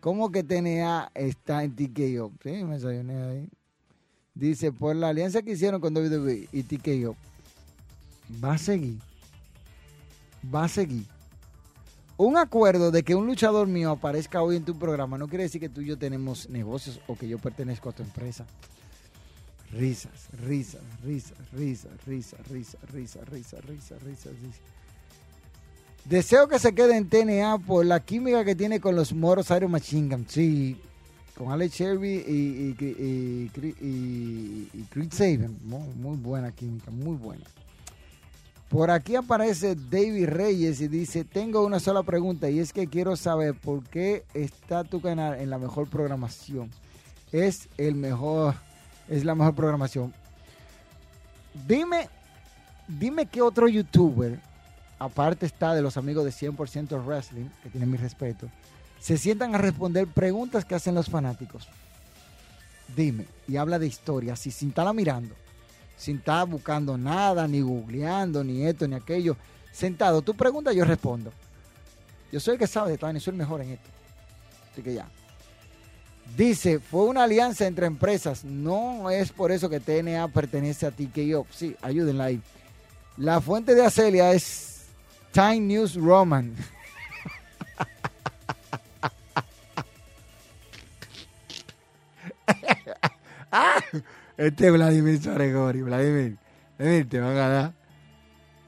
¿Cómo 0.00 0.30
que 0.30 0.42
TNA 0.42 1.12
está 1.14 1.62
en 1.62 1.74
TKO? 1.74 2.32
Sí, 2.42 2.64
me 2.64 2.74
desayuné 2.74 3.22
ahí. 3.22 3.48
Dice, 4.34 4.72
por 4.72 4.96
la 4.96 5.08
alianza 5.08 5.42
que 5.42 5.52
hicieron 5.52 5.80
con 5.80 5.96
WWE 5.96 6.48
y 6.52 6.62
TKO, 6.62 7.16
va 8.42 8.54
a 8.54 8.58
seguir. 8.58 8.98
Va 10.52 10.64
a 10.64 10.68
seguir. 10.68 11.04
Un 12.16 12.36
acuerdo 12.36 12.90
de 12.90 13.02
que 13.02 13.14
un 13.14 13.26
luchador 13.26 13.66
mío 13.66 13.90
aparezca 13.90 14.42
hoy 14.42 14.56
en 14.56 14.64
tu 14.64 14.78
programa 14.78 15.18
no 15.18 15.28
quiere 15.28 15.44
decir 15.44 15.60
que 15.60 15.68
tú 15.68 15.80
y 15.80 15.86
yo 15.86 15.98
tenemos 15.98 16.48
negocios 16.48 17.00
o 17.06 17.16
que 17.16 17.28
yo 17.28 17.38
pertenezco 17.38 17.90
a 17.90 17.92
tu 17.92 18.02
empresa. 18.02 18.46
Risas, 19.72 20.28
risas, 20.32 20.82
risas, 21.02 21.38
risas, 21.52 22.04
risas, 22.06 22.46
risas, 22.46 22.90
risas, 22.90 23.28
risas, 23.28 23.64
risas, 23.64 24.02
risas, 24.02 24.32
risas. 24.40 24.60
Deseo 26.04 26.48
que 26.48 26.58
se 26.58 26.74
quede 26.74 26.96
en 26.96 27.08
TNA 27.08 27.58
por 27.58 27.86
la 27.86 28.00
química 28.00 28.44
que 28.44 28.54
tiene 28.54 28.80
con 28.80 28.96
los 28.96 29.12
moros 29.12 29.50
Iron 29.50 29.70
Machine 29.70 30.14
Gun. 30.14 30.26
Sí, 30.28 30.80
con 31.42 31.50
Alex 31.50 31.74
Shelby 31.74 32.24
y, 32.24 32.74
Creed 34.90 35.12
Saban. 35.12 35.58
Muy, 35.64 35.88
muy 35.96 36.16
buena 36.16 36.52
química, 36.52 36.92
muy 36.92 37.16
buena. 37.16 37.44
Por 38.68 38.92
aquí 38.92 39.16
aparece 39.16 39.74
David 39.74 40.28
Reyes 40.28 40.80
y 40.80 40.86
dice, 40.86 41.24
tengo 41.24 41.64
una 41.64 41.80
sola 41.80 42.04
pregunta 42.04 42.48
y 42.48 42.60
es 42.60 42.72
que 42.72 42.86
quiero 42.86 43.16
saber 43.16 43.54
por 43.54 43.82
qué 43.82 44.24
está 44.34 44.84
tu 44.84 45.00
canal 45.00 45.40
en 45.40 45.50
la 45.50 45.58
mejor 45.58 45.88
programación. 45.88 46.70
Es 47.32 47.68
el 47.76 47.96
mejor, 47.96 48.54
es 49.08 49.24
la 49.24 49.34
mejor 49.34 49.56
programación. 49.56 50.14
Dime, 51.66 52.08
dime 52.86 53.26
qué 53.26 53.42
otro 53.42 53.66
youtuber, 53.66 54.38
aparte 55.00 55.44
está 55.44 55.74
de 55.74 55.82
los 55.82 55.96
amigos 55.96 56.24
de 56.24 56.30
100% 56.30 57.04
Wrestling, 57.04 57.48
que 57.64 57.68
tienen 57.68 57.90
mi 57.90 57.96
respeto, 57.96 58.48
se 59.02 59.18
sientan 59.18 59.54
a 59.54 59.58
responder 59.58 60.06
preguntas 60.06 60.64
que 60.64 60.76
hacen 60.76 60.94
los 60.94 61.10
fanáticos. 61.10 61.68
Dime, 62.96 63.26
y 63.46 63.56
habla 63.56 63.78
de 63.78 63.86
historias, 63.86 64.46
y 64.46 64.50
sin 64.50 64.70
estarla 64.70 64.94
mirando 64.94 65.34
sin 66.02 66.16
estar 66.16 66.48
buscando 66.48 66.98
nada, 66.98 67.46
ni 67.46 67.60
googleando, 67.60 68.42
ni 68.42 68.66
esto, 68.66 68.88
ni 68.88 68.96
aquello. 68.96 69.36
Sentado, 69.70 70.20
tú 70.20 70.34
preguntas, 70.34 70.74
yo 70.74 70.84
respondo. 70.84 71.32
Yo 72.32 72.40
soy 72.40 72.54
el 72.54 72.58
que 72.58 72.66
sabe 72.66 72.90
de 72.90 72.98
todo, 72.98 73.12
y 73.12 73.20
soy 73.20 73.32
el 73.32 73.38
mejor 73.38 73.60
en 73.60 73.70
esto. 73.70 73.88
Así 74.72 74.82
que 74.82 74.94
ya. 74.94 75.06
Dice, 76.36 76.80
fue 76.80 77.04
una 77.04 77.22
alianza 77.22 77.68
entre 77.68 77.86
empresas. 77.86 78.44
No 78.44 79.10
es 79.10 79.30
por 79.30 79.52
eso 79.52 79.70
que 79.70 79.78
TNA 79.78 80.26
pertenece 80.28 80.86
a 80.86 80.90
TKO. 80.90 81.46
Sí, 81.52 81.76
ayúdenla 81.82 82.24
ahí. 82.24 82.40
La 83.16 83.40
fuente 83.40 83.74
de 83.74 83.84
Acelia 83.84 84.32
es 84.32 84.86
Time 85.30 85.60
News 85.60 85.94
Roman. 85.94 86.52
ah, 93.52 93.80
este 94.36 94.66
es 94.66 94.72
Vladimir 94.72 95.22
Saregori. 95.22 95.82
Vladimir, 95.82 96.36
Vladimir, 96.78 97.08
te 97.08 97.20
van 97.20 97.36
a 97.36 97.48
dar 97.48 97.82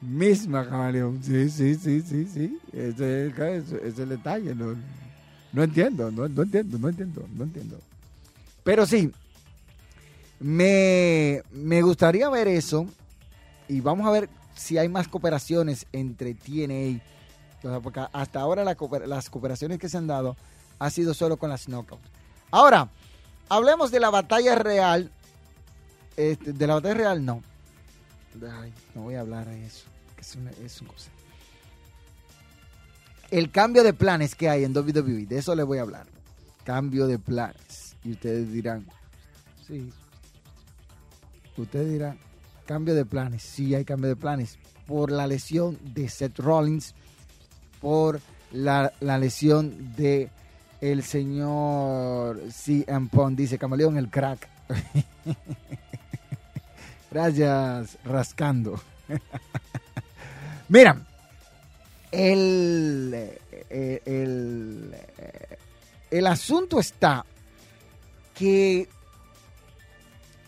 misma 0.01 0.69
camaleón. 0.69 1.23
Sí, 1.23 1.49
sí, 1.51 1.75
sí, 1.75 2.03
sí, 2.03 2.27
sí. 2.27 2.59
Ese 2.73 3.29
es 3.29 3.99
el, 3.99 4.09
detalle. 4.09 4.55
No, 4.55 4.77
no 5.53 5.63
entiendo, 5.63 6.11
no, 6.11 6.27
entiendo, 6.27 6.79
no 6.79 6.89
entiendo, 6.89 7.27
no 7.35 7.45
entiendo. 7.45 7.79
Pero 8.63 8.87
sí, 8.87 9.11
me, 10.41 11.43
me 11.53 11.83
gustaría 11.83 12.29
ver 12.29 12.49
eso. 12.49 12.87
Y 13.69 13.81
vamos 13.81 14.07
a 14.07 14.11
ver 14.11 14.29
si 14.55 14.79
hay 14.79 14.89
más 14.89 15.09
cooperaciones 15.09 15.87
entre 15.93 16.35
TNA. 16.35 17.01
Porque 17.83 18.05
hasta 18.13 18.41
ahora 18.41 18.63
las 18.65 19.31
cooperaciones 19.31 19.79
que 19.79 19.89
se 19.89 19.97
han 19.97 20.07
dado 20.07 20.37
ha 20.79 20.91
sido 20.91 21.15
solo 21.15 21.39
con 21.39 21.49
las 21.49 21.67
knockouts. 21.67 22.11
Ahora, 22.51 22.91
hablemos 23.49 23.91
de 23.91 24.01
la 24.01 24.11
batalla 24.11 24.55
real 24.55 25.11
este, 26.17 26.53
de 26.53 26.67
la 26.67 26.75
batalla 26.75 26.95
real, 26.95 27.25
no. 27.25 27.43
no 28.95 29.03
voy 29.03 29.15
a 29.15 29.21
hablar 29.21 29.47
de 29.47 29.67
eso. 29.67 29.87
es, 30.19 30.37
una, 30.37 30.51
cosa. 30.91 31.11
El 33.31 33.51
cambio 33.51 33.83
de 33.83 33.93
planes 33.93 34.35
que 34.35 34.49
hay 34.49 34.65
en 34.65 34.77
WWE, 34.77 35.27
de 35.27 35.39
eso 35.39 35.55
les 35.55 35.67
voy 35.67 35.79
a 35.79 35.83
hablar. 35.83 36.07
Cambio 36.65 37.07
de 37.07 37.19
planes. 37.19 37.97
Y 38.05 38.13
ustedes 38.13 38.53
dirán, 38.53 38.87
sí. 39.67 39.93
Ustedes 41.57 41.91
dirán, 41.91 42.19
cambio 42.67 42.95
de 42.95 43.05
planes. 43.05 43.43
Sí, 43.43 43.75
hay 43.75 43.85
cambio 43.85 44.09
de 44.09 44.17
planes. 44.17 44.59
Por 44.87 45.11
la 45.11 45.27
lesión 45.27 45.79
de 45.95 46.09
Seth 46.09 46.39
Rollins, 46.39 46.95
por 47.81 48.21
la, 48.53 48.93
la 49.01 49.19
lesión 49.19 49.95
de 49.97 50.31
el 50.93 51.03
señor 51.03 52.43
CM 52.51 53.09
Punk, 53.09 53.37
dice 53.39 53.59
Camaleón, 53.59 53.97
el 53.97 54.11
crack. 54.11 54.47
Gracias, 57.11 57.97
rascando. 58.05 58.79
Mira, 60.69 61.01
el, 62.13 63.13
eh, 63.71 64.03
el, 64.05 64.95
eh, 65.17 65.57
el, 66.11 66.27
asunto 66.27 66.79
está 66.79 67.25
que 68.35 68.87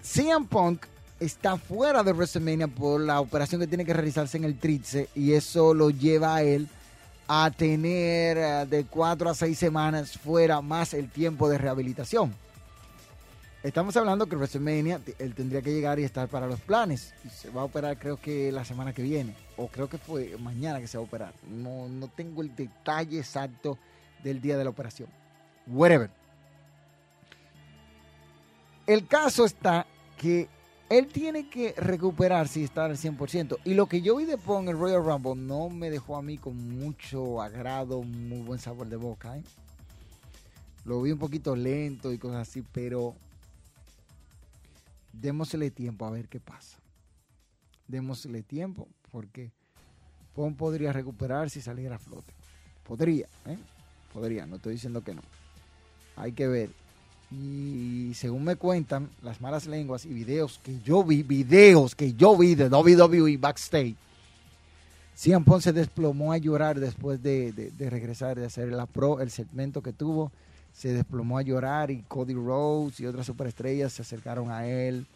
CM 0.03 0.47
Punk 0.49 0.85
está 1.19 1.57
fuera 1.57 2.03
de 2.03 2.13
WrestleMania 2.13 2.69
por 2.69 3.01
la 3.01 3.21
operación 3.21 3.61
que 3.61 3.67
tiene 3.67 3.87
que 3.87 3.95
realizarse 3.95 4.37
en 4.37 4.45
el 4.45 4.59
trice 4.59 5.09
y 5.15 5.33
eso 5.33 5.73
lo 5.73 5.89
lleva 5.89 6.35
a 6.35 6.43
él 6.43 6.69
a 7.29 7.51
tener 7.51 8.39
eh, 8.39 8.67
de 8.69 8.85
cuatro 8.85 9.29
a 9.29 9.35
seis 9.35 9.59
semanas 9.59 10.17
fuera 10.19 10.61
más 10.61 10.95
el 10.95 11.11
tiempo 11.11 11.49
de 11.49 11.59
rehabilitación. 11.59 12.35
Estamos 13.63 13.97
hablando 13.97 14.27
que 14.27 14.37
WrestleMania, 14.37 15.01
él 15.19 15.35
tendría 15.35 15.61
que 15.61 15.73
llegar 15.73 15.99
y 15.99 16.05
estar 16.05 16.29
para 16.29 16.47
los 16.47 16.61
planes. 16.61 17.13
Se 17.35 17.51
va 17.51 17.63
a 17.63 17.65
operar 17.65 17.99
creo 17.99 18.17
que 18.17 18.53
la 18.53 18.65
semana 18.65 18.93
que 18.93 19.03
viene. 19.03 19.35
O 19.57 19.67
creo 19.67 19.89
que 19.89 19.99
fue 19.99 20.37
mañana 20.39 20.79
que 20.79 20.87
se 20.87 20.99
va 20.99 21.03
a 21.03 21.07
operar. 21.07 21.33
No, 21.51 21.89
no 21.89 22.07
tengo 22.07 22.43
el 22.43 22.55
detalle 22.55 23.19
exacto 23.19 23.77
del 24.23 24.41
día 24.41 24.57
de 24.57 24.63
la 24.63 24.71
operación. 24.71 25.09
Whatever. 25.67 26.11
El 28.87 29.09
caso 29.09 29.45
está 29.45 29.85
que 30.17 30.49
él 30.89 31.09
tiene 31.09 31.49
que 31.49 31.73
recuperarse 31.77 32.61
y 32.61 32.65
estar 32.65 32.91
al 32.91 32.97
100%. 32.97 33.59
Y 33.65 33.75
lo 33.75 33.87
que 33.87 34.03
yo 34.03 34.17
vi 34.17 34.25
de 34.25 34.39
Pong 34.39 34.69
en 34.69 34.79
Royal 34.79 35.05
Rumble 35.05 35.35
no 35.35 35.69
me 35.69 35.91
dejó 35.91 36.17
a 36.17 36.23
mí 36.23 36.39
con 36.39 36.57
mucho 36.79 37.43
agrado, 37.43 38.03
muy 38.03 38.41
buen 38.43 38.61
sabor 38.61 38.89
de 38.89 38.97
boca. 38.97 39.37
¿eh? 39.37 39.43
Lo 40.85 41.03
vi 41.03 41.13
un 41.13 41.19
poquito 41.19 41.57
lento 41.57 42.13
y 42.13 42.19
cosas 42.19 42.49
así, 42.49 42.63
pero 42.73 43.17
démosle 45.13 45.71
tiempo 45.71 46.07
a 46.07 46.11
ver 46.11 46.29
qué 46.29 46.39
pasa. 46.39 46.79
Démosle 47.89 48.43
tiempo 48.43 48.89
porque 49.11 49.53
Pon 50.35 50.55
podría 50.55 50.93
recuperarse 50.93 51.59
y 51.59 51.63
salir 51.63 51.93
a 51.93 51.99
flote. 51.99 52.35
Podría, 52.85 53.27
¿eh? 53.47 53.59
Podría, 54.13 54.47
no 54.47 54.57
estoy 54.57 54.75
diciendo 54.75 55.03
que 55.03 55.15
no. 55.15 55.23
Hay 56.15 56.33
que 56.33 56.47
ver. 56.47 56.71
Y 57.31 58.13
según 58.15 58.45
me 58.45 58.57
cuentan 58.57 59.11
las 59.23 59.41
malas 59.41 59.67
lenguas 59.67 60.05
y 60.05 60.11
videos 60.11 60.61
que 60.63 60.81
yo 60.85 61.03
vi, 61.03 61.23
videos 61.23 61.95
que 61.95 62.15
yo 62.15 62.37
vi 62.37 62.55
de 62.55 62.69
WWE 62.69 63.37
backstage, 63.37 63.97
Cian 65.17 65.45
Pon 65.45 65.63
se 65.63 65.73
desplomó 65.73 66.33
a 66.33 66.39
llorar 66.39 66.79
después 66.79 67.23
de, 67.23 67.53
de, 67.53 67.91
regresar, 67.91 68.39
de 68.39 68.45
hacer 68.45 68.69
la 68.69 68.87
pro, 68.87 69.21
el 69.21 69.31
segmento 69.31 69.83
que 69.83 69.93
tuvo. 69.93 70.31
Se 70.75 70.93
desplomó 70.93 71.39
a 71.39 71.43
llorar 71.43 71.91
y 71.91 72.03
Cody 72.03 72.35
Rhodes 72.35 73.01
y 73.01 73.07
otras 73.07 73.25
superestrellas 73.25 73.95
se 73.95 74.03
acercaron 74.03 74.51
a 74.51 74.67
él 74.67 75.07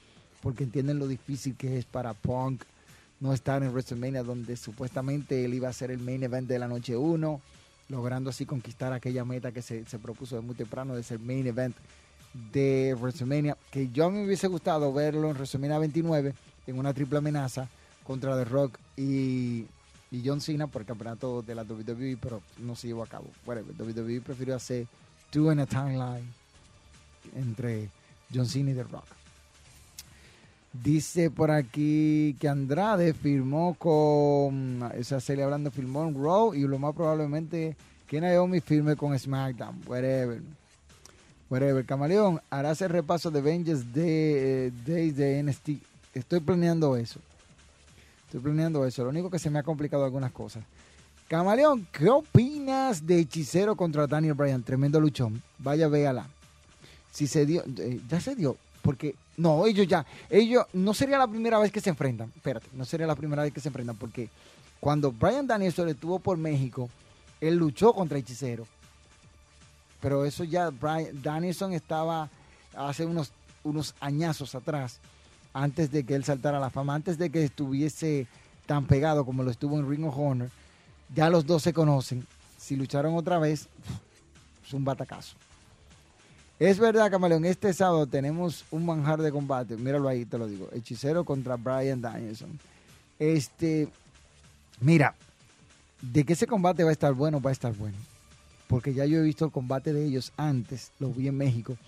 porque 0.43 0.65
entienden 0.65 0.99
lo 0.99 1.07
difícil 1.07 1.55
que 1.55 1.77
es 1.77 1.85
para 1.85 2.15
Punk 2.15 2.63
no 3.21 3.35
estar 3.35 3.63
en 3.63 3.71
WrestleMania 3.71 4.23
donde 4.23 4.57
supuestamente 4.57 5.45
él 5.45 5.55
iba 5.55 5.69
a 5.69 5.73
ser 5.73 5.91
el 5.91 5.99
main 5.99 6.23
event 6.23 6.49
de 6.49 6.59
la 6.59 6.67
noche 6.67 6.97
1, 6.97 7.41
logrando 7.91 8.31
así 8.31 8.47
conquistar 8.47 8.93
aquella 8.93 9.25
meta 9.25 9.53
que 9.53 9.63
se, 9.63 9.85
propuso 9.99 10.37
de 10.37 10.43
muy 10.43 10.55
temprano 10.55 10.95
de 10.95 11.03
ser 11.03 11.19
main 11.19 11.47
event 11.47 11.77
de 12.53 12.97
WrestleMania, 12.99 13.57
que 13.71 13.91
yo 13.91 14.09
me 14.11 14.25
hubiese 14.25 14.47
gustado 14.47 14.93
verlo 14.93 15.29
en 15.29 15.35
WrestleMania 15.35 15.79
29 15.79 16.35
en 16.69 16.79
una 16.79 16.95
triple 16.95 17.19
amenaza 17.19 17.69
contra 18.05 18.37
The 18.37 18.45
Rock 18.45 18.79
y, 18.97 19.67
y 20.11 20.23
John 20.25 20.41
Cena 20.41 20.69
por 20.69 20.83
el 20.83 20.87
campeonato 20.87 21.43
de 21.43 21.55
la 21.55 21.63
WWE, 21.63 22.17
pero 22.21 22.41
no 22.59 22.77
se 22.77 22.87
llevó 22.87 23.03
a 23.03 23.09
cabo. 23.09 23.27
Bueno, 23.45 23.63
WWE 23.79 24.21
prefirió 24.21 24.55
hacer 24.55 24.87
two 25.31 25.53
in 25.53 25.59
a 25.59 25.67
timeline 25.67 26.33
entre 27.35 27.89
John 28.33 28.47
Cena 28.47 28.71
y 28.71 28.75
The 28.75 28.85
Rock. 28.85 29.20
Dice 30.73 31.31
por 31.31 31.51
aquí 31.51 32.37
que 32.39 32.49
Andrade 32.49 33.13
firmó 33.13 33.75
con, 33.75 34.83
o 34.83 35.05
sea, 35.05 35.21
Celia 35.21 35.45
hablando 35.45 35.73
firmó 35.73 36.07
en 36.07 36.15
Raw 36.15 36.55
y 36.55 36.61
lo 36.61 36.79
más 36.79 36.95
probablemente 36.95 37.77
que 38.07 38.21
Naomi 38.21 38.61
firme 38.61 38.95
con 38.95 39.19
SmackDown, 39.19 39.83
whatever. 39.87 40.41
Whatever. 41.49 41.85
Camaleón, 41.85 42.41
harás 42.51 42.81
el 42.83 42.91
repaso 42.91 43.33
de 43.33 43.41
Avengers 43.41 43.93
de, 43.93 44.73
Days 44.87 45.17
de 45.17 45.43
NXT. 45.43 45.71
Estoy 46.15 46.39
planeando 46.39 46.97
eso. 46.97 47.19
Estoy 48.27 48.41
planeando 48.41 48.87
eso. 48.87 49.03
Lo 49.03 49.11
único 49.11 49.29
que 49.29 49.41
se 49.41 49.51
me 49.51 49.59
ha 49.59 49.65
complicado 49.65 50.05
algunas 50.05 50.31
cosas. 50.31 50.63
Camaleón, 51.27 51.89
¿qué 51.91 52.09
opinas 52.09 53.05
de 53.05 53.21
Hechicero 53.21 53.75
contra 53.75 54.07
Daniel 54.07 54.35
Bryan? 54.35 54.63
Tremendo 54.63 55.01
luchón. 55.01 55.43
Vaya, 55.59 55.89
véala. 55.89 56.29
Si 57.11 57.27
se 57.27 57.45
dio, 57.45 57.65
eh, 57.79 58.01
ya 58.09 58.21
se 58.21 58.37
dio, 58.37 58.57
porque 58.83 59.15
no, 59.37 59.67
ellos 59.67 59.87
ya, 59.87 60.05
ellos 60.29 60.65
no 60.73 60.95
sería 60.95 61.19
la 61.19 61.27
primera 61.27 61.59
vez 61.59 61.73
que 61.73 61.81
se 61.81 61.91
enfrentan. 61.91 62.33
Espérate, 62.35 62.67
no 62.73 62.85
sería 62.85 63.07
la 63.07 63.17
primera 63.17 63.43
vez 63.43 63.53
que 63.53 63.61
se 63.61 63.69
enfrentan, 63.69 63.97
porque 63.97 64.29
cuando 64.81 65.13
Brian 65.13 65.47
Danielson 65.47 65.89
estuvo 65.89 66.19
por 66.19 66.37
México, 66.37 66.89
él 67.41 67.57
luchó 67.57 67.93
contra 67.93 68.19
Hechicero. 68.19 68.67
Pero 70.01 70.25
eso 70.25 70.45
ya, 70.45 70.71
Brian 70.71 71.23
Danielson 71.23 71.73
estaba 71.73 72.31
hace 72.75 73.05
unos, 73.05 73.33
unos 73.65 73.95
añazos 74.01 74.55
atrás, 74.55 74.99
antes 75.53 75.91
de 75.91 76.05
que 76.05 76.15
él 76.15 76.25
saltara 76.25 76.59
a 76.59 76.61
la 76.61 76.71
fama, 76.71 76.95
antes 76.95 77.19
de 77.19 77.31
que 77.31 77.45
estuviese 77.45 78.27
tan 78.67 78.87
pegado 78.87 79.25
como 79.25 79.43
lo 79.43 79.51
estuvo 79.51 79.79
en 79.79 79.91
Ring 79.91 80.07
of 80.07 80.17
Honor 80.17 80.49
ya 81.15 81.31
los 81.31 81.47
dos 81.47 81.63
se 81.63 81.73
conocen. 81.73 82.27
Si 82.59 82.77
lucharon 82.77 83.17
otra 83.17 83.39
vez, 83.39 83.69
es 84.65 84.73
un 84.73 84.85
batacazo. 84.85 85.37
Es 86.61 86.79
verdad, 86.79 87.11
Camaleón, 87.11 87.47
este 87.47 87.73
sábado 87.73 88.07
tenemos 88.07 88.67
un 88.71 88.85
manjar 88.85 89.23
de 89.23 89.33
combate. 89.33 89.79
Míralo 89.79 90.09
ahí, 90.09 90.27
te 90.27 90.37
lo 90.37 90.47
digo. 90.47 90.69
Hechicero 90.73 91.25
contra 91.25 91.57
Brian 91.57 92.03
Danielson. 92.03 92.51
Este, 93.19 93.89
mira, 94.79 95.15
de 96.03 96.23
que 96.23 96.35
ese 96.35 96.47
combate 96.47 96.85
va 96.85 96.91
a 96.91 96.93
estar 96.93 97.15
bueno, 97.15 97.41
va 97.41 97.49
a 97.49 97.55
estar 97.55 97.75
bueno. 97.75 97.97
Porque 98.69 98.93
ya 98.93 99.07
yo 99.07 99.21
he 99.21 99.23
visto 99.23 99.47
el 99.47 99.51
combate 99.51 99.95
de 99.95 100.05
ellos 100.05 100.33
antes, 100.37 100.91
los 101.01 101.17
vi 101.17 101.29
en 101.29 101.39
México. 101.39 101.79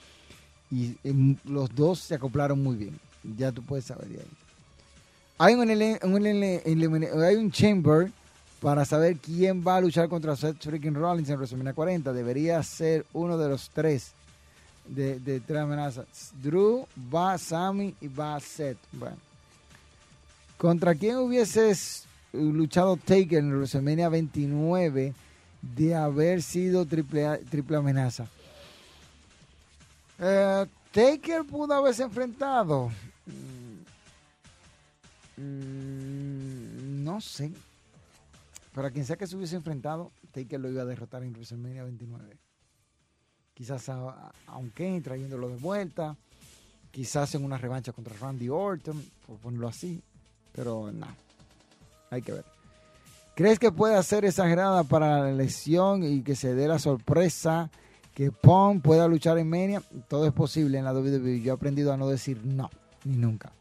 Y 0.71 0.97
em, 1.05 1.37
los 1.45 1.75
dos 1.75 1.99
se 1.99 2.15
acoplaron 2.15 2.63
muy 2.63 2.77
bien. 2.77 2.99
Ya 3.37 3.53
tú 3.53 3.63
puedes 3.63 3.85
saber 3.85 4.09
de 4.09 4.21
ahí. 4.21 4.27
Hay 5.39 5.55
un, 7.37 7.51
chamber 7.51 8.11
para 8.59 8.87
saber 8.87 9.19
quién 9.19 9.63
va 9.63 9.77
a 9.77 9.81
luchar 9.83 10.09
contra 10.09 10.35
Seth 10.35 10.63
freaking 10.63 10.95
Rollins 10.95 11.29
en 11.29 11.37
WrestleMania 11.37 11.75
40. 11.75 12.11
Debería 12.15 12.63
ser 12.63 13.05
uno 13.13 13.37
de 13.37 13.51
los 13.51 13.69
tres 13.69 14.13
de, 14.87 15.19
de 15.21 15.41
tres 15.41 15.61
amenazas. 15.61 16.33
Drew, 16.43 16.87
va 17.13 17.39
Sammy 17.39 17.95
y 18.01 18.09
va 18.09 18.39
Seth. 18.41 18.79
Bueno. 18.93 19.17
¿Contra 20.57 20.95
quién 20.95 21.17
hubieses 21.17 22.07
luchado 22.33 22.97
Taker 22.97 23.39
en 23.39 23.51
WrestleMania 23.53 24.09
29 24.09 25.13
de 25.61 25.95
haber 25.95 26.43
sido 26.43 26.87
triple, 26.87 27.39
triple 27.51 27.77
amenaza? 27.77 28.29
Eh, 30.21 30.67
Taker 30.93 31.45
pudo 31.45 31.75
haberse 31.75 32.05
enfrentado. 32.05 32.91
Mm, 33.27 33.83
mm, 35.43 37.05
no 37.05 37.21
sé. 37.21 37.51
Para 38.73 38.91
quien 38.91 39.05
sea 39.05 39.17
que 39.17 39.27
se 39.27 39.37
hubiese 39.37 39.57
enfrentado, 39.57 40.13
Taker 40.33 40.61
lo 40.61 40.71
iba 40.71 40.83
a 40.83 40.87
derrotar 40.87 41.25
en 41.25 41.33
WrestleMania 41.33 41.83
29. 41.83 42.37
Quizás 43.55 43.89
a, 43.89 44.33
aunque 44.47 45.01
trayéndolo 45.01 45.49
de 45.49 45.57
vuelta, 45.57 46.17
quizás 46.91 47.35
en 47.35 47.45
una 47.45 47.59
revancha 47.59 47.93
contra 47.93 48.15
Randy 48.19 48.49
Orton, 48.49 49.03
por 49.27 49.37
ponerlo 49.39 49.69
así, 49.69 50.03
pero 50.53 50.91
nada, 50.93 51.15
hay 52.11 52.23
que 52.23 52.33
ver. 52.33 52.45
¿Crees 53.35 53.59
que 53.59 53.73
puede 53.73 54.01
ser 54.03 54.25
exagerada 54.27 54.85
para 54.85 55.21
la 55.21 55.33
lesión 55.33 56.05
y 56.05 56.23
que 56.23 56.37
se 56.37 56.55
dé 56.55 56.69
la 56.69 56.79
sorpresa 56.79 57.71
que 58.15 58.31
Pong 58.31 58.83
pueda 58.83 59.09
luchar 59.09 59.39
en 59.39 59.49
Mania? 59.49 59.83
Todo 60.07 60.27
es 60.27 60.33
posible 60.33 60.79
en 60.79 60.85
la 60.85 60.93
WWE. 60.93 61.41
Yo 61.41 61.53
he 61.53 61.57
aprendido 61.57 61.93
a 61.95 61.97
no 61.97 62.09
decir 62.09 62.41
no, 62.45 62.71
ni 63.05 63.17
nunca. 63.17 63.53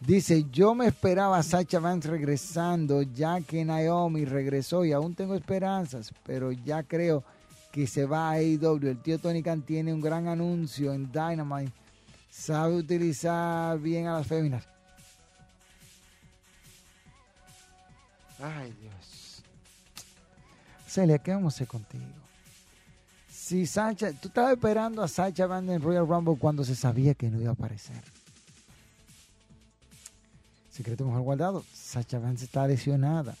Dice, 0.00 0.44
yo 0.52 0.74
me 0.74 0.86
esperaba 0.86 1.38
a 1.38 1.42
Sacha 1.42 1.80
Vance 1.80 2.08
regresando, 2.08 3.02
ya 3.02 3.40
que 3.40 3.64
Naomi 3.64 4.26
regresó 4.26 4.84
y 4.84 4.92
aún 4.92 5.14
tengo 5.14 5.34
esperanzas, 5.34 6.12
pero 6.24 6.52
ya 6.52 6.82
creo 6.82 7.24
que 7.70 7.86
se 7.86 8.04
va 8.04 8.30
a 8.30 8.32
AEW. 8.32 8.88
El 8.88 9.02
tío 9.02 9.18
Tony 9.18 9.42
Khan 9.42 9.62
tiene 9.62 9.92
un 9.92 10.00
gran 10.00 10.28
anuncio 10.28 10.92
en 10.92 11.10
Dynamite. 11.10 11.72
Sabe 12.30 12.76
utilizar 12.76 13.78
bien 13.78 14.06
a 14.06 14.18
las 14.18 14.26
féminas. 14.26 14.64
Ay, 18.40 18.72
Dios. 18.80 19.42
Celia, 20.86 21.18
¿qué 21.18 21.32
vamos 21.32 21.54
a 21.54 21.56
hacer 21.56 21.66
contigo? 21.66 22.04
Si 23.28 23.66
Sacha, 23.66 24.12
tú 24.12 24.28
estabas 24.28 24.52
esperando 24.52 25.02
a 25.02 25.08
Sacha 25.08 25.46
Vance 25.46 25.72
en 25.72 25.82
Royal 25.82 26.06
Rumble 26.06 26.36
cuando 26.38 26.64
se 26.64 26.74
sabía 26.74 27.14
que 27.14 27.30
no 27.30 27.40
iba 27.40 27.50
a 27.50 27.54
aparecer. 27.54 28.02
Secreto 30.70 31.04
mejor 31.04 31.22
guardado, 31.22 31.64
Sacha 31.72 32.18
Vance 32.18 32.44
está 32.44 32.66
lesionada. 32.66 33.34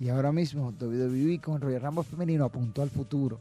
Y 0.00 0.08
ahora 0.08 0.32
mismo 0.32 0.72
WWE 0.78 1.40
con 1.40 1.60
Royal 1.60 1.82
Rumble 1.82 2.04
femenino 2.04 2.44
apuntó 2.44 2.82
al 2.82 2.90
futuro. 2.90 3.40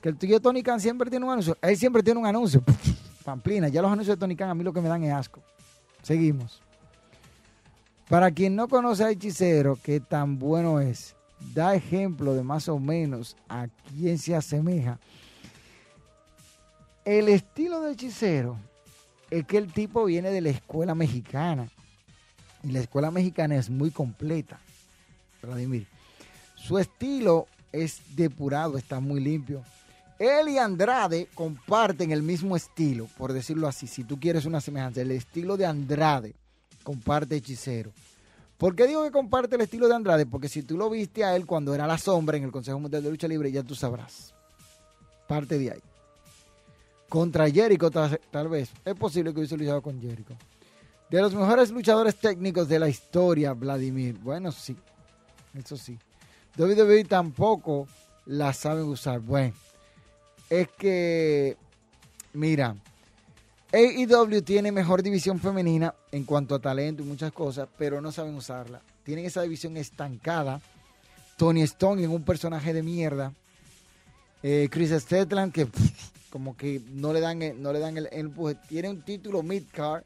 Que 0.00 0.08
el 0.08 0.16
tío 0.16 0.40
Tony 0.40 0.62
Khan 0.62 0.80
siempre 0.80 1.10
tiene 1.10 1.24
un 1.26 1.32
anuncio. 1.32 1.56
Él 1.60 1.76
siempre 1.76 2.02
tiene 2.02 2.20
un 2.20 2.26
anuncio. 2.26 2.62
Pamplina, 3.24 3.68
ya 3.68 3.82
los 3.82 3.92
anuncios 3.92 4.16
de 4.16 4.20
Tony 4.20 4.34
Khan 4.34 4.50
a 4.50 4.54
mí 4.54 4.64
lo 4.64 4.72
que 4.72 4.80
me 4.80 4.88
dan 4.88 5.04
es 5.04 5.12
asco. 5.12 5.40
Seguimos. 6.02 6.62
Para 8.08 8.30
quien 8.32 8.56
no 8.56 8.66
conoce 8.66 9.04
a 9.04 9.10
Hechicero, 9.10 9.78
que 9.80 10.00
tan 10.00 10.38
bueno 10.38 10.80
es, 10.80 11.14
da 11.54 11.74
ejemplo 11.74 12.34
de 12.34 12.42
más 12.42 12.68
o 12.68 12.78
menos 12.80 13.36
a 13.48 13.68
quién 13.88 14.18
se 14.18 14.34
asemeja. 14.34 14.98
El 17.04 17.28
estilo 17.28 17.80
de 17.82 17.92
Hechicero 17.92 18.56
es 19.30 19.46
que 19.46 19.58
el 19.58 19.72
tipo 19.72 20.04
viene 20.06 20.30
de 20.30 20.40
la 20.40 20.50
escuela 20.50 20.94
mexicana. 20.94 21.68
Y 22.62 22.72
la 22.72 22.80
escuela 22.80 23.10
mexicana 23.10 23.56
es 23.56 23.70
muy 23.70 23.90
completa. 23.90 24.58
Vladimir. 25.46 25.86
Su 26.54 26.78
estilo 26.78 27.46
es 27.72 28.00
depurado, 28.16 28.76
está 28.76 29.00
muy 29.00 29.20
limpio. 29.20 29.62
Él 30.18 30.50
y 30.50 30.58
Andrade 30.58 31.28
comparten 31.34 32.12
el 32.12 32.22
mismo 32.22 32.54
estilo, 32.54 33.08
por 33.16 33.32
decirlo 33.32 33.66
así, 33.66 33.86
si 33.86 34.04
tú 34.04 34.20
quieres 34.20 34.44
una 34.44 34.60
semejanza. 34.60 35.00
El 35.00 35.12
estilo 35.12 35.56
de 35.56 35.64
Andrade 35.64 36.34
comparte 36.82 37.36
Hechicero. 37.36 37.90
¿Por 38.58 38.76
qué 38.76 38.86
digo 38.86 39.02
que 39.02 39.10
comparte 39.10 39.56
el 39.56 39.62
estilo 39.62 39.88
de 39.88 39.94
Andrade? 39.94 40.26
Porque 40.26 40.48
si 40.48 40.62
tú 40.62 40.76
lo 40.76 40.90
viste 40.90 41.24
a 41.24 41.34
él 41.34 41.46
cuando 41.46 41.74
era 41.74 41.86
la 41.86 41.96
sombra 41.96 42.36
en 42.36 42.44
el 42.44 42.52
Consejo 42.52 42.78
Mundial 42.78 43.02
de 43.02 43.10
Lucha 43.10 43.26
Libre, 43.26 43.50
ya 43.50 43.62
tú 43.62 43.74
sabrás. 43.74 44.34
Parte 45.26 45.58
de 45.58 45.72
ahí. 45.72 45.80
Contra 47.08 47.50
Jericho, 47.50 47.90
tal, 47.90 48.48
vez. 48.48 48.70
Es 48.84 48.94
posible 48.94 49.32
que 49.32 49.38
hubiese 49.40 49.56
luchado 49.56 49.80
con 49.80 49.98
Jericho. 49.98 50.36
De 51.08 51.22
los 51.22 51.34
mejores 51.34 51.70
luchadores 51.70 52.16
técnicos 52.16 52.68
de 52.68 52.78
la 52.78 52.88
historia, 52.90 53.54
Vladimir. 53.54 54.18
Bueno, 54.18 54.52
sí. 54.52 54.76
Eso 55.54 55.76
sí. 55.76 55.98
WWE 56.56 57.04
tampoco 57.04 57.86
la 58.26 58.52
saben 58.52 58.84
usar. 58.84 59.20
Bueno, 59.20 59.54
es 60.48 60.68
que, 60.68 61.56
mira, 62.32 62.76
AEW 63.72 64.42
tiene 64.42 64.72
mejor 64.72 65.02
división 65.02 65.38
femenina 65.38 65.94
en 66.10 66.24
cuanto 66.24 66.54
a 66.54 66.58
talento 66.58 67.02
y 67.02 67.06
muchas 67.06 67.32
cosas, 67.32 67.68
pero 67.78 68.00
no 68.00 68.10
saben 68.10 68.34
usarla. 68.34 68.80
Tienen 69.04 69.24
esa 69.24 69.42
división 69.42 69.76
estancada. 69.76 70.60
Tony 71.36 71.62
Stone 71.62 72.02
en 72.04 72.10
un 72.10 72.24
personaje 72.24 72.72
de 72.72 72.82
mierda. 72.82 73.32
Eh, 74.42 74.68
Chris 74.70 74.90
Stetland, 74.90 75.52
que 75.52 75.68
como 76.30 76.56
que 76.56 76.80
no 76.92 77.12
le 77.12 77.20
dan, 77.20 77.40
no 77.62 77.72
le 77.72 77.78
dan 77.78 77.96
el, 77.96 78.08
empuje. 78.12 78.56
Tiene 78.68 78.88
un 78.88 79.02
título 79.02 79.42
mid-card, 79.42 80.04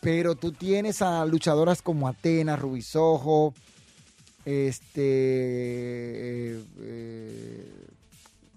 pero 0.00 0.34
tú 0.34 0.52
tienes 0.52 1.02
a 1.02 1.24
luchadoras 1.26 1.82
como 1.82 2.08
Atena, 2.08 2.56
Rubisojo, 2.56 3.54
este, 4.44 5.02
eh, 6.78 7.72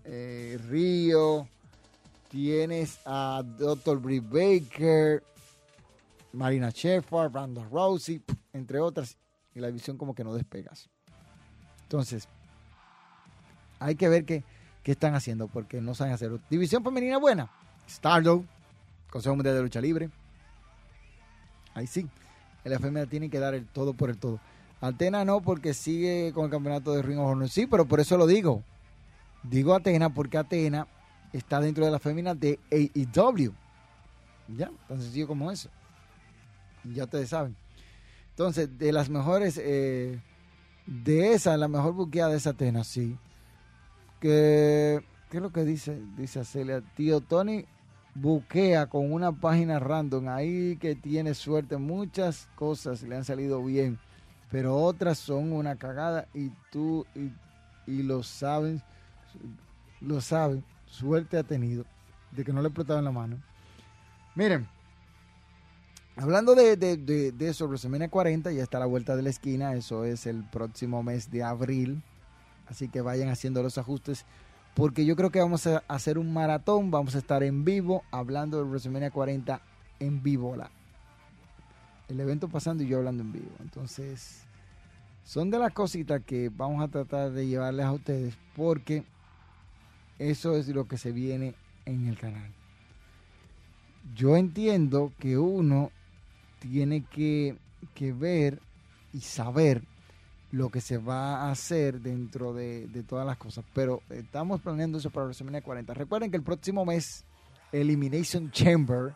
eh, 0.05 0.59
Río, 0.69 1.47
tienes 2.29 2.99
a 3.05 3.43
Dr. 3.43 3.99
Britt 3.99 4.23
Baker, 4.29 5.23
Marina 6.31 6.69
Shepard, 6.69 7.31
Brandon 7.31 7.69
Rousey, 7.69 8.21
entre 8.53 8.79
otras, 8.79 9.17
y 9.53 9.59
la 9.59 9.67
división 9.67 9.97
como 9.97 10.15
que 10.15 10.23
no 10.23 10.33
despegas. 10.33 10.89
Entonces, 11.83 12.27
hay 13.79 13.95
que 13.95 14.09
ver 14.09 14.25
que 14.25 14.43
qué 14.83 14.91
están 14.91 15.15
haciendo, 15.15 15.47
porque 15.47 15.81
no 15.81 15.95
saben 15.95 16.13
hacerlo. 16.13 16.39
División 16.49 16.83
femenina 16.83 17.17
buena. 17.17 17.49
Stardom, 17.89 18.45
Consejo 19.09 19.35
Mundial 19.35 19.55
de 19.55 19.61
Lucha 19.61 19.81
Libre. 19.81 20.09
Ahí 21.73 21.87
sí. 21.87 22.07
La 22.63 22.79
femenina 22.79 23.09
tiene 23.09 23.29
que 23.29 23.39
dar 23.39 23.53
el 23.55 23.65
todo 23.65 23.93
por 23.93 24.09
el 24.09 24.17
todo. 24.17 24.39
Atena 24.85 25.23
no, 25.25 25.41
porque 25.41 25.73
sigue 25.73 26.31
con 26.33 26.45
el 26.45 26.51
campeonato 26.51 26.93
de 26.93 27.01
Ring 27.01 27.19
of 27.19 27.31
Honor. 27.31 27.49
Sí, 27.49 27.67
pero 27.67 27.85
por 27.85 27.99
eso 27.99 28.17
lo 28.17 28.27
digo. 28.27 28.63
Digo 29.43 29.73
Atena 29.73 30.13
porque 30.13 30.37
Atena 30.37 30.87
está 31.31 31.59
dentro 31.59 31.85
de 31.85 31.91
la 31.91 31.99
femenina 31.99 32.35
de 32.35 32.59
AEW. 32.71 33.53
Ya, 34.57 34.71
tan 34.87 35.01
sencillo 35.01 35.27
como 35.27 35.51
eso. 35.51 35.69
Ya 36.83 37.05
ustedes 37.05 37.29
saben. 37.29 37.55
Entonces, 38.31 38.77
de 38.77 38.91
las 38.91 39.09
mejores, 39.09 39.59
eh, 39.61 40.19
de 40.85 41.33
esa, 41.33 41.55
la 41.55 41.67
mejor 41.67 41.93
buqueada 41.93 42.35
es 42.35 42.47
Atena, 42.47 42.83
sí 42.83 43.17
que, 44.23 45.03
¿qué 45.29 45.37
es 45.37 45.43
lo 45.43 45.51
que 45.51 45.65
dice? 45.65 46.01
Dice 46.15 46.45
Celia, 46.45 46.81
tío 46.95 47.19
Tony 47.19 47.65
buquea 48.15 48.85
con 48.85 49.11
una 49.11 49.33
página 49.33 49.79
random 49.79 50.29
ahí 50.29 50.77
que 50.77 50.95
tiene 50.95 51.33
suerte, 51.33 51.75
muchas 51.75 52.47
cosas 52.55 53.03
le 53.03 53.17
han 53.17 53.25
salido 53.25 53.61
bien, 53.61 53.99
pero 54.53 54.75
otras 54.75 55.17
son 55.17 55.51
una 55.51 55.77
cagada 55.77 56.27
y 56.31 56.51
tú 56.71 57.07
y, 57.87 58.03
lo 58.03 58.21
sabes, 58.21 58.81
lo 59.99 60.21
sabes, 60.21 60.63
suerte 60.85 61.39
ha 61.39 61.43
tenido 61.43 61.85
de 62.29 62.43
que 62.43 62.53
no 62.53 62.61
le 62.61 62.67
explotaban 62.67 63.03
la 63.03 63.11
mano. 63.11 63.37
Miren, 64.35 64.67
hablando 66.15 66.53
de, 66.53 66.77
de, 66.77 66.97
de, 66.97 67.31
de 67.31 67.49
eso, 67.49 67.67
WrestleMania 67.67 68.11
40 68.11 68.51
ya 68.51 68.61
está 68.61 68.77
a 68.77 68.81
la 68.81 68.85
vuelta 68.85 69.15
de 69.15 69.23
la 69.23 69.31
esquina, 69.31 69.73
eso 69.73 70.05
es 70.05 70.27
el 70.27 70.43
próximo 70.43 71.01
mes 71.01 71.31
de 71.31 71.41
abril, 71.41 72.03
así 72.67 72.89
que 72.89 73.01
vayan 73.01 73.29
haciendo 73.29 73.63
los 73.63 73.79
ajustes 73.79 74.23
porque 74.75 75.03
yo 75.03 75.15
creo 75.15 75.31
que 75.31 75.39
vamos 75.39 75.65
a 75.65 75.83
hacer 75.87 76.19
un 76.19 76.31
maratón, 76.31 76.91
vamos 76.91 77.15
a 77.15 77.17
estar 77.17 77.41
en 77.41 77.65
vivo 77.65 78.03
hablando 78.11 78.57
de 78.57 78.65
WrestleMania 78.65 79.09
40 79.09 79.61
en 79.99 80.21
vivo. 80.21 80.55
La, 80.55 80.69
el 82.07 82.19
evento 82.19 82.47
pasando 82.47 82.83
y 82.83 82.87
yo 82.87 82.97
hablando 82.97 83.23
en 83.23 83.31
vivo. 83.31 83.51
Entonces, 83.59 84.43
son 85.23 85.49
de 85.49 85.59
las 85.59 85.73
cositas 85.73 86.21
que 86.25 86.49
vamos 86.49 86.83
a 86.83 86.87
tratar 86.87 87.31
de 87.31 87.47
llevarles 87.47 87.85
a 87.85 87.91
ustedes 87.93 88.37
porque 88.55 89.03
eso 90.19 90.55
es 90.55 90.67
lo 90.67 90.87
que 90.87 90.97
se 90.97 91.11
viene 91.11 91.55
en 91.85 92.07
el 92.07 92.17
canal. 92.17 92.51
Yo 94.15 94.35
entiendo 94.35 95.13
que 95.17 95.37
uno 95.37 95.91
tiene 96.59 97.03
que, 97.03 97.57
ver 98.13 98.59
y 99.13 99.21
saber 99.21 99.83
lo 100.51 100.69
que 100.69 100.81
se 100.81 100.97
va 100.97 101.43
a 101.43 101.51
hacer 101.51 102.01
dentro 102.01 102.53
de, 102.53 102.87
de, 102.87 103.03
todas 103.03 103.25
las 103.25 103.37
cosas. 103.37 103.65
Pero 103.73 104.01
estamos 104.09 104.61
planeando 104.61 104.97
eso 104.97 105.09
para 105.09 105.25
WrestleMania 105.25 105.61
40. 105.61 105.93
Recuerden 105.93 106.31
que 106.31 106.37
el 106.37 106.43
próximo 106.43 106.85
mes, 106.85 107.23
Elimination 107.71 108.51
Chamber 108.51 109.15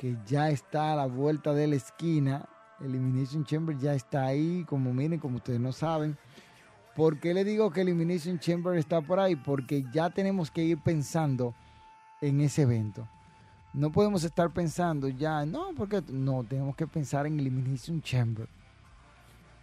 que 0.00 0.16
ya 0.26 0.48
está 0.48 0.94
a 0.94 0.96
la 0.96 1.04
vuelta 1.04 1.52
de 1.52 1.66
la 1.66 1.76
esquina. 1.76 2.48
Elimination 2.80 3.44
Chamber 3.44 3.76
ya 3.76 3.92
está 3.92 4.24
ahí, 4.24 4.64
como 4.66 4.94
miren, 4.94 5.20
como 5.20 5.36
ustedes 5.36 5.60
no 5.60 5.72
saben. 5.72 6.16
¿Por 6.96 7.20
qué 7.20 7.34
le 7.34 7.44
digo 7.44 7.70
que 7.70 7.82
Elimination 7.82 8.38
Chamber 8.38 8.78
está 8.78 9.02
por 9.02 9.20
ahí? 9.20 9.36
Porque 9.36 9.84
ya 9.92 10.08
tenemos 10.08 10.50
que 10.50 10.64
ir 10.64 10.78
pensando 10.78 11.54
en 12.22 12.40
ese 12.40 12.62
evento. 12.62 13.06
No 13.74 13.92
podemos 13.92 14.24
estar 14.24 14.50
pensando 14.50 15.06
ya, 15.06 15.44
no, 15.44 15.74
porque 15.76 16.02
no, 16.08 16.44
tenemos 16.44 16.74
que 16.76 16.86
pensar 16.86 17.26
en 17.26 17.38
Elimination 17.38 18.00
Chamber. 18.00 18.48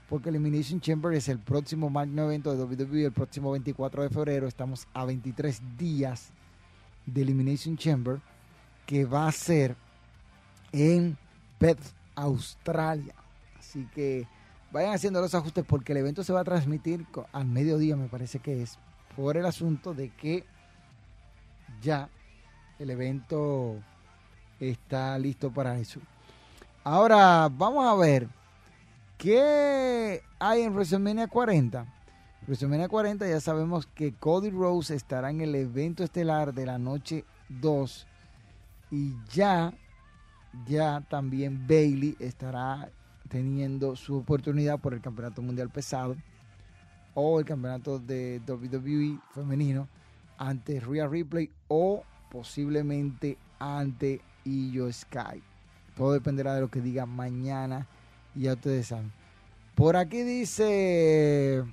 Porque 0.08 0.30
Elimination 0.30 0.80
Chamber 0.80 1.14
es 1.14 1.30
el 1.30 1.40
próximo 1.40 1.90
magno 1.90 2.26
evento 2.26 2.56
de 2.56 2.64
WWE 2.64 3.06
el 3.06 3.12
próximo 3.12 3.54
24 3.54 4.04
de 4.04 4.10
febrero. 4.10 4.48
Estamos 4.48 4.88
a 4.94 5.04
23 5.04 5.60
días 5.80 6.30
de 7.08 7.24
Elimination 7.24 7.76
Chamber, 7.76 8.20
que 8.86 9.04
va 9.04 9.28
a 9.28 9.32
ser 9.32 9.76
en 10.72 11.18
Pet 11.60 11.80
Australia. 12.16 13.14
Así 13.60 13.88
que 13.94 14.28
vayan 14.72 14.94
haciendo 14.94 15.22
los 15.22 15.34
ajustes 15.36 15.66
porque 15.66 15.92
el 15.94 16.00
evento 16.00 16.24
se 16.24 16.34
va 16.34 16.42
a 16.42 16.46
transmitir 16.46 17.06
al 17.32 17.46
mediodía, 17.46 17.96
me 17.96 18.08
parece 18.08 18.40
que 18.40 18.62
es, 18.62 18.78
por 19.16 19.38
el 19.38 19.46
asunto 19.46 19.94
de 19.94 20.10
que 20.10 20.44
ya 21.82 22.10
el 22.80 22.90
evento 22.90 23.76
está 24.60 25.18
listo 25.18 25.52
para 25.52 25.78
eso. 25.80 26.00
Ahora 26.84 27.50
vamos 27.52 27.86
a 27.86 27.96
ver 27.96 28.28
qué 29.18 30.24
hay 30.40 30.62
en 30.62 30.74
WrestleMania 30.74 31.28
40. 31.28 31.86
WrestleMania 32.46 32.88
40 32.88 33.28
ya 33.28 33.42
sabemos 33.42 33.88
que 33.88 34.14
Cody 34.14 34.52
Rose 34.52 34.96
estará 34.96 35.30
en 35.30 35.42
el 35.42 35.54
evento 35.56 36.04
estelar 36.04 36.54
de 36.54 36.66
la 36.66 36.78
noche 36.78 37.26
2 37.50 38.08
y 38.92 39.16
ya 39.34 39.74
ya 40.66 41.04
también 41.10 41.68
Bailey 41.68 42.16
estará 42.20 42.90
teniendo 43.30 43.96
su 43.96 44.18
oportunidad 44.18 44.80
por 44.80 44.94
el 44.94 45.02
Campeonato 45.02 45.42
Mundial 45.42 45.70
Pesado 45.70 46.16
o 47.14 47.40
el 47.40 47.46
Campeonato 47.46 48.00
de 48.00 48.42
WWE 48.48 49.20
femenino 49.34 49.88
ante 50.38 50.80
Rhea 50.80 51.08
Ripley 51.08 51.50
o 51.68 52.04
posiblemente 52.30 53.38
ante 53.60 54.22
Io 54.46 54.92
Sky. 54.92 55.42
Todo 55.96 56.14
dependerá 56.14 56.56
de 56.56 56.62
lo 56.62 56.70
que 56.70 56.82
diga 56.82 57.06
mañana 57.06 57.88
y 58.36 58.42
ya 58.42 58.54
ustedes 58.54 58.88
saben. 58.88 59.12
Por 59.76 59.96
aquí 59.96 60.22
dice, 60.22 61.64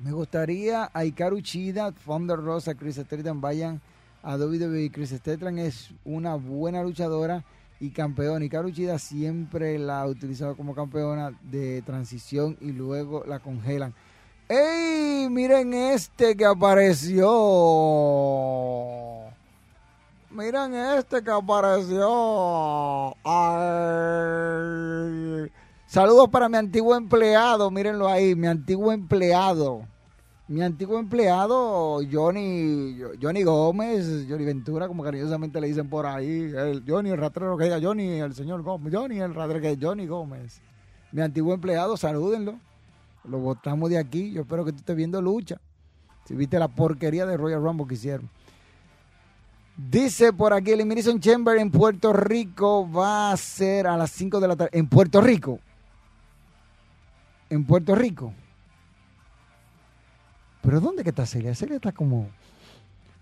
me 0.00 0.12
gustaría 0.12 0.90
a 0.92 1.04
Ikaru 1.04 1.40
Chida, 1.40 1.92
Thunder 1.92 2.38
Rosa, 2.38 2.74
Chris 2.74 2.96
Stetran 2.96 3.40
vayan 3.40 3.80
a 4.22 4.36
WWE. 4.36 4.90
Chris 4.90 5.10
Stetran 5.10 5.58
es 5.58 5.90
una 6.04 6.34
buena 6.34 6.82
luchadora 6.82 7.44
y 7.80 7.90
campeona. 7.90 8.44
Y 8.44 8.48
Karuchida 8.48 8.98
siempre 8.98 9.78
la 9.78 10.02
ha 10.02 10.06
utilizado 10.06 10.56
como 10.56 10.74
campeona 10.74 11.32
de 11.42 11.82
transición 11.82 12.56
y 12.60 12.72
luego 12.72 13.24
la 13.26 13.40
congelan. 13.40 13.94
¡Ey! 14.48 15.28
Miren 15.30 15.74
este 15.74 16.36
que 16.36 16.44
apareció. 16.44 17.28
Miren 20.30 20.74
este 20.74 21.22
que 21.24 21.30
apareció. 21.30 23.16
Saludos 25.86 26.28
para 26.30 26.48
mi 26.48 26.56
antiguo 26.56 26.94
empleado. 26.94 27.70
Mírenlo 27.70 28.08
ahí, 28.08 28.34
mi 28.34 28.46
antiguo 28.46 28.92
empleado 28.92 29.82
mi 30.50 30.62
antiguo 30.62 30.98
empleado, 30.98 32.00
Johnny, 32.10 32.98
Johnny 33.22 33.44
Gómez, 33.44 34.26
Johnny 34.28 34.44
Ventura, 34.44 34.88
como 34.88 35.04
cariñosamente 35.04 35.60
le 35.60 35.68
dicen 35.68 35.88
por 35.88 36.06
ahí, 36.06 36.52
el 36.56 36.82
Johnny, 36.84 37.10
el 37.10 37.18
ratrero 37.18 37.56
que 37.56 37.64
diga 37.64 37.78
Johnny, 37.80 38.18
el 38.18 38.34
señor 38.34 38.62
Gómez, 38.62 38.92
Johnny, 38.92 39.20
el 39.20 39.32
ratrero 39.32 39.60
que 39.60 39.70
es 39.70 39.78
Johnny 39.80 40.08
Gómez. 40.08 40.60
Mi 41.12 41.22
antiguo 41.22 41.54
empleado, 41.54 41.96
salúdenlo. 41.96 42.58
Lo 43.22 43.38
votamos 43.38 43.90
de 43.90 43.98
aquí. 43.98 44.32
Yo 44.32 44.40
espero 44.42 44.64
que 44.64 44.72
tú 44.72 44.78
estés 44.78 44.96
viendo 44.96 45.22
lucha. 45.22 45.60
Si 46.24 46.34
viste 46.34 46.58
la 46.58 46.66
porquería 46.66 47.26
de 47.26 47.36
Royal 47.36 47.62
Rumble 47.62 47.86
que 47.86 47.94
hicieron. 47.94 48.28
Dice 49.76 50.32
por 50.32 50.52
aquí, 50.52 50.72
el 50.72 50.80
Elimination 50.80 51.20
Chamber 51.20 51.58
en 51.58 51.70
Puerto 51.70 52.12
Rico 52.12 52.90
va 52.90 53.30
a 53.30 53.36
ser 53.36 53.86
a 53.86 53.96
las 53.96 54.10
5 54.10 54.40
de 54.40 54.48
la 54.48 54.56
tarde. 54.56 54.70
En 54.76 54.88
Puerto 54.88 55.20
Rico. 55.20 55.60
En 57.50 57.64
Puerto 57.64 57.94
Rico. 57.94 58.34
Pero 60.62 60.80
¿dónde 60.80 61.02
que 61.02 61.10
está 61.10 61.26
Celia? 61.26 61.54
Celia 61.54 61.76
está 61.76 61.92
como... 61.92 62.28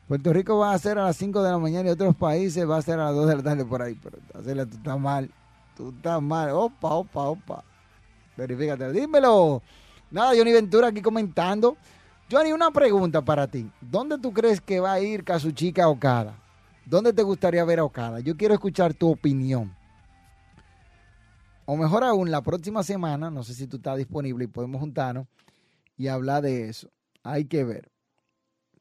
Puerto 0.09 0.33
Rico 0.33 0.57
va 0.57 0.73
a 0.73 0.79
ser 0.79 0.99
a 0.99 1.05
las 1.05 1.17
5 1.17 1.43
de 1.43 1.51
la 1.51 1.59
mañana 1.59 1.91
y 1.91 1.93
otros 1.93 2.17
países 2.17 2.69
va 2.69 2.79
a 2.79 2.83
ser 2.83 2.99
a 2.99 3.07
las 3.07 3.15
2 3.15 3.29
de 3.29 3.37
la 3.37 3.43
tarde 3.43 3.65
por 3.65 3.83
ahí. 3.83 3.95
Pero 4.03 4.19
Celia, 4.43 4.65
tú 4.65 4.77
estás 4.77 4.99
mal. 4.99 5.31
Tú 5.77 5.91
estás 5.91 6.23
mal. 6.23 6.51
Opa, 6.51 6.95
opa, 6.95 7.23
opa. 7.25 7.65
Verifícate. 8.37 8.91
Dímelo. 8.91 9.63
Nada, 10.11 10.33
Johnny 10.35 10.53
Ventura 10.53 10.89
aquí 10.89 11.03
comentando. 11.03 11.77
Johnny, 12.31 12.53
una 12.53 12.71
pregunta 12.71 13.23
para 13.23 13.47
ti. 13.47 13.71
¿Dónde 13.81 14.19
tú 14.19 14.33
crees 14.33 14.61
que 14.61 14.81
va 14.81 14.93
a 14.93 15.01
ir 15.01 15.25
Kazuchika 15.25 15.89
Okada? 15.89 16.35
¿Dónde 16.87 17.13
te 17.13 17.23
gustaría 17.23 17.63
ver 17.65 17.81
a 17.81 17.85
Okada? 17.85 18.21
Yo 18.21 18.35
quiero 18.35 18.55
escuchar 18.55 18.95
tu 18.95 19.11
opinión. 19.11 19.77
O 21.67 21.77
mejor 21.77 22.03
aún, 22.03 22.31
la 22.31 22.41
próxima 22.41 22.83
semana, 22.83 23.31
no 23.31 23.43
sé 23.43 23.53
si 23.53 23.67
tú 23.67 23.77
estás 23.77 23.99
disponible 23.99 24.45
y 24.45 24.49
podemos 24.49 24.81
juntarnos 24.81 25.27
y 25.99 26.09
hablar 26.09 26.43
de 26.43 26.71
eso 26.71 26.89
hay 27.23 27.45
que 27.45 27.65
ver. 27.65 27.91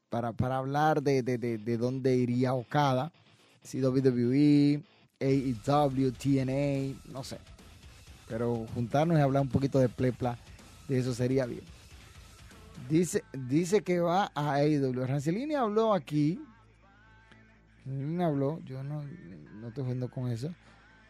Para, 0.08 0.32
para 0.32 0.56
hablar 0.56 1.02
de, 1.02 1.22
de, 1.22 1.76
dónde 1.76 2.16
iría 2.16 2.54
Okada, 2.54 3.12
si 3.62 3.82
WWE, 3.82 4.82
AEW, 5.20 6.12
TNA, 6.12 7.12
no 7.12 7.22
sé. 7.22 7.38
Pero 8.26 8.66
juntarnos 8.74 9.18
y 9.18 9.20
hablar 9.20 9.42
un 9.42 9.48
poquito 9.48 9.78
de 9.78 9.88
plepla, 9.90 10.38
de 10.88 10.98
eso 10.98 11.12
sería 11.12 11.44
bien. 11.44 11.64
Dice, 12.88 13.22
dice 13.32 13.82
que 13.82 14.00
va 14.00 14.30
a 14.34 14.54
AEW. 14.54 15.04
Rancelini 15.04 15.54
habló 15.54 15.92
aquí. 15.92 16.40
Rancelini 17.84 18.24
habló, 18.24 18.60
yo 18.64 18.82
no, 18.82 19.02
no 19.60 19.68
estoy 19.68 19.84
jugando 19.84 20.10
con 20.10 20.30
eso. 20.30 20.54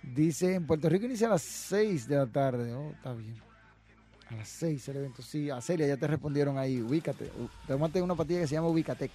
Dice, 0.02 0.54
en 0.54 0.66
Puerto 0.66 0.88
Rico 0.88 1.06
inicia 1.06 1.28
a 1.28 1.30
las 1.30 1.42
6 1.42 2.08
de 2.08 2.16
la 2.16 2.26
tarde. 2.26 2.72
Oh, 2.72 2.90
está 2.90 3.12
bien. 3.12 3.47
A 4.30 4.34
las 4.34 4.48
6 4.48 4.88
el 4.88 4.96
evento. 4.96 5.22
Sí, 5.22 5.50
a 5.50 5.60
Celia 5.60 5.86
ya 5.86 5.96
te 5.96 6.06
respondieron 6.06 6.58
ahí. 6.58 6.80
Ubícate. 6.82 7.30
Tómate 7.66 8.02
una 8.02 8.14
patilla 8.14 8.40
que 8.40 8.46
se 8.46 8.54
llama 8.54 8.68
Ubicatec. 8.68 9.10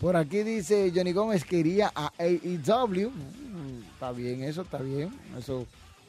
Por 0.00 0.16
aquí 0.16 0.42
dice 0.42 0.90
Johnny 0.94 1.12
Gómez 1.12 1.44
que 1.44 1.58
iría 1.58 1.92
a 1.94 2.10
AEW. 2.18 3.10
Mm, 3.10 3.82
está 3.92 4.12
bien, 4.12 4.42
eso 4.42 4.62
está 4.62 4.78
bien. 4.78 5.10
Eso 5.38 5.66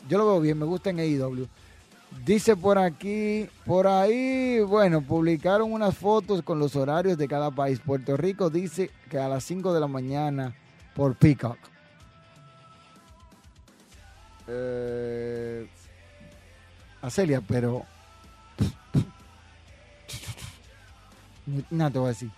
yo 0.08 0.18
lo 0.18 0.26
veo 0.28 0.40
bien, 0.40 0.58
me 0.58 0.66
gusta 0.66 0.90
en 0.92 1.00
AEW. 1.00 1.48
Dice 2.26 2.56
por 2.58 2.78
aquí, 2.78 3.48
por 3.66 3.88
ahí, 3.88 4.60
bueno, 4.60 5.02
publicaron 5.02 5.72
unas 5.72 5.98
fotos 5.98 6.42
con 6.42 6.60
los 6.60 6.76
horarios 6.76 7.18
de 7.18 7.28
cada 7.28 7.52
país. 7.52 7.80
Puerto 7.80 8.16
Rico 8.18 8.50
dice 8.50 8.92
que 9.10 9.18
a 9.18 9.28
las 9.28 9.44
5 9.46 9.74
de 9.74 9.80
la 9.80 9.88
mañana 9.88 10.54
por 10.94 11.16
Peacock. 11.16 11.58
Eh, 14.48 15.68
a 17.02 17.10
Celia, 17.10 17.42
pero. 17.42 17.86
Nada 21.70 21.92
te 21.92 22.00
voy 22.00 22.08
a 22.08 22.10
decir. 22.10 22.30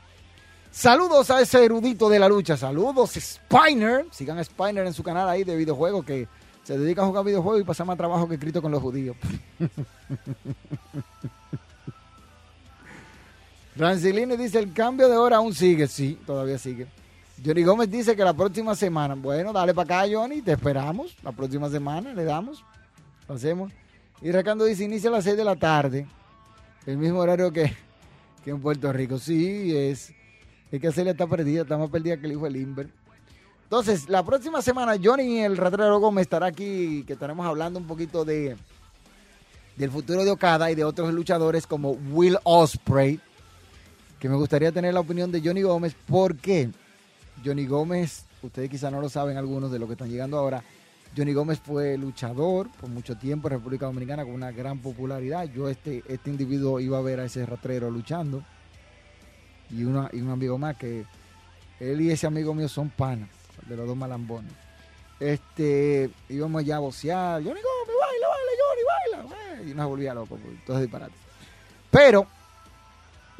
Saludos 0.71 1.29
a 1.29 1.39
ese 1.41 1.63
erudito 1.63 2.09
de 2.09 2.17
la 2.17 2.27
lucha. 2.27 2.57
Saludos, 2.57 3.11
Spiner. 3.11 4.07
Sigan 4.11 4.39
a 4.39 4.43
Spiner 4.43 4.87
en 4.87 4.93
su 4.93 5.03
canal 5.03 5.29
ahí 5.29 5.43
de 5.43 5.55
videojuegos 5.55 6.03
que 6.03 6.27
Se 6.63 6.77
dedica 6.77 7.03
a 7.03 7.05
jugar 7.05 7.23
videojuegos 7.23 7.61
y 7.61 7.63
pasa 7.63 7.85
más 7.85 7.95
trabajo 7.97 8.27
que 8.27 8.35
escrito 8.35 8.59
con 8.61 8.71
los 8.71 8.81
judíos. 8.81 9.15
Rancilini 13.75 14.37
dice, 14.37 14.59
el 14.59 14.71
cambio 14.73 15.09
de 15.09 15.17
hora 15.17 15.37
aún 15.37 15.53
sigue. 15.53 15.87
Sí, 15.87 16.19
todavía 16.25 16.57
sigue. 16.57 16.87
Johnny 17.45 17.63
Gómez 17.63 17.91
dice 17.91 18.15
que 18.15 18.23
la 18.23 18.33
próxima 18.33 18.73
semana, 18.75 19.15
bueno, 19.15 19.51
dale 19.51 19.73
para 19.73 20.01
acá, 20.01 20.11
Johnny, 20.11 20.41
te 20.41 20.53
esperamos. 20.53 21.15
La 21.21 21.31
próxima 21.31 21.69
semana 21.69 22.13
le 22.13 22.23
damos, 22.23 22.63
lo 23.27 23.35
hacemos. 23.35 23.71
Y 24.21 24.31
Racando 24.31 24.65
dice, 24.65 24.83
inicia 24.85 25.09
a 25.09 25.13
las 25.13 25.23
6 25.23 25.35
de 25.35 25.43
la 25.43 25.55
tarde, 25.55 26.05
el 26.85 26.97
mismo 26.97 27.19
horario 27.19 27.51
que, 27.51 27.73
que 28.43 28.51
en 28.51 28.61
Puerto 28.61 28.91
Rico. 28.93 29.19
Sí, 29.19 29.75
es, 29.75 30.13
es 30.71 30.81
que 30.81 30.91
Celia 30.91 31.11
está 31.11 31.27
perdida, 31.27 31.63
está 31.63 31.77
más 31.77 31.89
perdida 31.89 32.17
que 32.17 32.25
el 32.27 32.33
hijo 32.33 32.45
de 32.45 32.51
Limber. 32.51 32.89
Entonces, 33.63 34.07
la 34.07 34.23
próxima 34.23 34.61
semana, 34.61 34.95
Johnny 35.03 35.39
el 35.39 35.57
Ratrero 35.57 35.99
Gómez 35.99 36.23
estará 36.23 36.47
aquí, 36.47 37.03
que 37.05 37.13
estaremos 37.13 37.45
hablando 37.45 37.79
un 37.79 37.87
poquito 37.87 38.23
de 38.23 38.55
del 39.75 39.89
futuro 39.89 40.23
de 40.23 40.31
Okada 40.31 40.69
y 40.69 40.75
de 40.75 40.83
otros 40.83 41.13
luchadores 41.13 41.65
como 41.65 41.91
Will 42.11 42.37
Osprey, 42.43 43.19
que 44.19 44.29
me 44.29 44.35
gustaría 44.35 44.71
tener 44.71 44.93
la 44.93 44.99
opinión 44.99 45.31
de 45.31 45.41
Johnny 45.41 45.61
Gómez, 45.63 45.95
porque 46.07 46.69
Johnny 47.43 47.65
Gómez, 47.65 48.25
ustedes 48.41 48.69
quizá 48.69 48.91
no 48.91 49.01
lo 49.01 49.09
saben 49.09 49.37
algunos 49.37 49.71
de 49.71 49.79
los 49.79 49.87
que 49.87 49.93
están 49.93 50.09
llegando 50.09 50.37
ahora, 50.37 50.63
Johnny 51.15 51.33
Gómez 51.33 51.59
fue 51.59 51.97
luchador 51.97 52.69
por 52.79 52.89
mucho 52.89 53.15
tiempo 53.15 53.47
en 53.47 53.53
República 53.53 53.85
Dominicana 53.85 54.23
con 54.23 54.33
una 54.33 54.51
gran 54.51 54.79
popularidad. 54.79 55.45
Yo 55.45 55.69
este, 55.69 56.03
este 56.07 56.29
individuo 56.29 56.79
iba 56.79 56.97
a 56.97 57.01
ver 57.01 57.19
a 57.19 57.25
ese 57.25 57.45
ratrero 57.45 57.91
luchando. 57.91 58.43
Y, 59.69 59.83
una, 59.83 60.09
y 60.11 60.21
un 60.21 60.29
amigo 60.29 60.57
más 60.57 60.75
que 60.75 61.05
él 61.79 62.01
y 62.01 62.11
ese 62.11 62.27
amigo 62.27 62.53
mío 62.53 62.67
son 62.67 62.89
panas, 62.89 63.29
de 63.67 63.75
los 63.75 63.87
dos 63.87 63.97
malambones. 63.97 64.51
Este, 65.19 66.09
íbamos 66.29 66.61
allá 66.61 66.77
a 66.77 66.79
bocear, 66.79 67.43
Johnny 67.43 67.59
Gómez, 67.61 67.95
baila, 68.01 68.27
baila, 68.27 68.51
Johnny, 68.59 69.27
baila. 69.27 69.71
Y 69.71 69.73
nos 69.73 69.87
volvía 69.87 70.13
loco, 70.13 70.39
todos 70.65 70.81
disparates. 70.81 71.17
Pero 71.91 72.27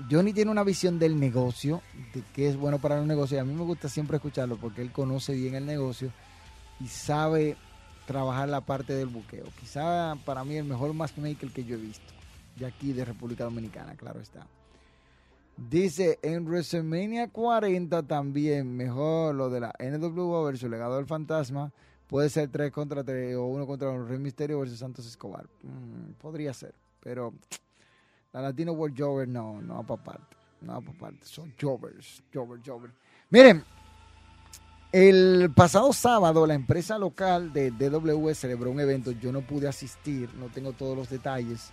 Johnny 0.10 0.32
tiene 0.34 0.52
una 0.52 0.64
visión 0.64 1.00
del 1.00 1.20
negocio, 1.20 1.82
de 2.14 2.24
qué 2.34 2.50
es 2.50 2.56
bueno 2.56 2.78
para 2.80 3.00
el 3.00 3.08
negocio. 3.08 3.38
Y 3.38 3.40
a 3.40 3.44
mí 3.44 3.54
me 3.54 3.64
gusta 3.64 3.90
siempre 3.90 4.18
escucharlo 4.18 4.58
porque 4.58 4.82
él 4.82 4.92
conoce 4.92 5.34
bien 5.34 5.56
el 5.56 5.66
negocio 5.66 6.12
y 6.80 6.88
sabe 6.88 7.58
trabajar 8.06 8.50
la 8.50 8.62
parte 8.62 8.94
del 8.94 9.08
buqueo. 9.08 9.46
Quizá 9.60 10.16
para 10.26 10.44
mí 10.44 10.56
el 10.56 10.66
mejor 10.66 10.94
matchmaker 10.94 11.52
que 11.52 11.64
yo 11.64 11.76
he 11.76 11.80
visto. 11.80 12.14
De 12.56 12.66
aquí, 12.66 12.94
de 12.94 13.06
República 13.06 13.46
Dominicana, 13.46 13.96
claro 13.96 14.20
está. 14.20 14.46
Dice, 15.56 16.20
en 16.22 16.46
WrestleMania 16.46 17.30
40 17.30 18.04
también, 18.04 18.76
mejor 18.76 19.36
lo 19.36 19.50
de 19.50 19.60
la 19.60 19.74
NWO 19.80 20.44
versus 20.44 20.70
Legado 20.70 20.98
del 20.98 21.06
Fantasma. 21.06 21.72
Puede 22.08 22.30
ser 22.30 22.50
3 22.50 22.72
contra 22.72 23.04
3 23.04 23.36
o 23.36 23.46
1 23.46 23.66
contra 23.66 23.90
un 23.90 24.08
Rey 24.08 24.20
Misterio 24.20 24.60
versus 24.60 24.80
Santos 24.80 25.06
Escobar. 25.06 25.46
Mm, 25.64 26.14
podría 26.20 26.54
ser, 26.54 26.74
pero 27.00 27.34
la 28.34 28.42
Latino 28.42 28.74
World 28.74 29.00
Jover 29.00 29.28
no, 29.28 29.62
no 29.62 29.76
va 29.78 29.84
para 29.84 30.04
parte. 30.04 30.38
No 30.62 30.74
va 30.74 30.82
para 30.82 30.98
parte. 30.98 31.26
Son 31.26 31.54
Jovers, 31.60 32.24
Jover, 32.34 32.60
Jover. 32.66 32.92
Miren, 33.30 33.64
el 34.94 35.52
pasado 35.56 35.92
sábado 35.92 36.46
la 36.46 36.54
empresa 36.54 37.00
local 37.00 37.52
de 37.52 37.72
DW 37.72 38.32
celebró 38.36 38.70
un 38.70 38.80
evento. 38.80 39.12
Yo 39.12 39.32
no 39.32 39.42
pude 39.42 39.68
asistir, 39.68 40.30
no 40.36 40.46
tengo 40.46 40.72
todos 40.72 40.96
los 40.96 41.10
detalles 41.10 41.72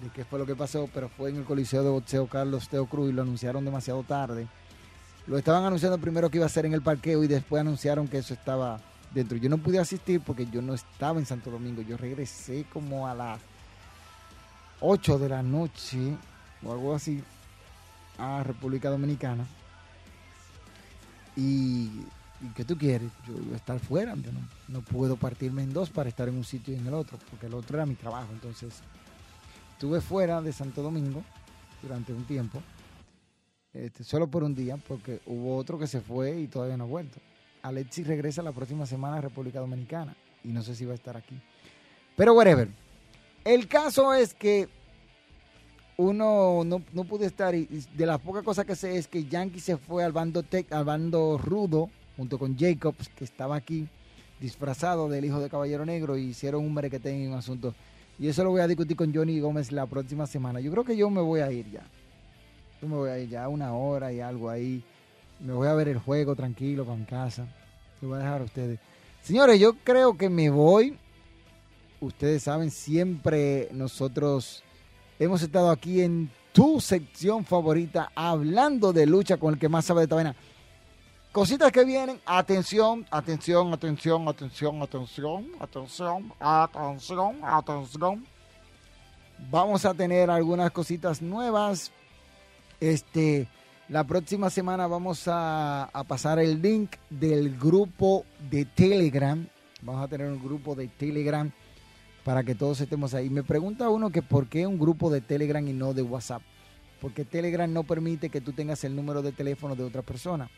de 0.00 0.08
qué 0.10 0.24
fue 0.24 0.38
lo 0.38 0.46
que 0.46 0.54
pasó, 0.54 0.88
pero 0.94 1.08
fue 1.08 1.30
en 1.30 1.36
el 1.36 1.44
Coliseo 1.44 1.82
de 1.82 1.90
Boxeo 1.90 2.28
Carlos 2.28 2.68
Teo 2.68 2.86
Cruz 2.86 3.10
y 3.10 3.12
lo 3.12 3.22
anunciaron 3.22 3.64
demasiado 3.64 4.04
tarde. 4.04 4.46
Lo 5.26 5.36
estaban 5.36 5.64
anunciando 5.64 5.98
primero 5.98 6.30
que 6.30 6.38
iba 6.38 6.46
a 6.46 6.48
ser 6.48 6.64
en 6.64 6.74
el 6.74 6.80
parqueo 6.80 7.24
y 7.24 7.26
después 7.26 7.60
anunciaron 7.60 8.06
que 8.06 8.18
eso 8.18 8.34
estaba 8.34 8.80
dentro. 9.12 9.36
Yo 9.36 9.50
no 9.50 9.58
pude 9.58 9.80
asistir 9.80 10.20
porque 10.20 10.46
yo 10.46 10.62
no 10.62 10.74
estaba 10.74 11.18
en 11.18 11.26
Santo 11.26 11.50
Domingo. 11.50 11.82
Yo 11.82 11.96
regresé 11.96 12.66
como 12.72 13.08
a 13.08 13.14
las 13.16 13.40
8 14.78 15.18
de 15.18 15.28
la 15.28 15.42
noche 15.42 16.16
o 16.64 16.70
algo 16.72 16.94
así 16.94 17.20
a 18.16 18.44
República 18.44 18.90
Dominicana. 18.90 19.44
Y, 21.36 21.90
¿qué 22.54 22.64
tú 22.64 22.76
quieres? 22.76 23.10
Yo 23.26 23.34
voy 23.34 23.52
a 23.52 23.56
estar 23.56 23.78
fuera, 23.80 24.14
yo 24.14 24.32
no, 24.32 24.40
no, 24.68 24.80
puedo 24.82 25.16
partirme 25.16 25.62
en 25.62 25.72
dos 25.72 25.90
para 25.90 26.08
estar 26.08 26.28
en 26.28 26.36
un 26.36 26.44
sitio 26.44 26.74
y 26.74 26.78
en 26.78 26.86
el 26.86 26.94
otro, 26.94 27.18
porque 27.30 27.46
el 27.46 27.54
otro 27.54 27.76
era 27.76 27.86
mi 27.86 27.94
trabajo. 27.94 28.28
Entonces, 28.32 28.80
estuve 29.72 30.00
fuera 30.00 30.40
de 30.40 30.52
Santo 30.52 30.82
Domingo 30.82 31.22
durante 31.82 32.12
un 32.12 32.24
tiempo, 32.24 32.62
este, 33.72 34.04
solo 34.04 34.28
por 34.28 34.44
un 34.44 34.54
día, 34.54 34.76
porque 34.76 35.20
hubo 35.26 35.56
otro 35.56 35.78
que 35.78 35.86
se 35.86 36.00
fue 36.00 36.40
y 36.40 36.46
todavía 36.46 36.76
no 36.76 36.84
ha 36.84 36.88
vuelto. 36.88 37.18
Alexis 37.62 38.06
regresa 38.06 38.42
la 38.42 38.52
próxima 38.52 38.86
semana 38.86 39.18
a 39.18 39.20
República 39.20 39.60
Dominicana 39.60 40.16
y 40.44 40.48
no 40.48 40.62
sé 40.62 40.74
si 40.74 40.84
va 40.84 40.92
a 40.92 40.96
estar 40.96 41.16
aquí. 41.16 41.40
Pero 42.16 42.34
whatever. 42.34 42.68
El 43.44 43.68
caso 43.68 44.12
es 44.14 44.34
que 44.34 44.68
uno 45.96 46.62
no, 46.64 46.82
no 46.92 47.04
pudo 47.04 47.24
estar 47.24 47.54
y, 47.54 47.66
de 47.94 48.06
las 48.06 48.20
pocas 48.20 48.44
cosas 48.44 48.64
que 48.64 48.76
sé 48.76 48.96
es 48.96 49.08
que 49.08 49.24
Yankee 49.24 49.60
se 49.60 49.76
fue 49.76 50.04
al 50.04 50.12
bando 50.12 50.42
tech, 50.42 50.72
al 50.72 50.84
bando 50.84 51.38
rudo 51.38 51.90
junto 52.18 52.38
con 52.38 52.58
Jacobs 52.58 53.08
que 53.08 53.24
estaba 53.24 53.56
aquí 53.56 53.88
disfrazado 54.38 55.08
del 55.08 55.24
hijo 55.24 55.40
de 55.40 55.48
Caballero 55.48 55.86
Negro 55.86 56.18
y 56.18 56.24
hicieron 56.24 56.62
un 56.62 56.74
merequete 56.74 57.10
en 57.10 57.30
un 57.30 57.38
asunto 57.38 57.74
y 58.18 58.28
eso 58.28 58.44
lo 58.44 58.50
voy 58.50 58.60
a 58.60 58.66
discutir 58.66 58.96
con 58.96 59.14
Johnny 59.14 59.40
Gómez 59.40 59.72
la 59.72 59.86
próxima 59.86 60.26
semana. 60.26 60.60
Yo 60.60 60.70
creo 60.72 60.84
que 60.84 60.96
yo 60.96 61.08
me 61.08 61.20
voy 61.20 61.40
a 61.40 61.50
ir 61.52 61.70
ya. 61.70 61.86
Yo 62.82 62.88
me 62.88 62.96
voy 62.96 63.10
a 63.10 63.18
ir 63.18 63.28
ya 63.28 63.48
una 63.48 63.72
hora 63.72 64.12
y 64.12 64.20
algo 64.20 64.50
ahí. 64.50 64.82
Me 65.38 65.52
voy 65.52 65.68
a 65.68 65.72
ver 65.74 65.88
el 65.88 65.98
juego 65.98 66.34
tranquilo 66.34 66.84
mi 66.96 67.04
casa. 67.04 67.46
Lo 68.02 68.08
voy 68.08 68.16
a 68.16 68.22
dejar 68.22 68.40
a 68.40 68.44
ustedes. 68.44 68.80
Señores, 69.22 69.60
yo 69.60 69.74
creo 69.84 70.16
que 70.16 70.28
me 70.28 70.50
voy 70.50 70.98
ustedes 72.00 72.44
saben, 72.44 72.70
siempre 72.70 73.68
nosotros 73.72 74.62
hemos 75.18 75.42
estado 75.42 75.70
aquí 75.70 76.00
en 76.00 76.30
tu 76.52 76.80
sección 76.80 77.44
favorita 77.44 78.10
hablando 78.14 78.92
de 78.92 79.06
lucha 79.06 79.36
con 79.36 79.54
el 79.54 79.60
que 79.60 79.68
más 79.68 79.84
sabe 79.84 80.00
de 80.00 80.04
esta 80.04 80.14
vaina. 80.16 80.36
Cositas 81.38 81.70
que 81.70 81.84
vienen, 81.84 82.18
atención, 82.26 83.06
atención, 83.12 83.72
atención, 83.72 84.26
atención, 84.26 84.82
atención, 84.82 85.52
atención, 85.60 86.32
atención, 86.40 87.36
atención. 87.44 88.26
Vamos 89.48 89.84
a 89.84 89.94
tener 89.94 90.30
algunas 90.30 90.72
cositas 90.72 91.22
nuevas. 91.22 91.92
Este, 92.80 93.46
la 93.88 94.02
próxima 94.02 94.50
semana 94.50 94.88
vamos 94.88 95.28
a, 95.28 95.84
a 95.84 96.02
pasar 96.02 96.40
el 96.40 96.60
link 96.60 96.96
del 97.08 97.56
grupo 97.56 98.24
de 98.50 98.64
Telegram. 98.64 99.46
Vamos 99.82 100.04
a 100.04 100.08
tener 100.08 100.26
un 100.26 100.42
grupo 100.42 100.74
de 100.74 100.88
Telegram 100.88 101.52
para 102.24 102.42
que 102.42 102.56
todos 102.56 102.80
estemos 102.80 103.14
ahí. 103.14 103.30
Me 103.30 103.44
pregunta 103.44 103.88
uno 103.90 104.10
que 104.10 104.22
por 104.22 104.48
qué 104.48 104.66
un 104.66 104.76
grupo 104.76 105.08
de 105.08 105.20
Telegram 105.20 105.68
y 105.68 105.72
no 105.72 105.94
de 105.94 106.02
WhatsApp. 106.02 106.42
Porque 107.00 107.24
Telegram 107.24 107.72
no 107.72 107.84
permite 107.84 108.28
que 108.28 108.40
tú 108.40 108.52
tengas 108.52 108.82
el 108.82 108.96
número 108.96 109.22
de 109.22 109.30
teléfono 109.30 109.76
de 109.76 109.84
otra 109.84 110.02
persona. 110.02 110.50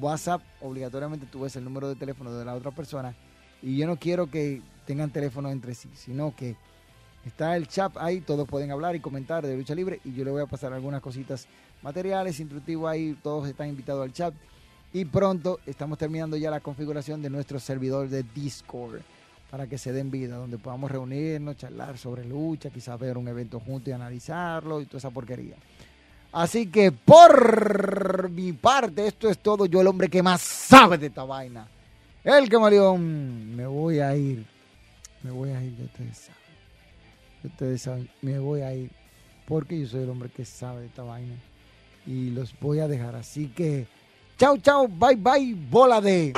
WhatsApp 0.00 0.42
obligatoriamente 0.60 1.26
tú 1.26 1.40
ves 1.40 1.56
el 1.56 1.64
número 1.64 1.88
de 1.88 1.96
teléfono 1.96 2.32
de 2.32 2.44
la 2.44 2.54
otra 2.54 2.70
persona. 2.70 3.14
Y 3.62 3.76
yo 3.76 3.86
no 3.86 3.96
quiero 3.96 4.30
que 4.30 4.62
tengan 4.86 5.10
teléfono 5.10 5.50
entre 5.50 5.74
sí, 5.74 5.88
sino 5.94 6.34
que 6.36 6.56
está 7.24 7.56
el 7.56 7.66
chat 7.68 7.96
ahí, 7.96 8.20
todos 8.20 8.46
pueden 8.46 8.70
hablar 8.70 8.94
y 8.94 9.00
comentar 9.00 9.46
de 9.46 9.56
lucha 9.56 9.74
libre 9.74 10.00
y 10.04 10.12
yo 10.12 10.24
le 10.24 10.30
voy 10.30 10.42
a 10.42 10.46
pasar 10.46 10.72
algunas 10.72 11.00
cositas 11.00 11.48
materiales, 11.82 12.40
instructivos 12.40 12.90
ahí, 12.90 13.16
todos 13.22 13.48
están 13.48 13.68
invitados 13.68 14.04
al 14.04 14.12
chat. 14.12 14.34
Y 14.92 15.06
pronto 15.06 15.58
estamos 15.66 15.98
terminando 15.98 16.36
ya 16.36 16.50
la 16.50 16.60
configuración 16.60 17.20
de 17.20 17.30
nuestro 17.30 17.58
servidor 17.58 18.08
de 18.08 18.22
Discord 18.22 19.00
para 19.50 19.66
que 19.66 19.78
se 19.78 19.92
den 19.92 20.10
vida, 20.10 20.36
donde 20.36 20.58
podamos 20.58 20.90
reunirnos, 20.90 21.56
charlar 21.56 21.96
sobre 21.96 22.24
lucha, 22.24 22.70
quizás 22.70 22.98
ver 22.98 23.16
un 23.16 23.28
evento 23.28 23.60
junto 23.60 23.90
y 23.90 23.92
analizarlo 23.92 24.80
y 24.80 24.86
toda 24.86 24.98
esa 24.98 25.10
porquería. 25.10 25.56
Así 26.34 26.66
que 26.66 26.90
por 26.90 28.28
mi 28.28 28.52
parte, 28.52 29.06
esto 29.06 29.30
es 29.30 29.38
todo. 29.38 29.66
Yo, 29.66 29.80
el 29.80 29.86
hombre 29.86 30.08
que 30.08 30.20
más 30.20 30.40
sabe 30.40 30.98
de 30.98 31.06
esta 31.06 31.22
vaina, 31.22 31.68
el 32.24 32.48
camaleón, 32.48 33.54
me 33.54 33.66
voy 33.66 34.00
a 34.00 34.16
ir. 34.16 34.44
Me 35.22 35.30
voy 35.30 35.50
a 35.50 35.62
ir, 35.62 35.76
ya 35.76 35.84
ustedes 35.84 36.18
saben. 36.18 36.42
Ustedes 37.44 37.82
saben, 37.82 38.10
me 38.20 38.40
voy 38.40 38.62
a 38.62 38.74
ir. 38.74 38.90
Porque 39.46 39.78
yo 39.80 39.86
soy 39.86 40.02
el 40.02 40.10
hombre 40.10 40.28
que 40.28 40.44
sabe 40.44 40.80
de 40.80 40.86
esta 40.86 41.04
vaina. 41.04 41.36
Y 42.04 42.30
los 42.30 42.52
voy 42.58 42.80
a 42.80 42.88
dejar. 42.88 43.14
Así 43.14 43.46
que, 43.46 43.86
chao, 44.36 44.56
chao, 44.58 44.88
bye, 44.88 45.14
bye, 45.14 45.54
bola 45.70 46.00
de. 46.00 46.32